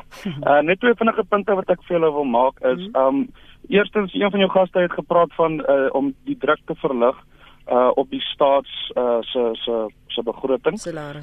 uh 0.48 0.60
net 0.62 0.82
twee 0.82 0.98
vinnige 0.98 1.24
punte 1.30 1.54
wat 1.58 1.70
ek 1.74 1.82
vir 1.86 1.98
julle 1.98 2.12
wil 2.14 2.26
maak 2.26 2.58
is 2.62 2.82
mm 2.86 2.94
-hmm. 2.94 3.18
um 3.22 3.28
eerstens 3.68 4.14
een 4.14 4.30
van 4.30 4.40
jou 4.40 4.50
gaste 4.50 4.78
het 4.78 4.92
gepraat 4.92 5.34
van 5.34 5.60
uh 5.60 5.88
om 5.92 6.14
die 6.24 6.38
druk 6.38 6.60
te 6.66 6.74
verlig 6.74 7.16
uh 7.16 7.37
op 7.70 8.10
die 8.10 8.20
staats 8.20 8.92
uh 8.96 9.18
se 9.20 9.50
se 9.52 9.86
se 10.06 10.22
begroting. 10.22 10.78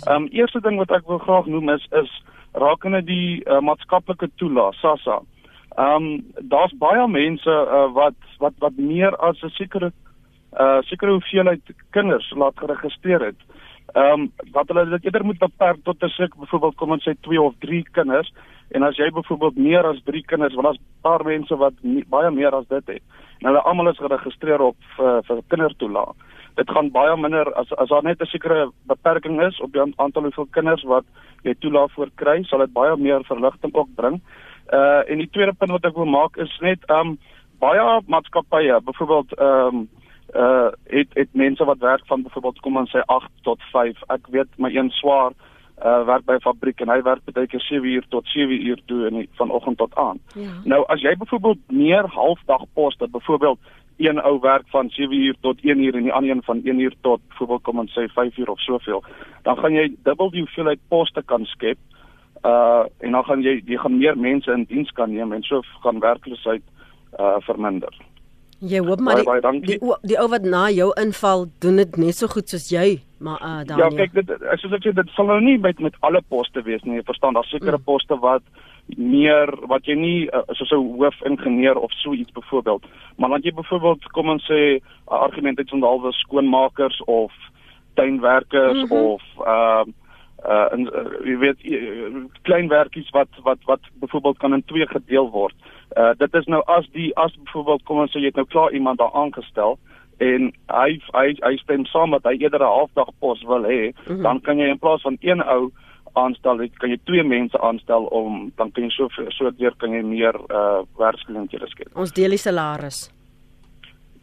Ehm 0.07 0.23
um, 0.23 0.27
eerste 0.31 0.61
ding 0.61 0.77
wat 0.77 0.91
ek 0.91 1.07
wil 1.07 1.17
graag 1.17 1.45
noem 1.45 1.69
is 1.69 1.87
is 1.91 2.11
rakende 2.53 3.01
die 3.03 3.43
uh, 3.45 3.59
maatskaplike 3.59 4.29
toelaas 4.35 4.79
SASSA. 4.79 5.21
Ehm 5.75 6.03
um, 6.03 6.25
daar's 6.41 6.75
baie 6.77 7.07
mense 7.07 7.49
uh, 7.49 7.91
wat 7.93 8.17
wat 8.39 8.53
wat 8.59 8.77
meer 8.77 9.15
as 9.15 9.41
'n 9.43 9.49
sekere 9.49 9.91
uh 10.59 10.81
sekere 10.81 11.11
hoeveelheid 11.11 11.61
kinders 11.89 12.31
laat 12.31 12.59
geregistreer 12.59 13.25
het. 13.25 13.39
Ehm 13.93 14.11
um, 14.11 14.31
wat 14.51 14.67
hulle 14.67 14.85
dit 14.89 15.05
eerder 15.05 15.25
moet 15.25 15.39
beperk 15.39 15.83
tot 15.83 16.03
'n 16.03 16.09
sek 16.09 16.35
byvoorbeeld 16.35 16.75
kom 16.75 16.91
ons 16.91 17.07
sê 17.07 17.13
2 17.21 17.41
of 17.41 17.53
3 17.59 17.83
kinders 17.91 18.33
en 18.69 18.83
as 18.83 18.97
jy 18.97 19.09
byvoorbeeld 19.11 19.57
meer 19.57 19.85
as 19.85 20.01
3 20.03 20.23
kinders 20.25 20.53
want 20.53 20.65
daar's 20.65 20.83
paar 21.01 21.23
mense 21.23 21.55
wat 21.55 21.73
nie, 21.81 22.05
baie 22.09 22.31
meer 22.31 22.55
as 22.55 22.67
dit 22.67 22.87
het 22.87 23.01
en 23.39 23.47
hulle 23.47 23.61
almal 23.61 23.89
is 23.89 23.97
geregistreer 23.97 24.61
op 24.61 24.77
uh, 24.99 25.19
vir 25.27 25.41
kindertoelaas 25.47 26.15
dit 26.55 26.69
gaan 26.71 26.91
baie 26.91 27.15
minder 27.17 27.51
as 27.53 27.71
as 27.75 27.89
daar 27.89 28.03
net 28.03 28.21
'n 28.21 28.25
sekere 28.25 28.71
beperking 28.87 29.41
is 29.41 29.59
op 29.61 29.73
die 29.73 29.81
aantal 29.81 30.21
hoeveel 30.21 30.47
kinders 30.51 30.83
wat 30.83 31.05
jy 31.43 31.53
toelaat 31.59 31.91
voor 31.91 32.09
kry, 32.15 32.43
sal 32.43 32.59
dit 32.59 32.73
baie 32.73 32.97
meer 32.97 33.23
verligting 33.23 33.73
ook 33.73 33.89
bring. 33.95 34.21
Uh 34.73 35.01
en 35.09 35.17
die 35.17 35.29
tweede 35.29 35.53
punt 35.53 35.71
wat 35.71 35.85
ek 35.85 35.95
wil 35.95 36.05
maak 36.05 36.37
is 36.37 36.59
net 36.61 36.89
um 36.89 37.17
baie 37.59 38.01
maatskappye, 38.07 38.81
byvoorbeeld 38.85 39.39
um 39.39 39.87
uh 40.35 40.69
het 40.83 41.07
het 41.13 41.29
mense 41.33 41.65
wat 41.65 41.77
werk 41.77 42.05
van 42.05 42.23
byvoorbeeld 42.23 42.59
kom 42.59 42.77
ons 42.77 42.95
sê 42.95 43.03
8 43.05 43.29
tot 43.43 43.61
5. 43.71 44.01
Ek 44.09 44.27
weet 44.27 44.47
my 44.57 44.71
een 44.75 44.89
swaar 44.89 45.31
uh 45.83 46.05
werk 46.05 46.25
by 46.25 46.33
'n 46.33 46.47
fabriek 46.47 46.81
en 46.81 46.89
hy 46.89 47.01
werk 47.01 47.21
baie 47.33 47.47
keer 47.47 47.61
7 47.61 47.85
uur 47.85 48.05
tot 48.09 48.27
7 48.27 48.65
uur 48.67 48.79
toe 48.85 49.07
in 49.07 49.27
van 49.31 49.51
oggend 49.51 49.77
tot 49.77 49.95
aand. 49.95 50.21
Ja. 50.35 50.51
Nou 50.63 50.83
as 50.87 51.01
jy 51.01 51.15
byvoorbeeld 51.15 51.59
meer 51.67 52.07
halfdag 52.07 52.63
pos 52.73 52.97
dat 52.97 53.11
byvoorbeeld 53.11 53.59
een 53.97 54.21
ou 54.21 54.39
werk 54.39 54.67
van 54.67 54.89
7 54.89 55.13
uur 55.13 55.35
tot 55.41 55.59
1 55.61 55.79
uur 55.79 55.95
en 55.95 56.03
die 56.03 56.13
ander 56.13 56.31
een 56.31 56.43
van 56.43 56.61
1 56.63 56.79
uur 56.79 56.95
tot 57.01 57.21
byvoorbeeld 57.27 57.61
kom 57.61 57.79
ons 57.79 57.97
sê 57.97 58.07
5 58.13 58.37
uur 58.37 58.49
of 58.49 58.59
soveel, 58.59 59.03
dan 59.43 59.57
gaan 59.57 59.73
jy 59.73 59.95
dubbel 60.03 60.29
die 60.31 60.41
hoeveelheid 60.41 60.79
poste 60.87 61.23
kan 61.25 61.45
skep. 61.45 61.77
Uh 62.45 62.83
en 62.99 63.11
dan 63.11 63.23
gaan 63.23 63.41
jy 63.41 63.61
jy 63.65 63.77
gaan 63.77 63.97
meer 63.97 64.17
mense 64.17 64.51
in 64.51 64.65
diens 64.69 64.91
kan 64.91 65.13
neem 65.13 65.31
en 65.31 65.43
so 65.43 65.61
gaan 65.83 65.99
werkloosheid 65.99 66.63
uh 67.19 67.37
verminder. 67.39 67.93
Jy 68.59 68.79
hoop 68.79 68.99
maar 68.99 69.19
die, 69.19 69.41
die, 69.61 69.79
die, 69.79 69.95
die 70.01 70.19
ou 70.19 70.27
wat 70.31 70.45
na 70.47 70.69
jou 70.71 70.91
inval 70.99 71.45
doen 71.59 71.75
dit 71.81 71.97
net 71.97 72.15
so 72.15 72.27
goed 72.31 72.49
soos 72.49 72.69
jy, 72.71 73.01
maar 73.19 73.41
uh 73.41 73.63
dan 73.67 73.77
Ja, 73.77 73.89
kyk 73.89 74.13
dit 74.13 74.31
soos 74.61 74.77
ek 74.77 74.85
sê 74.85 74.93
dit 74.95 75.11
sal 75.15 75.27
nou 75.31 75.41
nie 75.43 75.57
met 75.57 75.79
met 75.79 75.97
alle 75.99 76.21
poste 76.29 76.63
wees 76.63 76.83
nie. 76.83 76.99
Jy 76.99 77.07
verstaan, 77.07 77.33
daar's 77.33 77.51
sekere 77.51 77.77
mm. 77.77 77.83
poste 77.83 78.19
wat 78.19 78.43
meer 78.97 79.49
wat 79.67 79.85
jy 79.85 79.95
nie 79.95 80.29
uh, 80.29 80.41
soos 80.53 80.71
'n 80.71 80.75
hoofingenieur 80.97 81.77
of 81.77 81.91
so 81.91 82.13
iets 82.13 82.31
byvoorbeeld 82.31 82.85
maar 83.17 83.29
dan 83.29 83.41
jy 83.41 83.53
byvoorbeeld 83.53 84.11
kom 84.11 84.29
ons 84.29 84.45
sê 84.51 84.77
'n 84.77 84.81
argument 85.05 85.57
het 85.57 85.71
onderhalwe 85.71 86.11
skoonmakers 86.11 87.01
of 87.03 87.33
tuinwerkers 87.93 88.81
mm 88.81 88.87
-hmm. 88.89 88.97
of 88.97 89.21
uh 89.39 89.83
uh 90.45 90.67
en 90.71 90.81
uh, 90.81 91.25
jy 91.25 91.37
weet 91.37 91.59
klein 92.41 92.67
werkies 92.67 93.09
wat 93.09 93.27
wat 93.43 93.57
wat 93.65 93.79
byvoorbeeld 93.99 94.37
kan 94.37 94.53
in 94.53 94.63
twee 94.65 94.87
gedeel 94.87 95.29
word. 95.29 95.55
Uh 95.97 96.11
dit 96.17 96.33
is 96.33 96.45
nou 96.45 96.61
as 96.65 96.87
die 96.91 97.15
as 97.15 97.33
byvoorbeeld 97.43 97.83
kom 97.83 97.99
ons 97.99 98.11
sê 98.11 98.19
jy 98.19 98.25
het 98.25 98.35
nou 98.35 98.47
klaar 98.47 98.71
iemand 98.71 98.97
daar 98.97 99.13
aangestel 99.13 99.79
en 100.17 100.51
hy 100.71 100.99
hy 101.13 101.27
hy 101.39 101.55
stem 101.63 101.85
saam 101.85 102.11
dat 102.11 102.23
hy 102.23 102.37
eerder 102.37 102.61
'n 102.61 102.75
halfdag 102.77 103.09
pos 103.19 103.41
wil 103.43 103.63
hê, 103.63 103.89
mm 103.89 103.93
-hmm. 104.05 104.21
dan 104.21 104.41
kan 104.41 104.57
jy 104.57 104.67
in 104.67 104.79
plaas 104.79 105.01
van 105.01 105.17
een 105.19 105.43
ou 105.43 105.71
aanstel, 106.19 106.63
kan 106.79 106.89
jy 106.89 106.97
twee 107.03 107.23
mense 107.23 107.59
aanstel 107.61 108.07
om 108.15 108.51
dan 108.59 108.71
kan 108.71 108.87
jy 108.87 108.91
so 108.95 109.09
so 109.35 109.51
deur 109.59 109.75
kan 109.81 109.93
jy 109.95 110.01
meer 110.03 110.37
uh 110.49 110.83
werksgeleenthede 110.99 111.67
skep. 111.71 111.91
Ons 111.95 112.15
deel 112.15 112.35
die 112.35 112.41
salaris. 112.41 113.05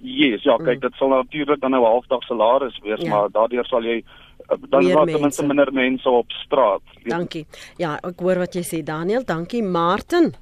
Yes, 0.02 0.42
ja, 0.42 0.56
kyk, 0.58 0.80
mm. 0.80 0.82
dit 0.82 0.98
sal 0.98 1.12
natuurlik 1.14 1.60
dan 1.62 1.70
nou 1.70 1.82
'n 1.82 1.92
halfdag 1.94 2.22
salaris 2.26 2.78
wees, 2.82 3.00
ja. 3.00 3.10
maar 3.10 3.30
daardeur 3.30 3.66
sal 3.70 3.84
jy 3.86 4.02
uh, 4.02 4.56
dan 4.70 4.92
wat 4.92 5.06
ten 5.06 5.20
minste 5.20 5.46
minder 5.46 5.72
mense 5.72 6.10
op 6.10 6.30
straat. 6.30 6.82
Weet. 6.94 7.10
Dankie. 7.10 7.46
Ja, 7.76 7.98
ek 8.02 8.20
hoor 8.20 8.38
wat 8.38 8.54
jy 8.54 8.64
sê 8.66 8.82
Daniel, 8.82 9.24
dankie 9.24 9.62
Martin. 9.62 10.34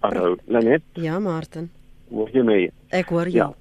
Hallo, 0.00 0.36
Lenet. 0.46 0.82
Ja, 0.92 1.18
Martin. 1.18 1.70
Hoe 2.08 2.28
jy 2.32 2.42
my? 2.42 2.58
Ek 2.90 3.08
hoor 3.08 3.28
jou. 3.28 3.50
Ja. 3.50 3.54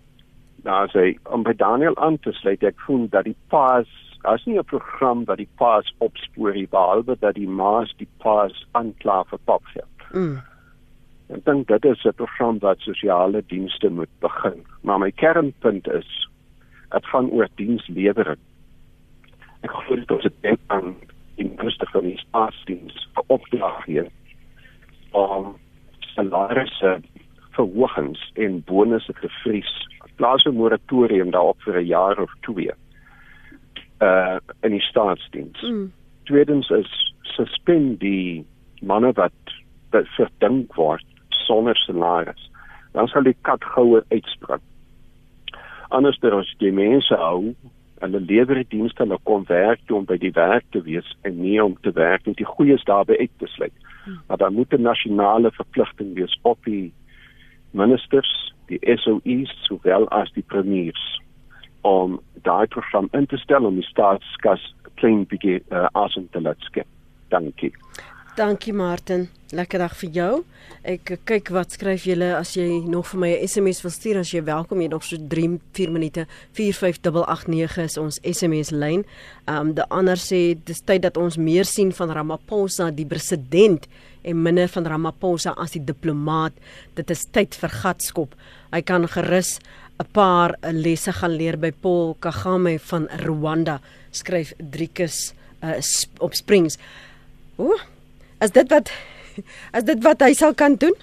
Nou 0.65 0.87
sê 0.89 1.13
om 1.29 1.43
by 1.45 1.53
Daniel 1.53 1.97
aan 2.01 2.17
te 2.19 2.31
sluit, 2.31 2.63
ek 2.63 2.79
voel 2.87 3.05
dat 3.13 3.27
die 3.29 3.37
paas 3.53 3.89
Daar's 4.25 4.45
nie 4.45 4.57
'n 4.57 4.63
program 4.63 5.25
wat 5.25 5.37
die 5.37 5.49
paas 5.55 5.93
opspoor 5.97 6.53
nie 6.53 6.67
behalwe 6.67 7.15
dat 7.19 7.35
die 7.35 7.47
maas 7.47 7.93
die 7.97 8.07
paas 8.17 8.67
aankla 8.71 9.23
vir 9.23 9.39
papgeld. 9.45 9.99
Mm. 10.13 10.41
Ek 11.29 11.45
dink 11.45 11.67
dit 11.67 11.85
is 11.85 12.05
'n 12.05 12.13
program 12.13 12.59
wat 12.59 12.79
sosiale 12.79 13.43
dienste 13.47 13.89
moet 13.89 14.09
begin. 14.19 14.65
Maar 14.81 14.99
my 14.99 15.11
kernpunt 15.11 15.87
is 15.87 16.29
dit 16.89 17.05
gaan 17.05 17.29
oor 17.29 17.47
dienslewering. 17.55 18.41
Ek 19.61 19.71
glo 19.71 19.95
dit 19.95 20.11
is 20.11 20.25
'n 20.25 20.33
ding 20.41 20.59
aan 20.67 20.95
die 21.35 21.49
minister 21.57 21.87
van 21.91 22.03
die 22.03 22.17
staatsdiens 22.17 23.07
vir 23.13 23.23
opdrag 23.27 23.85
hier 23.85 24.07
om 25.11 25.55
salarisse 25.99 27.01
verhogings 27.51 28.31
en 28.33 28.63
bonusse 28.63 29.13
te 29.13 29.29
vries. 29.43 29.87
Plaas 30.15 30.45
'n 30.45 30.55
moratorium 30.55 31.31
daarop 31.31 31.61
vir 31.61 31.77
'n 31.77 31.85
jaar 31.85 32.19
of 32.19 32.33
twee. 32.41 32.73
Uh 33.99 34.37
in 34.61 34.71
die 34.71 34.81
staatsdiens. 34.81 35.61
Mm. 35.61 35.91
Tweedens 36.23 36.69
is 36.69 37.13
suspend 37.21 37.99
die 37.99 38.45
manne 38.81 39.11
wat 39.13 39.55
verdink 39.91 40.75
word 40.75 41.05
sonder 41.29 41.77
salaris. 41.77 42.49
Dan 42.91 43.07
sal 43.07 43.23
die 43.23 43.37
kat 43.41 43.63
goue 43.75 44.03
uitspring. 44.11 44.63
Anders 45.89 46.19
dan 46.19 46.39
as 46.39 46.51
die 46.59 46.71
mense 46.71 47.15
hou 47.15 47.53
en 48.01 48.11
hulle 48.11 48.25
lewer 48.27 48.59
die 48.59 48.77
dienste 48.77 49.03
hulle 49.03 49.19
kom 49.23 49.45
werk 49.47 49.79
toe 49.87 49.99
om 50.01 50.07
by 50.09 50.17
die 50.19 50.33
werk 50.35 50.65
te 50.75 50.81
wees 50.83 51.07
en 51.23 51.37
nie 51.39 51.57
om 51.63 51.77
te 51.85 51.93
werk 51.95 52.25
met 52.27 52.37
die 52.41 52.47
goeies 52.47 52.83
daarbey 52.89 53.17
uit 53.19 53.31
te 53.39 53.47
sluit. 53.53 53.75
Hmm. 54.03 54.19
Maar 54.27 54.37
dan 54.37 54.53
moet 54.53 54.73
'n 54.73 54.81
nasionale 54.81 55.51
verpligting 55.51 56.15
wees 56.15 56.39
op 56.41 56.59
die 56.65 56.93
ministers, 57.71 58.53
die 58.67 58.79
SOEs 58.81 59.51
sowel 59.67 60.09
as 60.09 60.31
die 60.33 60.43
premiers 60.43 61.21
om 61.85 62.19
daai 62.47 62.65
program 62.67 63.09
in 63.13 63.27
te 63.29 63.37
stel 63.37 63.65
om 63.65 63.77
die 63.77 63.85
staatskas 63.85 64.63
klein 64.99 65.25
bietjie 65.29 65.59
uh, 65.69 65.87
asem 65.93 66.27
te 66.33 66.41
laat 66.41 66.61
skep. 66.65 66.87
Dankie. 67.33 67.73
Dankie 68.35 68.73
Martin. 68.75 69.29
Lekker 69.55 69.79
dag 69.79 69.93
vir 69.95 70.09
jou. 70.11 70.31
Ek 70.83 71.13
kyk 71.29 71.51
wat 71.55 71.71
skryf 71.71 72.03
julle 72.09 72.33
as 72.35 72.55
jy 72.57 72.81
nog 72.83 73.07
vir 73.07 73.19
my 73.19 73.29
'n 73.31 73.47
SMS 73.47 73.79
wil 73.83 73.91
stuur 73.91 74.17
as 74.19 74.31
jy 74.33 74.41
welkom 74.43 74.81
jy 74.81 74.89
nog 74.91 75.03
so 75.03 75.15
3 75.15 75.59
4 75.73 75.91
minute 75.91 76.27
45889 76.51 77.77
is 77.77 77.97
ons 77.97 78.19
SMS 78.23 78.71
lyn. 78.71 79.05
Um 79.47 79.73
die 79.73 79.87
ander 79.89 80.17
sê 80.17 80.57
dis 80.65 80.81
tyd 80.81 81.03
dat 81.03 81.17
ons 81.17 81.37
meer 81.37 81.63
sien 81.63 81.93
van 81.93 82.11
Ramaphosa 82.11 82.91
die 82.91 83.05
president 83.05 83.87
en 84.23 84.41
minder 84.41 84.67
van 84.67 84.85
Ramaphosa 84.85 85.53
as 85.57 85.71
die 85.71 85.85
diplomaat. 85.85 86.53
Dit 86.95 87.09
is 87.09 87.25
tyd 87.31 87.55
vir 87.55 87.69
gatskop. 87.69 88.35
Hy 88.73 88.81
kan 88.81 89.07
gerus 89.07 89.59
'n 89.97 90.07
paar 90.11 90.55
lesse 90.61 91.11
gaan 91.11 91.35
leer 91.35 91.57
by 91.57 91.71
Paul 91.71 92.15
Kagame 92.19 92.79
van 92.79 93.07
Rwanda, 93.23 93.79
skryf 94.11 94.53
Driekus 94.59 95.33
uh, 95.63 95.79
op 96.19 96.33
Springs. 96.33 96.77
Ooh, 97.55 97.79
is 98.43 98.51
dit 98.51 98.69
wat 98.69 98.91
is 99.77 99.83
dit 99.83 100.03
wat 100.03 100.23
hy 100.25 100.33
sal 100.33 100.53
kan 100.53 100.75
doen? 100.75 100.95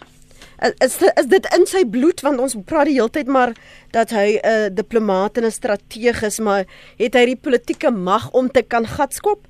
Is 0.85 1.01
is 1.01 1.27
dit 1.27 1.49
in 1.57 1.65
sy 1.67 1.83
bloed 1.89 2.21
want 2.23 2.41
ons 2.41 2.57
praat 2.69 2.91
die 2.91 2.99
hele 2.99 3.11
tyd 3.11 3.33
maar 3.33 3.55
dat 3.97 4.13
hy 4.13 4.37
'n 4.37 4.45
uh, 4.45 4.69
diplomaat 4.69 5.41
en 5.41 5.49
'n 5.49 5.51
strateeg 5.51 6.23
is, 6.23 6.39
maar 6.39 6.69
het 6.99 7.15
hy 7.15 7.25
die 7.33 7.41
politieke 7.41 7.91
mag 7.91 8.31
om 8.31 8.49
te 8.49 8.63
kan 8.63 8.87
gatskop? 8.87 9.49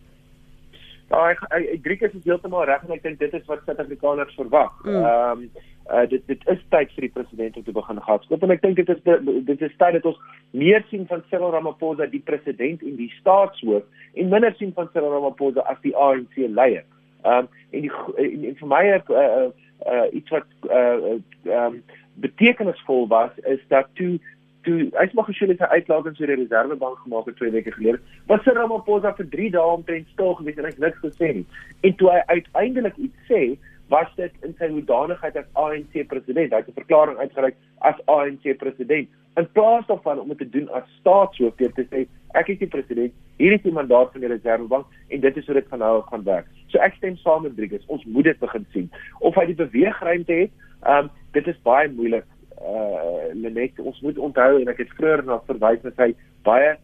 Ja, 1.10 1.28
ek 1.30 1.42
ek 1.50 1.82
Griek 1.82 2.02
is 2.02 2.14
heeltemal 2.24 2.64
reg 2.64 2.82
en 2.86 2.94
ek 2.94 3.02
dink 3.02 3.18
dit 3.18 3.34
is 3.34 3.46
wat 3.46 3.60
Suid-Afrikaners 3.66 4.34
verwag. 4.34 4.72
Mm. 4.84 4.94
Ehm 4.94 5.38
mm. 5.38 5.42
um, 5.42 5.70
uh, 5.90 6.08
dit 6.08 6.22
dit 6.26 6.48
is 6.48 6.60
tyd 6.74 6.92
vir 6.94 7.06
die 7.06 7.12
president 7.16 7.56
om 7.56 7.64
te 7.64 7.74
begin 7.74 8.00
gatskop 8.06 8.42
en 8.42 8.54
ek 8.54 8.62
dink 8.62 8.76
dit 8.80 8.92
is 8.94 9.00
dit 9.48 9.62
is 9.68 9.76
tyd 9.80 9.98
dat 9.98 10.08
ons 10.12 10.20
meer 10.50 10.84
sien 10.90 11.06
van 11.10 11.24
Cyril 11.30 11.54
Ramaphosa 11.54 12.06
die 12.12 12.22
president 12.24 12.82
en 12.82 12.96
die 13.00 13.10
staatshoof 13.18 13.82
en 14.14 14.32
minder 14.34 14.54
sien 14.58 14.74
van 14.76 14.90
Cyril 14.92 15.14
Ramaphosa 15.16 15.64
as 15.72 15.80
die 15.86 15.96
ANC 15.96 16.38
leier. 16.48 16.84
Ehm 17.24 17.46
um, 17.46 17.50
en 17.70 17.88
en, 18.16 18.44
en 18.50 18.56
vir 18.60 18.68
my 18.68 18.84
uh, 18.92 19.00
uh, 19.08 19.48
uh, 19.86 20.06
iets 20.12 20.30
wat 20.34 20.46
ehm 20.68 21.08
uh, 21.08 21.64
um, 21.64 21.82
betekenisvol 22.22 23.06
was 23.08 23.32
is 23.48 23.60
dat 23.68 23.88
toe 23.98 24.18
toe 24.62 24.88
hy's 24.94 25.14
maar 25.18 25.26
gesien 25.26 25.50
het 25.50 25.62
hy 25.64 25.80
uitlatings 25.80 26.20
oor 26.20 26.30
die 26.30 26.38
reservebank 26.42 26.98
gemaak 27.02 27.26
het 27.26 27.36
2 27.40 27.50
weke 27.50 27.72
gelede. 27.74 27.98
Was 28.30 28.42
Cyril 28.44 28.62
Ramaphosa 28.62 29.14
vir 29.18 29.28
3 29.34 29.50
dae 29.56 29.74
omtrent 29.76 30.08
stil 30.14 30.34
gewees 30.38 30.58
en 30.58 30.68
hy 30.68 30.72
het 30.74 30.82
niks 30.84 31.02
gesê 31.02 31.32
nie. 31.38 31.46
En 31.82 31.96
toe 31.98 32.10
hy 32.12 32.20
uiteindelik 32.36 32.96
iets 32.96 33.30
sê, 33.30 33.42
was 33.88 34.08
dit 34.16 34.32
in 34.46 34.54
sy 34.58 34.68
hoedanigheid 34.68 35.36
as 35.36 35.48
ANC 35.58 36.06
president. 36.08 36.52
Hy 36.52 36.60
het 36.62 36.68
'n 36.68 36.80
verklaring 36.80 37.18
uitgereik 37.18 37.56
as 37.80 37.98
ANC 38.06 38.56
president 38.58 39.08
in 39.36 39.48
plaas 39.52 39.86
daarvan 39.86 40.20
om 40.20 40.28
dit 40.28 40.38
te 40.38 40.48
doen 40.48 40.68
as 40.76 40.88
staatshoof 41.00 41.56
deur 41.56 41.72
te 41.72 41.86
sê 41.90 42.04
ek 42.36 42.48
is 42.48 42.58
die 42.60 42.68
president, 42.68 43.12
hier 43.40 43.52
is 43.52 43.62
die 43.64 43.72
mandaat 43.72 44.12
van 44.12 44.24
die 44.24 44.30
reservebank 44.32 44.86
en 45.08 45.20
dit 45.20 45.36
is 45.36 45.46
hoe 45.46 45.54
dit 45.54 45.68
van 45.68 45.78
nou 45.84 45.92
af 46.00 46.06
gaan 46.12 46.24
werk. 46.24 46.46
So 46.72 46.80
ek 46.84 46.94
stem 47.00 47.16
saam 47.20 47.42
met 47.42 47.56
Driekus. 47.56 47.84
Ons 47.86 48.04
moet 48.04 48.24
dit 48.24 48.38
begin 48.38 48.66
sien. 48.72 48.90
Of 49.20 49.36
hy 49.40 49.46
die 49.50 49.58
beweegruimte 49.58 50.38
het, 50.44 50.54
ehm 50.82 51.08
um, 51.08 51.10
dit 51.32 51.48
is 51.48 51.60
baie 51.64 51.88
moeilik 51.88 52.28
uh 52.60 53.32
Lenet 53.34 53.78
ons 53.80 54.00
moet 54.04 54.18
onthou 54.18 54.60
en 54.60 54.68
ek 54.68 54.82
het 54.84 54.96
vroeër 54.98 55.24
na 55.26 55.40
verwys 55.48 55.82
met 55.82 56.00
hy 56.04 56.10
baie 56.46 56.74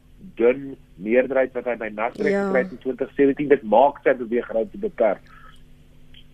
dun 0.41 0.73
meerderheid 0.97 1.53
wat 1.55 1.69
hy 1.69 1.77
by 1.79 1.91
Nasrek 1.95 2.33
ja. 2.33 2.47
gekry 2.49 2.65
het 2.65 2.73
in 2.75 2.81
2017 2.85 3.53
dit 3.53 3.67
maak 3.77 4.01
sy 4.03 4.17
beweegruimte 4.19 4.81
beperk. 4.83 5.21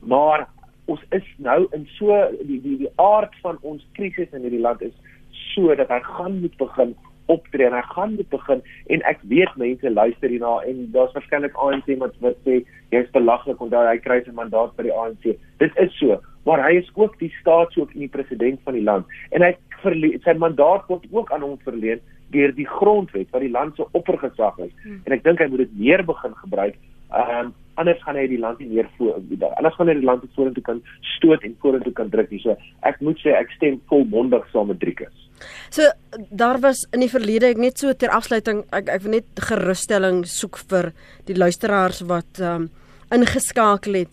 Maar 0.05 0.47
ons 0.93 1.01
is 1.17 1.27
nou 1.37 1.65
in 1.77 1.89
so 1.97 2.21
die 2.43 2.61
die 2.61 2.77
die 2.85 2.93
aard 3.01 3.35
van 3.43 3.59
ons 3.63 3.85
krisis 3.99 4.33
in 4.33 4.47
hierdie 4.47 4.63
land 4.65 4.83
is 4.83 4.95
so 5.55 5.75
dat 5.75 5.91
hy 5.93 6.01
gaan 6.05 6.41
moet 6.41 6.57
begin 6.61 6.95
optree 7.33 7.67
en 7.67 7.77
hy 7.77 7.83
gaan 7.95 8.15
moet 8.19 8.29
begin 8.29 8.63
en 8.93 9.05
ek 9.09 9.23
weet 9.33 9.57
mense 9.61 9.91
luister 9.91 10.33
hierna 10.33 10.59
en 10.69 10.85
daar's 10.97 11.15
waarskynlik 11.17 11.57
ANC 11.67 11.89
wat 12.03 12.17
wat 12.25 12.37
sê 12.45 12.61
jy's 12.93 13.11
belaglik 13.17 13.61
omdat 13.65 13.89
hy 13.89 13.97
kry 14.05 14.21
sy 14.25 14.35
mandaat 14.37 14.75
by 14.77 14.87
die 14.87 14.95
ANC. 14.95 15.31
Dit 15.63 15.81
is 15.81 15.93
so, 15.99 16.19
maar 16.45 16.63
hy 16.63 16.77
is 16.83 16.91
ook 17.01 17.17
die 17.23 17.33
staatshoof 17.41 17.95
en 17.95 18.05
die 18.05 18.13
president 18.13 18.61
van 18.69 18.77
die 18.77 18.85
land 18.85 19.17
en 19.33 19.47
hy 19.47 19.55
sy 20.25 20.37
mandaat 20.41 20.87
word 20.89 21.05
ook 21.13 21.33
aan 21.33 21.45
hom 21.45 21.59
verleen 21.65 22.01
deur 22.33 22.53
die 22.57 22.69
grondwet 22.69 23.29
wat 23.33 23.45
die 23.45 23.53
land 23.53 23.77
se 23.77 23.85
oppergesag 23.93 24.57
is 24.65 24.73
hmm. 24.85 25.03
en 25.05 25.17
ek 25.17 25.25
dink 25.27 25.43
hy 25.43 25.49
moet 25.53 25.67
dit 25.67 25.77
meer 25.81 26.05
begin 26.07 26.37
gebruik 26.45 26.81
ehm 27.13 27.37
um, 27.41 27.53
anders 27.81 28.03
gaan 28.05 28.17
hy 28.17 28.27
die 28.31 28.39
land 28.39 28.61
nie 28.63 28.71
meer 28.71 28.89
voor 28.99 29.19
anders 29.19 29.77
gaan 29.77 29.91
hy 29.91 29.97
die 29.99 30.07
land 30.07 30.23
nie 30.23 30.33
vorentoe 30.37 30.65
kan 30.67 30.83
stoot 31.17 31.45
en 31.47 31.57
vorentoe 31.63 31.93
kan 31.93 32.11
druk 32.11 32.31
nie. 32.31 32.41
So 32.43 32.57
ek 32.83 33.01
moet 33.01 33.21
sê 33.23 33.35
ek 33.39 33.53
stem 33.57 33.81
volmondig 33.91 34.47
saam 34.53 34.71
met 34.73 34.81
Driekus. 34.83 35.29
So 35.75 35.89
daar 36.31 36.61
was 36.63 36.85
in 36.93 37.05
die 37.05 37.11
verlede 37.13 37.51
ek 37.51 37.61
net 37.61 37.83
so 37.83 37.93
ter 37.93 38.15
afsluiting 38.15 38.65
ek 38.73 38.93
ek 38.95 39.05
wil 39.07 39.17
net 39.19 39.45
gerusstelling 39.51 40.25
soek 40.29 40.61
vir 40.71 40.93
die 41.29 41.39
luisteraars 41.39 42.05
wat 42.11 42.41
ehm 42.41 42.69
um, 42.69 42.71
ingeskakel 43.15 43.95
het. 44.01 44.09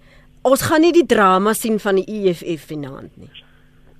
Ons 0.45 0.65
gaan 0.67 0.83
nie 0.83 0.91
die 0.93 1.07
drama 1.07 1.53
sien 1.57 1.79
van 1.79 1.97
die 1.97 2.05
EFF 2.05 2.67
vanaand 2.69 3.15
nie. 3.17 3.29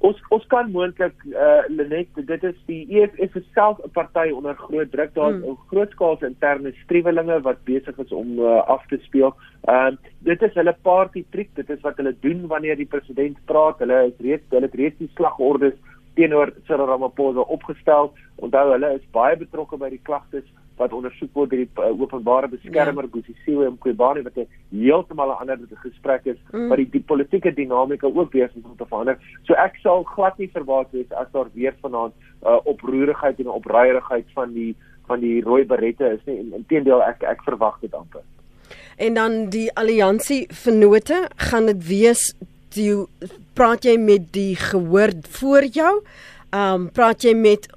Ons 0.08 0.18
ons 0.34 0.46
kan 0.50 0.70
moontlik 0.74 1.14
eh 1.30 1.42
uh, 1.46 1.66
Lenet 1.70 2.22
dit 2.30 2.44
is 2.50 2.56
die 2.70 2.82
EFF 2.98 3.36
self 3.54 3.82
'n 3.86 3.92
party 3.98 4.32
onder 4.34 4.56
groot 4.56 4.92
druk 4.92 5.14
daar 5.14 5.34
is 5.34 5.44
hmm. 5.44 5.58
grootskaalse 5.72 6.26
interne 6.26 6.72
striwelinge 6.84 7.42
wat 7.42 7.64
besig 7.64 7.98
is 7.98 8.12
om 8.12 8.40
uh, 8.40 8.64
af 8.76 8.86
te 8.88 8.98
speel. 9.02 9.36
Ehm 9.68 9.94
uh, 9.94 10.10
dit 10.30 10.42
is 10.42 10.54
hulle 10.54 10.76
party 10.82 11.26
trick, 11.30 11.50
dit 11.56 11.70
is 11.70 11.82
wat 11.82 11.98
hulle 11.98 12.16
doen 12.20 12.48
wanneer 12.48 12.76
die 12.76 12.92
president 12.94 13.38
praat. 13.46 13.80
Hulle 13.80 14.00
is 14.08 14.26
reeds 14.26 14.50
hulle 14.50 14.70
het 14.70 14.80
reeds 14.82 14.98
die 14.98 15.12
slagordes 15.16 15.78
teenoor 16.16 16.54
Cyril 16.66 16.86
Ramaphosa 16.86 17.40
opgestel. 17.40 18.14
Onthou 18.36 18.72
hulle 18.72 18.94
is 18.96 19.06
baie 19.12 19.38
betrokke 19.38 19.78
by 19.78 19.90
die 19.90 20.04
klagtes 20.04 20.48
wat 20.82 20.94
ondersoek 20.98 21.32
word 21.38 21.54
deur 21.54 21.64
die 21.64 21.70
uh, 21.78 21.92
openbare 22.02 22.50
beskermer 22.52 23.08
ja. 23.08 23.12
Bosisiwe 23.14 23.68
en 23.68 23.78
Mqobani 23.78 24.26
wat 24.26 24.38
'n 24.42 24.48
heeltemal 24.74 25.34
'n 25.34 25.42
ander 25.42 25.82
gesprek 25.86 26.26
is 26.34 26.40
mm. 26.52 26.68
wat 26.70 26.82
die, 26.82 26.90
die 26.98 27.04
politieke 27.12 27.54
dinamika 27.54 28.08
ook 28.08 28.32
besig 28.32 28.64
om 28.64 28.78
te 28.78 28.88
verander. 28.90 29.18
So 29.48 29.54
ek 29.54 29.78
sal 29.84 30.04
glad 30.16 30.38
nie 30.38 30.50
verbaas 30.58 30.90
wees 30.92 31.12
as 31.22 31.30
daar 31.32 31.50
weer 31.54 31.76
vanaand 31.82 32.14
uh, 32.44 32.60
oproerigheid 32.64 33.40
en 33.40 33.54
opreierigheid 33.60 34.26
van 34.34 34.54
die 34.54 34.76
van 35.08 35.20
die 35.20 35.42
rooi 35.44 35.66
berette 35.66 36.08
is 36.18 36.24
nie. 36.26 36.40
Inteendeel 36.56 37.04
ek 37.04 37.24
ek 37.24 37.44
verwag 37.44 37.80
dit 37.82 37.94
amper. 37.94 38.24
En 38.98 39.14
dan 39.14 39.50
die 39.50 39.68
alliansie 39.76 40.46
vennote 40.64 41.28
gaan 41.50 41.66
dit 41.66 41.88
wees 41.88 42.34
die 42.76 42.94
praat 43.58 43.86
jy 43.86 43.98
met 44.00 44.32
die 44.36 44.56
gehoor 44.56 45.14
voor 45.40 45.68
jou? 45.68 45.94
Ehm 46.52 46.74
um, 46.74 46.90
praat 46.92 47.24
jy 47.24 47.34
met 47.36 47.68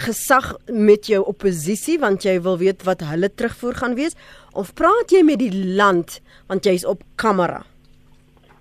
gesag 0.00 0.52
met 0.72 1.06
jou 1.10 1.22
oppositie 1.24 1.98
want 2.02 2.24
jy 2.26 2.36
wil 2.42 2.58
weet 2.58 2.84
wat 2.88 3.04
hulle 3.06 3.28
terugvoer 3.28 3.78
gaan 3.80 3.96
wees 3.98 4.16
of 4.52 4.74
praat 4.74 5.12
jy 5.12 5.22
met 5.26 5.40
die 5.42 5.52
land 5.78 6.20
want 6.48 6.68
jy's 6.68 6.84
op 6.84 7.02
kamera? 7.16 7.64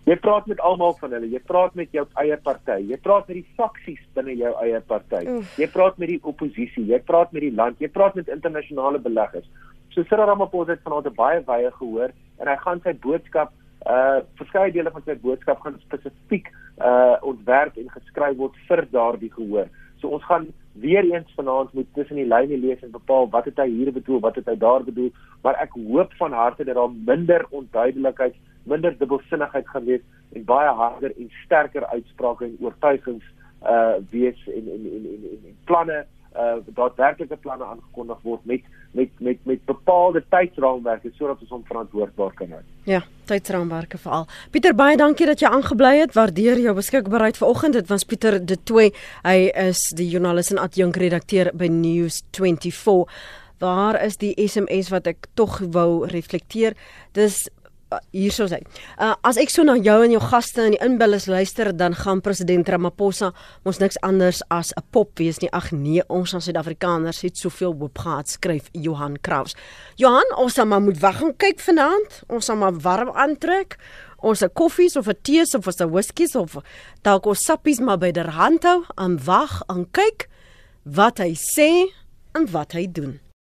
Jy 0.05 0.15
praat 0.21 0.45
met 0.45 0.59
almal 0.61 0.93
van 0.99 1.15
hulle. 1.17 1.31
Jy 1.33 1.39
praat 1.49 1.73
met 1.73 1.89
jou 1.95 2.03
eie 2.21 2.35
party. 2.45 2.77
Jy 2.91 2.97
praat 3.01 3.25
met 3.27 3.39
die 3.39 3.47
faksies 3.57 4.01
binne 4.13 4.35
jou 4.37 4.51
eie 4.61 4.81
party. 4.85 5.23
Jy 5.57 5.67
praat 5.73 5.97
met 5.97 6.11
die 6.11 6.19
oppositie. 6.21 6.83
Jy 6.91 6.99
praat 7.07 7.33
met 7.33 7.41
die 7.41 7.53
land. 7.55 7.81
Jy 7.81 7.89
praat 7.89 8.13
met 8.19 8.29
internasionale 8.29 9.01
beleggers. 9.01 9.47
So 9.95 10.03
Cyril 10.03 10.29
Ramaphosa 10.29 10.75
het 10.75 10.83
vanaand 10.85 11.09
baie 11.15 11.41
wye 11.47 11.71
gehoor 11.79 12.13
en 12.37 12.51
hy 12.51 12.55
gaan 12.65 12.83
sy 12.83 12.93
boodskap 13.01 13.53
uh 13.85 14.21
verskeie 14.37 14.73
dele 14.73 14.91
van 14.91 15.03
sy 15.05 15.15
boodskap 15.21 15.61
gaan 15.63 15.77
spesifiek 15.85 16.49
uh 16.83 17.15
ontwerp 17.25 17.77
en 17.77 17.89
geskryf 17.93 18.37
word 18.37 18.57
vir 18.67 18.83
daardie 18.91 19.31
gehoor. 19.33 19.69
So 20.01 20.11
ons 20.17 20.25
gaan 20.29 20.49
weer 20.79 21.03
eens 21.13 21.33
vanaand 21.35 21.73
moet 21.73 21.87
tussen 21.93 22.15
die 22.15 22.27
lyne 22.27 22.57
lees 22.57 22.81
en 22.83 22.91
bepaal 22.91 23.29
wat 23.29 23.45
het 23.45 23.59
hy 23.61 23.67
hier 23.69 23.91
bedoel, 23.95 24.19
wat 24.19 24.35
het 24.35 24.49
hy 24.51 24.57
daar 24.59 24.83
bedoel, 24.83 25.11
maar 25.41 25.55
ek 25.63 25.77
hoop 25.87 26.13
van 26.19 26.35
harte 26.35 26.63
dat 26.67 26.75
daar 26.75 26.91
minder 26.91 27.45
onduidelikheid, 27.49 28.35
minder 28.63 28.97
dubbelsinnigheid 28.97 29.69
gaan 29.69 29.85
wees 29.85 30.03
en 30.33 30.43
baie 30.45 30.69
harder 30.69 31.13
en 31.15 31.31
sterker 31.43 31.85
uitsprake 31.85 32.45
en 32.45 32.57
oortuigings 32.59 33.25
uh 33.65 33.95
wees 34.11 34.41
en 34.47 34.67
en 34.69 34.83
en 34.85 35.05
en, 35.09 35.23
en, 35.31 35.45
en 35.49 35.57
planne 35.63 36.05
uh 36.35 36.57
daadwerklike 36.65 37.37
planne 37.37 37.65
aangekondig 37.65 38.19
word 38.21 38.45
met 38.45 38.67
met 38.95 39.19
met 39.19 39.45
met 39.45 39.65
bepaalde 39.65 40.23
tydsraamwerke 40.29 41.11
sodat 41.17 41.41
ons 41.43 41.53
hom 41.53 41.63
verantwoordbaar 41.67 42.33
kan 42.39 42.51
hou. 42.55 42.61
Ja, 42.87 43.01
tydsraamwerke 43.29 43.97
veral. 44.01 44.27
Pieter 44.51 44.75
baie 44.77 44.97
dankie 44.97 45.27
dat 45.27 45.41
jy 45.43 45.49
aangebly 45.51 45.95
het. 45.99 46.13
Waardeer 46.15 46.61
jou 46.61 46.75
beskikbaarheid 46.77 47.37
vanoggend. 47.37 47.73
Dit 47.73 47.89
was 47.91 48.05
Pieter 48.07 48.39
De 48.45 48.57
Tooy. 48.63 48.91
Hy 49.25 49.49
is 49.67 49.89
die 49.97 50.07
joernalis 50.09 50.53
en 50.53 50.61
adjunk 50.63 50.99
redakteur 51.01 51.51
by 51.53 51.69
News 51.71 52.21
24. 52.37 53.05
Waar 53.59 54.01
is 54.03 54.17
die 54.21 54.33
SMS 54.35 54.91
wat 54.91 55.07
ek 55.07 55.29
tog 55.33 55.59
wou 55.71 56.05
reflekteer? 56.11 56.75
Dis 57.15 57.45
Hier 58.11 58.31
sou 58.31 58.47
sê. 58.47 58.61
Uh, 58.99 59.13
as 59.23 59.37
ek 59.37 59.49
so 59.49 59.63
na 59.63 59.75
jou 59.75 59.97
en 60.03 60.11
jou 60.11 60.21
gaste 60.21 60.63
in 60.63 60.75
die 60.75 60.81
inbillers 60.83 61.27
luister, 61.27 61.71
dan 61.73 61.95
gaan 61.95 62.21
president 62.21 62.69
Ramaphosa 62.69 63.31
ons 63.63 63.79
niks 63.79 63.99
anders 64.01 64.41
as 64.49 64.73
'n 64.77 64.83
pop 64.91 65.17
wees 65.19 65.39
nie. 65.41 65.49
Ag 65.51 65.71
nee, 65.71 66.03
ons 66.07 66.33
as 66.33 66.45
Suid-Afrikaners 66.45 67.21
het 67.21 67.37
soveel 67.37 67.75
hoop 67.79 67.97
gehad, 67.97 68.27
skryf 68.27 68.69
Johan 68.73 69.17
Kraus. 69.21 69.55
Johan, 69.95 70.37
ons 70.37 70.53
sal 70.53 70.65
maar 70.65 70.81
moet 70.81 70.99
wag 70.99 71.21
en 71.21 71.35
kyk 71.37 71.59
vanaand. 71.59 72.23
Ons 72.27 72.45
sal 72.45 72.55
maar 72.55 72.73
warm 72.73 73.09
aantrek. 73.09 73.77
Ons 74.25 74.39
se 74.39 74.49
koffies 74.49 74.95
of 74.95 75.07
'n 75.07 75.17
tee 75.21 75.41
of 75.41 75.67
'n 75.67 75.91
whisky 75.91 76.25
of 76.35 76.57
dalk 77.03 77.25
ons 77.25 77.45
sappies 77.45 77.79
maar 77.79 77.97
by 77.97 78.11
der 78.11 78.29
hand 78.29 78.63
hou 78.63 78.83
en 78.97 79.23
wag 79.23 79.61
en 79.69 79.85
kyk 79.91 80.29
wat 80.83 81.17
hy 81.17 81.33
sê 81.33 81.91
en 82.33 82.51
wat 82.51 82.71
hy 82.71 82.87
doen. 82.91 83.24